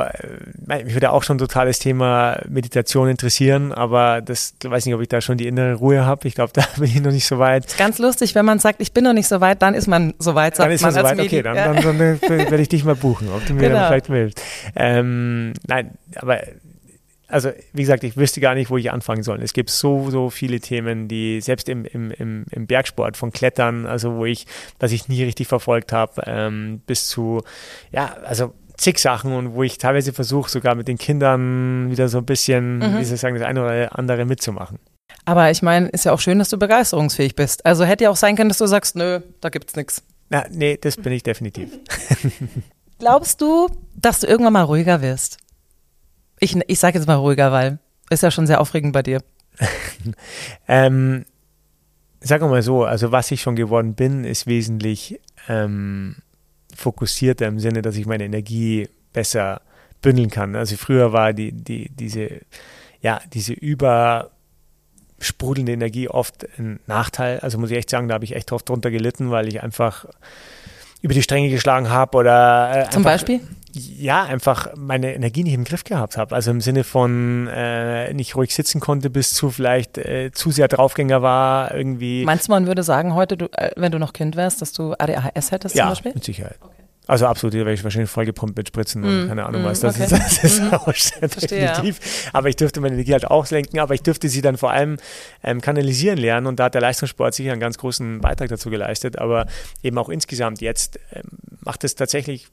[0.67, 4.95] äh, mich würde auch schon total das Thema Meditation interessieren, aber das ich weiß nicht,
[4.95, 6.27] ob ich da schon die innere Ruhe habe.
[6.27, 7.65] Ich glaube, da bin ich noch nicht so weit.
[7.67, 10.15] ist ganz lustig, wenn man sagt, ich bin noch nicht so weit, dann ist man
[10.17, 11.19] so weit, sagt dann ist man, man so weit.
[11.19, 11.71] Okay, dann, ja.
[11.71, 13.87] dann, dann, dann werde ich dich mal buchen, ob du mir genau.
[13.87, 14.41] vielleicht willst.
[14.75, 16.39] Ähm, nein, aber
[17.27, 19.41] also wie gesagt, ich wüsste gar nicht, wo ich anfangen soll.
[19.43, 23.85] Es gibt so, so viele Themen, die selbst im, im, im, im Bergsport von Klettern,
[23.85, 24.47] also wo ich,
[24.79, 27.43] dass ich nie richtig verfolgt habe, ähm, bis zu,
[27.91, 32.19] ja, also zig Sachen und wo ich teilweise versuche, sogar mit den Kindern wieder so
[32.19, 32.97] ein bisschen, mhm.
[32.99, 34.79] wie soll ich sagen, das eine oder andere mitzumachen.
[35.25, 37.65] Aber ich meine, ist ja auch schön, dass du begeisterungsfähig bist.
[37.65, 40.03] Also hätte ja auch sein können, dass du sagst, nö, da gibt's nichts.
[40.29, 41.69] Na, nee, das bin ich definitiv.
[42.99, 45.37] Glaubst du, dass du irgendwann mal ruhiger wirst?
[46.39, 49.21] Ich, ich sage jetzt mal ruhiger, weil ist ja schon sehr aufregend bei dir.
[50.67, 51.25] ähm,
[52.19, 56.17] sagen wir mal so, also was ich schon geworden bin, ist wesentlich ähm,
[56.75, 59.61] fokussierter im Sinne, dass ich meine Energie besser
[60.01, 60.55] bündeln kann.
[60.55, 62.41] Also früher war die, die, diese,
[63.01, 67.39] ja, diese übersprudelnde Energie oft ein Nachteil.
[67.39, 70.05] Also muss ich echt sagen, da habe ich echt oft drunter gelitten, weil ich einfach
[71.01, 73.39] über die Stränge geschlagen habe oder äh, zum Beispiel
[73.75, 76.33] ja einfach meine Energie nicht im Griff gehabt habe.
[76.35, 80.67] Also im Sinne von äh, nicht ruhig sitzen konnte bis zu vielleicht äh, zu sehr
[80.67, 82.23] Draufgänger war irgendwie.
[82.25, 84.93] Meinst du man würde sagen heute du, äh, wenn du noch Kind wärst dass du
[84.93, 86.13] ADHS hättest ja, zum Beispiel?
[86.13, 86.57] mit Sicherheit.
[86.61, 86.74] Okay.
[87.07, 89.79] Also absolut, da wäre ich wahrscheinlich vollgepumpt mit Spritzen mm, und keine Ahnung mm, was.
[89.79, 90.05] Das okay.
[90.05, 90.73] ist, das ist mm.
[90.73, 90.85] auch
[91.21, 91.99] definitiv.
[91.99, 92.29] Ja.
[92.33, 94.97] Aber ich dürfte meine Energie halt auch lenken, aber ich dürfte sie dann vor allem
[95.43, 99.19] ähm, kanalisieren lernen und da hat der Leistungssport sicher einen ganz großen Beitrag dazu geleistet.
[99.19, 99.45] Aber
[99.83, 101.23] eben auch insgesamt jetzt ähm,
[101.61, 102.47] macht es tatsächlich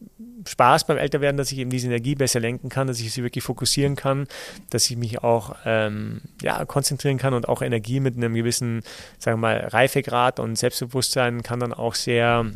[0.46, 3.44] Spaß beim Älterwerden, dass ich eben diese Energie besser lenken kann, dass ich sie wirklich
[3.44, 4.26] fokussieren kann,
[4.70, 8.82] dass ich mich auch ähm, ja, konzentrieren kann und auch Energie mit einem gewissen,
[9.18, 12.50] sagen wir mal, Reifegrad und Selbstbewusstsein kann dann auch sehr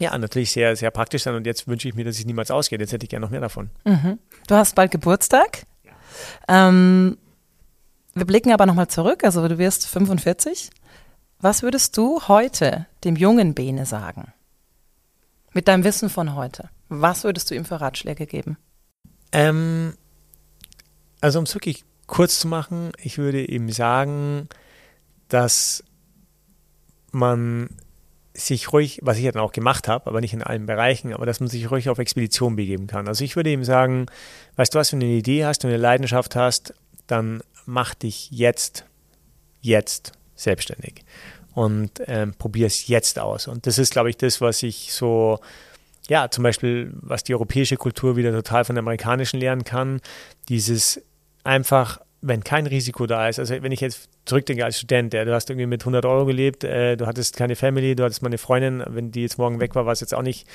[0.00, 2.80] ja, natürlich sehr, sehr praktisch sein und jetzt wünsche ich mir, dass es niemals ausgeht.
[2.80, 3.68] Jetzt hätte ich gerne noch mehr davon.
[3.84, 4.18] Mhm.
[4.48, 5.66] Du hast bald Geburtstag.
[5.84, 6.68] Ja.
[6.68, 7.18] Ähm,
[8.14, 10.70] wir blicken aber nochmal zurück, also du wirst 45.
[11.38, 14.32] Was würdest du heute dem jungen Bene sagen?
[15.52, 16.70] Mit deinem Wissen von heute.
[16.88, 18.56] Was würdest du ihm für Ratschläge geben?
[19.32, 19.94] Ähm,
[21.20, 24.48] also um es wirklich kurz zu machen, ich würde ihm sagen,
[25.28, 25.84] dass
[27.12, 27.68] man
[28.32, 31.40] sich ruhig, was ich dann auch gemacht habe, aber nicht in allen Bereichen, aber dass
[31.40, 33.08] man sich ruhig auf Expedition begeben kann.
[33.08, 34.06] Also ich würde ihm sagen,
[34.56, 36.74] weißt du was, wenn du eine Idee hast und eine Leidenschaft hast,
[37.06, 38.84] dann mach dich jetzt,
[39.60, 41.04] jetzt selbstständig
[41.54, 43.48] und ähm, probier es jetzt aus.
[43.48, 45.40] Und das ist, glaube ich, das, was ich so,
[46.08, 50.00] ja, zum Beispiel, was die europäische Kultur wieder total von der amerikanischen lernen kann,
[50.48, 51.02] dieses
[51.42, 55.32] einfach wenn kein Risiko da ist, also wenn ich jetzt zurückdenke als Student, ja, du
[55.32, 58.38] hast irgendwie mit 100 Euro gelebt, äh, du hattest keine Family, du hattest mal eine
[58.38, 60.46] Freundin, wenn die jetzt morgen weg war, war es jetzt auch nicht,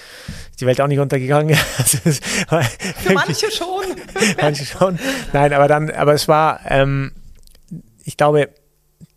[0.51, 1.57] ist die Welt auch nicht untergegangen.
[1.77, 3.85] Also Für manche schon.
[4.41, 4.99] manche schon.
[5.33, 7.11] Nein, aber dann, aber es war, ähm,
[8.03, 8.49] ich glaube,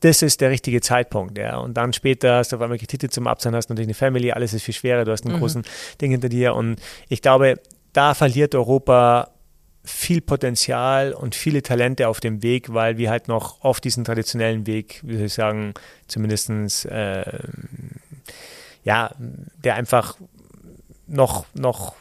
[0.01, 1.59] das ist der richtige Zeitpunkt, ja.
[1.59, 4.55] Und dann später hast du auf einmal Kredite zum Abzahlen, hast natürlich eine Family, alles
[4.55, 5.41] ist viel schwerer, du hast einen mhm.
[5.41, 5.63] großen
[6.01, 6.77] Ding hinter dir und
[7.09, 7.61] ich glaube,
[7.93, 9.31] da verliert Europa
[9.89, 14.67] viel Potenzial und viele Talente auf dem Weg, weil wir halt noch auf diesen traditionellen
[14.67, 15.75] Weg, wie soll ich sagen,
[16.07, 17.39] zumindestens äh,
[18.85, 19.15] ja,
[19.65, 20.17] der einfach
[21.07, 21.95] noch, noch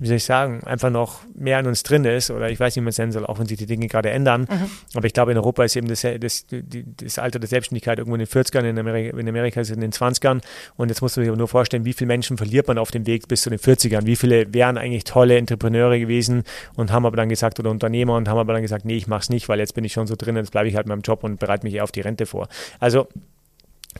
[0.00, 2.82] wie soll ich sagen, einfach noch mehr an uns drin ist oder ich weiß nicht,
[2.82, 4.46] wie man es nennen soll, auch wenn sich die Dinge gerade ändern.
[4.50, 4.70] Mhm.
[4.94, 8.20] Aber ich glaube, in Europa ist eben das, das, das, Alter der Selbstständigkeit irgendwo in
[8.20, 10.40] den 40ern, in Amerika, in Amerika ist es in den 20ern.
[10.76, 13.28] Und jetzt musst du dir nur vorstellen, wie viele Menschen verliert man auf dem Weg
[13.28, 14.06] bis zu den 40ern?
[14.06, 16.44] Wie viele wären eigentlich tolle Entrepreneure gewesen
[16.76, 19.28] und haben aber dann gesagt, oder Unternehmer und haben aber dann gesagt, nee, ich mach's
[19.28, 21.24] nicht, weil jetzt bin ich schon so drin, jetzt bleibe ich halt in meinem Job
[21.24, 22.48] und bereite mich eher auf die Rente vor.
[22.78, 23.06] Also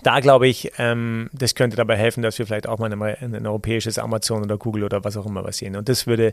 [0.03, 3.47] da glaube ich, ähm, das könnte dabei helfen, dass wir vielleicht auch mal ein, ein,
[3.47, 5.76] europäisches Amazon oder Google oder was auch immer was sehen.
[5.76, 6.32] Und das würde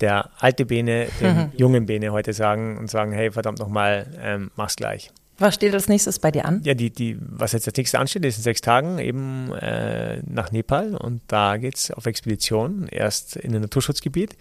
[0.00, 1.52] der alte Bene, dem mhm.
[1.56, 5.10] jungen Bene heute sagen und sagen, hey, verdammt nochmal, ähm, mach's gleich.
[5.38, 6.60] Was steht als nächstes bei dir an?
[6.64, 10.50] Ja, die, die, was jetzt als nächstes ansteht, ist in sechs Tagen eben äh, nach
[10.50, 14.36] Nepal und da geht es auf Expedition, erst in ein Naturschutzgebiet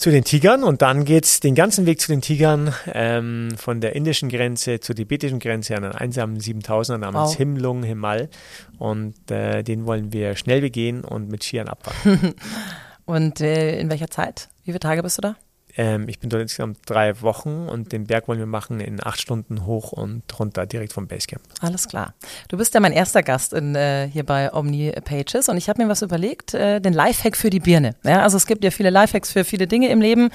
[0.00, 3.82] zu den Tigern und dann geht es den ganzen Weg zu den Tigern ähm, von
[3.82, 7.36] der indischen Grenze zur tibetischen Grenze an einen einsamen 7000er namens wow.
[7.36, 8.30] Himlung Himal
[8.78, 12.34] und äh, den wollen wir schnell begehen und mit Skiern abfahren.
[13.04, 14.48] und äh, in welcher Zeit?
[14.64, 15.36] Wie viele Tage bist du da?
[15.80, 19.18] Ähm, ich bin dort insgesamt drei Wochen und den Berg wollen wir machen in acht
[19.18, 21.40] Stunden hoch und runter direkt vom Basecamp.
[21.62, 22.12] Alles klar.
[22.48, 25.82] Du bist ja mein erster Gast in, äh, hier bei Omni Pages und ich habe
[25.82, 27.96] mir was überlegt, äh, den Lifehack für die Birne.
[28.04, 30.28] Ja, also es gibt ja viele Lifehacks für viele Dinge im Leben.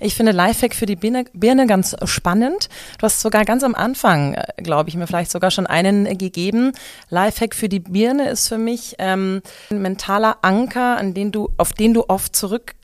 [0.00, 2.68] Ich finde Lifehack für die Birne, Birne ganz spannend.
[2.98, 6.72] Du hast sogar ganz am Anfang, äh, glaube ich, mir vielleicht sogar schon einen gegeben.
[7.08, 11.72] Lifehack für die Birne ist für mich ähm, ein mentaler Anker, an den du, auf
[11.72, 12.34] den du oft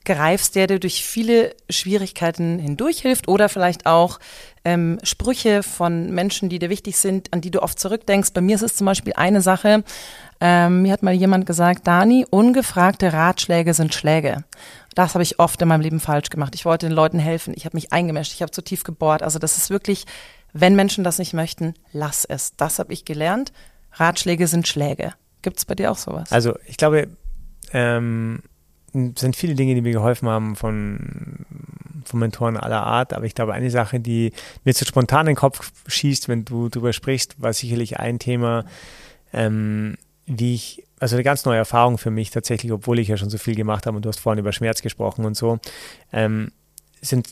[0.05, 4.19] zurückgreifst, der dir durch viele Schwierigkeiten hindurchhilft oder vielleicht auch
[4.63, 8.31] ähm, Sprüche von Menschen, die dir wichtig sind, an die du oft zurückdenkst.
[8.33, 9.83] Bei mir ist es zum Beispiel eine Sache,
[10.41, 14.43] ähm, mir hat mal jemand gesagt, Dani, ungefragte Ratschläge sind Schläge.
[14.93, 16.55] Das habe ich oft in meinem Leben falsch gemacht.
[16.55, 17.53] Ich wollte den Leuten helfen.
[17.55, 18.33] Ich habe mich eingemischt.
[18.33, 19.23] Ich habe zu tief gebohrt.
[19.23, 20.05] Also das ist wirklich,
[20.53, 22.55] wenn Menschen das nicht möchten, lass es.
[22.55, 23.51] Das habe ich gelernt.
[23.93, 25.13] Ratschläge sind Schläge.
[25.41, 26.31] Gibt es bei dir auch sowas?
[26.31, 27.07] Also ich glaube,
[27.71, 28.41] ähm,
[29.17, 31.45] sind viele Dinge, die mir geholfen haben von,
[32.05, 33.13] von Mentoren aller Art.
[33.13, 34.31] Aber ich glaube, eine Sache, die
[34.63, 38.65] mir zu spontan in den Kopf schießt, wenn du darüber sprichst, war sicherlich ein Thema,
[39.33, 43.29] ähm, wie ich also eine ganz neue Erfahrung für mich tatsächlich, obwohl ich ja schon
[43.29, 45.59] so viel gemacht habe und du hast vorhin über Schmerz gesprochen und so,
[46.13, 46.51] ähm,
[47.01, 47.29] sind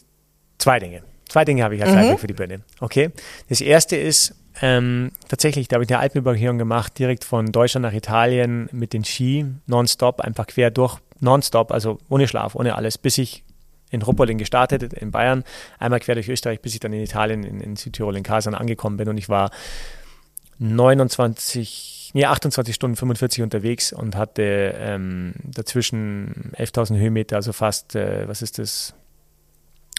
[0.58, 1.04] zwei Dinge.
[1.30, 1.98] Zwei Dinge habe ich als mhm.
[1.98, 2.62] Lifehack für die Bühne.
[2.80, 3.10] Okay.
[3.50, 7.94] Das erste ist, ähm, tatsächlich, da habe ich eine Alpenüberquerung gemacht, direkt von Deutschland nach
[7.94, 13.18] Italien mit den Ski, nonstop, einfach quer durch, nonstop, also ohne Schlaf, ohne alles, bis
[13.18, 13.44] ich
[13.90, 15.44] in Ruppolding gestartet, in Bayern,
[15.80, 18.98] einmal quer durch Österreich, bis ich dann in Italien, in, in Südtirol, in Kasan angekommen
[18.98, 19.08] bin.
[19.08, 19.52] Und ich war
[20.60, 28.28] 29 nee, 28 Stunden 45 unterwegs und hatte ähm, dazwischen 11.000 Höhenmeter, also fast, äh,
[28.28, 28.94] was ist das,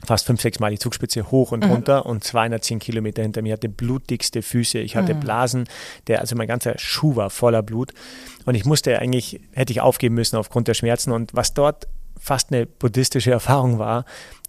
[0.05, 1.71] fast fünf, sechs Mal die Zugspitze hoch und mhm.
[1.71, 5.21] runter und 210 Kilometer hinter mir, hatte blutdickste Füße, ich hatte mhm.
[5.21, 5.65] Blasen,
[6.07, 7.93] der, also mein ganzer Schuh war voller Blut
[8.45, 11.87] und ich musste eigentlich, hätte ich aufgeben müssen aufgrund der Schmerzen und was dort
[12.19, 14.05] fast eine buddhistische Erfahrung war,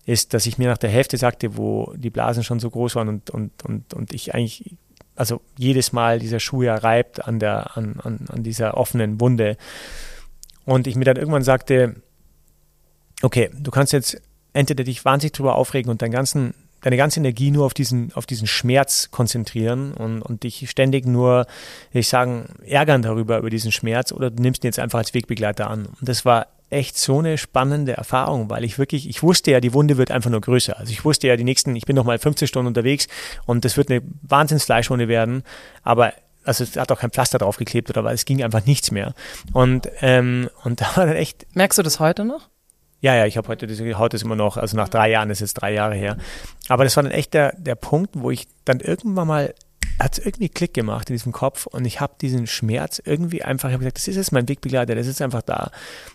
[0.06, 3.10] ist, dass ich mir nach der Hälfte sagte, wo die Blasen schon so groß waren
[3.10, 4.76] und, und, und, und ich eigentlich,
[5.16, 9.58] also jedes Mal dieser Schuh ja reibt an, der, an, an, an dieser offenen Wunde.
[10.64, 11.96] Und ich mir dann irgendwann sagte,
[13.24, 14.22] okay, du kannst jetzt
[14.56, 18.26] entweder dich wahnsinnig drüber aufregen und deinen ganzen, deine ganze Energie nur auf diesen, auf
[18.26, 21.46] diesen Schmerz konzentrieren und, und dich ständig nur,
[21.92, 25.14] will ich sagen, ärgern darüber, über diesen Schmerz oder du nimmst ihn jetzt einfach als
[25.14, 25.88] Wegbegleiter an.
[26.00, 29.74] Und das war echt so eine spannende Erfahrung, weil ich wirklich, ich wusste ja, die
[29.74, 30.80] Wunde wird einfach nur größer.
[30.80, 33.08] Also ich wusste ja, die nächsten, ich bin noch mal 15 Stunden unterwegs
[33.46, 35.44] und das wird eine Wahnsinnsfleischwunde werden,
[35.84, 36.14] aber
[36.46, 39.14] also es hat auch kein Pflaster draufgeklebt oder weil es ging einfach nichts mehr.
[39.52, 41.46] Und, ähm, und da war dann echt.
[41.56, 42.50] Merkst du das heute noch?
[43.02, 45.42] Ja, ja, ich habe heute diese Haut ist immer noch, also nach drei Jahren, ist
[45.42, 46.18] jetzt drei Jahre her.
[46.70, 49.54] Aber das war dann echt der, der Punkt, wo ich dann irgendwann mal
[50.00, 53.70] hat es irgendwie Klick gemacht in diesem Kopf und ich habe diesen Schmerz irgendwie einfach,
[53.70, 55.72] ich habe gesagt, das ist jetzt mein Wegbegleiter, das ist einfach da.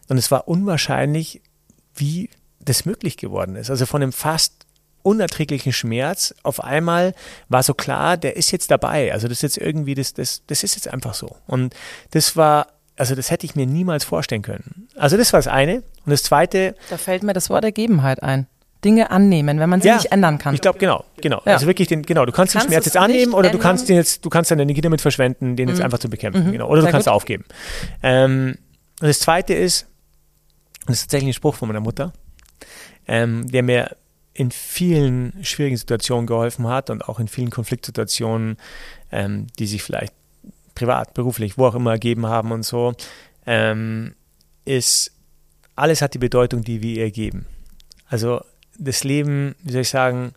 [0.08, 1.40] Und es war unwahrscheinlich,
[1.94, 2.28] wie
[2.58, 3.70] das möglich geworden ist.
[3.70, 4.66] Also von einem fast
[5.02, 7.14] unerträglichen Schmerz auf einmal
[7.48, 9.12] war so klar, der ist jetzt dabei.
[9.12, 11.36] Also das ist jetzt irgendwie, das, das, das ist jetzt einfach so.
[11.46, 11.74] Und
[12.10, 12.66] das war
[13.00, 14.88] also das hätte ich mir niemals vorstellen können.
[14.94, 15.76] Also das war das eine.
[16.04, 16.74] Und das zweite.
[16.90, 18.46] Da fällt mir das Wort Ergebenheit ein.
[18.84, 20.54] Dinge annehmen, wenn man sie ja, nicht ändern kann.
[20.54, 21.42] Ich glaube, genau, genau.
[21.46, 21.54] Ja.
[21.54, 23.58] Also wirklich den, genau, du kannst, kannst den Schmerz jetzt annehmen oder ändern.
[23.58, 25.74] du kannst den jetzt, du kannst deine Energie damit verschwenden, den mhm.
[25.74, 26.52] jetzt einfach zu bekämpfen, mhm.
[26.52, 26.68] genau.
[26.68, 27.14] Oder Sehr du kannst gut.
[27.14, 27.44] aufgeben.
[28.02, 28.56] Ähm,
[29.00, 29.86] und das zweite ist,
[30.80, 32.12] und das ist tatsächlich ein Spruch von meiner Mutter,
[33.06, 33.96] ähm, der mir
[34.32, 38.56] in vielen schwierigen Situationen geholfen hat und auch in vielen Konfliktsituationen,
[39.10, 40.14] ähm, die sich vielleicht
[40.80, 42.94] privat, beruflich, wo auch immer ergeben haben und so,
[43.46, 44.14] ähm,
[44.64, 45.12] ist,
[45.76, 47.44] alles hat die Bedeutung, die wir ihr geben.
[48.08, 48.40] Also
[48.78, 50.32] das Leben, wie soll ich sagen,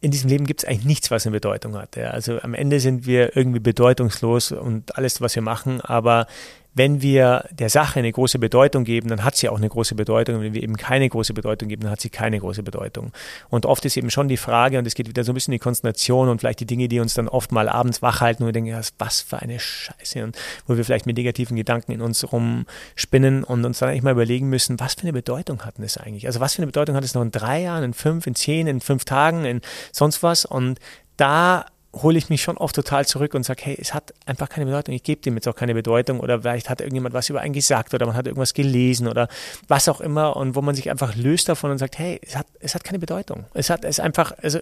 [0.00, 1.96] in diesem Leben gibt es eigentlich nichts, was eine Bedeutung hat.
[1.96, 2.10] Ja.
[2.10, 6.28] Also am Ende sind wir irgendwie bedeutungslos und alles, was wir machen, aber
[6.78, 10.36] wenn wir der Sache eine große Bedeutung geben, dann hat sie auch eine große Bedeutung.
[10.36, 13.12] Und wenn wir eben keine große Bedeutung geben, dann hat sie keine große Bedeutung.
[13.50, 15.58] Und oft ist eben schon die Frage, und es geht wieder so ein bisschen in
[15.58, 18.48] die Konzentration und vielleicht die Dinge, die uns dann oft mal abends wach halten, und
[18.48, 20.22] wir denken, was für eine Scheiße.
[20.22, 24.12] Und wo wir vielleicht mit negativen Gedanken in uns rumspinnen und uns dann eigentlich mal
[24.12, 26.26] überlegen müssen, was für eine Bedeutung hat das eigentlich?
[26.26, 28.68] Also was für eine Bedeutung hat es noch in drei Jahren, in fünf, in zehn,
[28.68, 29.60] in fünf Tagen, in
[29.92, 30.44] sonst was?
[30.44, 30.78] Und
[31.16, 34.66] da hole ich mich schon oft total zurück und sage, hey, es hat einfach keine
[34.66, 37.54] Bedeutung, ich gebe dem jetzt auch keine Bedeutung oder vielleicht hat irgendjemand was über einen
[37.54, 39.28] gesagt oder man hat irgendwas gelesen oder
[39.68, 42.46] was auch immer und wo man sich einfach löst davon und sagt, hey, es hat,
[42.60, 43.46] es hat keine Bedeutung.
[43.54, 44.58] Es hat es einfach, also,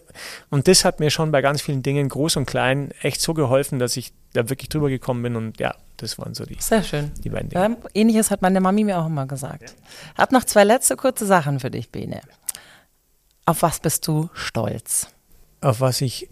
[0.50, 3.78] und das hat mir schon bei ganz vielen Dingen, groß und klein, echt so geholfen,
[3.78, 7.10] dass ich da wirklich drüber gekommen bin und ja, das waren so die, Sehr schön.
[7.24, 7.76] die beiden Dinge.
[7.94, 9.62] Ähnliches hat meine Mami mir auch immer gesagt.
[9.70, 10.22] Ja.
[10.22, 12.20] Hab noch zwei letzte kurze Sachen für dich, Bene.
[13.46, 15.08] Auf was bist du stolz?
[15.60, 16.28] Auf was ich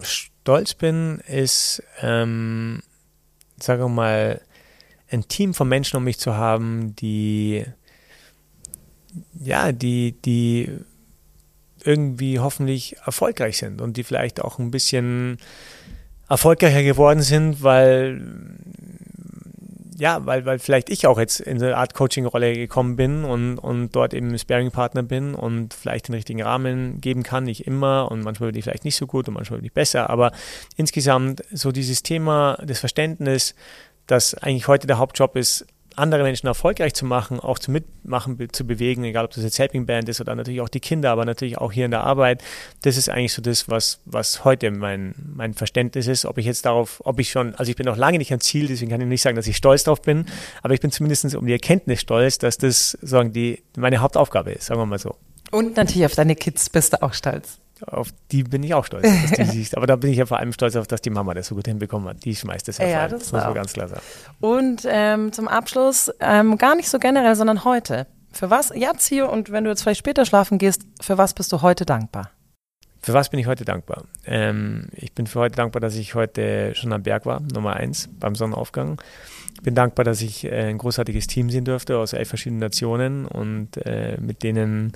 [0.00, 2.82] stolz bin, ist, ähm,
[3.60, 4.40] sagen mal,
[5.10, 7.64] ein Team von Menschen um mich zu haben, die,
[9.40, 10.70] ja, die, die
[11.84, 15.38] irgendwie hoffentlich erfolgreich sind und die vielleicht auch ein bisschen
[16.28, 18.20] erfolgreicher geworden sind, weil
[19.98, 23.58] ja, weil, weil vielleicht ich auch jetzt in so eine Art Coaching-Rolle gekommen bin und,
[23.58, 28.22] und dort eben Sparing-Partner bin und vielleicht den richtigen Rahmen geben kann, nicht immer und
[28.22, 30.30] manchmal bin ich vielleicht nicht so gut und manchmal bin ich besser, aber
[30.76, 33.56] insgesamt so dieses Thema, das Verständnis,
[34.06, 35.66] dass eigentlich heute der Hauptjob ist,
[35.98, 39.86] andere Menschen erfolgreich zu machen, auch zu mitmachen, zu bewegen, egal ob das jetzt Helping
[39.86, 42.42] Band ist oder natürlich auch die Kinder, aber natürlich auch hier in der Arbeit.
[42.82, 46.24] Das ist eigentlich so das, was, was heute mein, mein Verständnis ist.
[46.24, 48.68] Ob ich jetzt darauf, ob ich schon, also ich bin noch lange nicht am Ziel,
[48.68, 50.26] deswegen kann ich nicht sagen, dass ich stolz drauf bin,
[50.62, 54.66] aber ich bin zumindest um die Erkenntnis stolz, dass das sagen die, meine Hauptaufgabe ist,
[54.66, 55.16] sagen wir mal so.
[55.50, 59.02] Und natürlich auf deine Kids bist du auch stolz auf die bin ich auch stolz.
[59.02, 59.76] Dass die siehst.
[59.76, 61.66] Aber da bin ich ja vor allem stolz auf, dass die Mama das so gut
[61.66, 62.24] hinbekommen hat.
[62.24, 64.02] Die schmeißt das ja, ja das, das muss man ganz klar sagen.
[64.40, 68.06] Und ähm, zum Abschluss, ähm, gar nicht so generell, sondern heute.
[68.32, 71.50] Für was, jetzt hier und wenn du jetzt vielleicht später schlafen gehst, für was bist
[71.52, 72.30] du heute dankbar?
[73.00, 74.04] Für was bin ich heute dankbar?
[74.26, 78.08] Ähm, ich bin für heute dankbar, dass ich heute schon am Berg war, Nummer eins,
[78.18, 79.00] beim Sonnenaufgang.
[79.54, 83.24] Ich bin dankbar, dass ich äh, ein großartiges Team sehen durfte aus elf verschiedenen Nationen
[83.24, 84.92] und äh, mit denen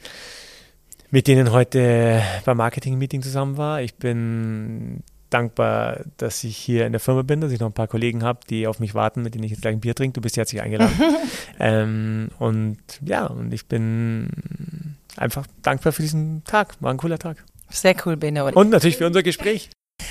[1.12, 3.82] mit denen heute beim Marketing-Meeting zusammen war.
[3.82, 7.86] Ich bin dankbar, dass ich hier in der Firma bin, dass ich noch ein paar
[7.86, 10.14] Kollegen habe, die auf mich warten, mit denen ich jetzt gleich ein Bier trinke.
[10.14, 10.98] Du bist herzlich eingeladen.
[11.60, 16.76] ähm, und ja, und ich bin einfach dankbar für diesen Tag.
[16.80, 17.44] War ein cooler Tag.
[17.68, 18.44] Sehr cool, Bene.
[18.46, 19.68] Und natürlich für unser Gespräch.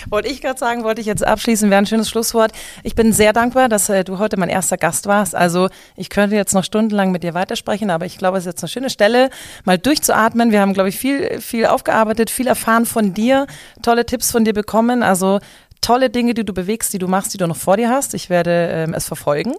[0.09, 2.51] Wollte ich gerade sagen, wollte ich jetzt abschließen, wäre ein schönes Schlusswort.
[2.83, 5.35] Ich bin sehr dankbar, dass äh, du heute mein erster Gast warst.
[5.35, 8.63] Also ich könnte jetzt noch stundenlang mit dir weitersprechen, aber ich glaube, es ist jetzt
[8.63, 9.29] eine schöne Stelle,
[9.65, 10.51] mal durchzuatmen.
[10.51, 13.47] Wir haben, glaube ich, viel, viel aufgearbeitet, viel erfahren von dir,
[13.81, 15.03] tolle Tipps von dir bekommen.
[15.03, 15.39] Also
[15.81, 18.13] tolle Dinge, die du bewegst, die du machst, die du noch vor dir hast.
[18.13, 19.53] Ich werde ähm, es verfolgen.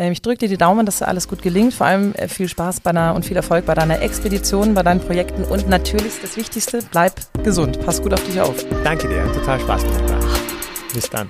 [0.00, 1.74] Ähm, ich drücke dir die Daumen, dass alles gut gelingt.
[1.74, 5.00] Vor allem äh, viel Spaß bei einer, und viel Erfolg bei deiner Expedition, bei deinen
[5.00, 7.12] Projekten und natürlich das Wichtigste, bleib
[7.44, 7.78] gesund.
[7.84, 8.64] Pass gut auf dich auf.
[8.82, 10.40] Danke dir, total Spaß gemacht.
[10.94, 11.28] Bis dann.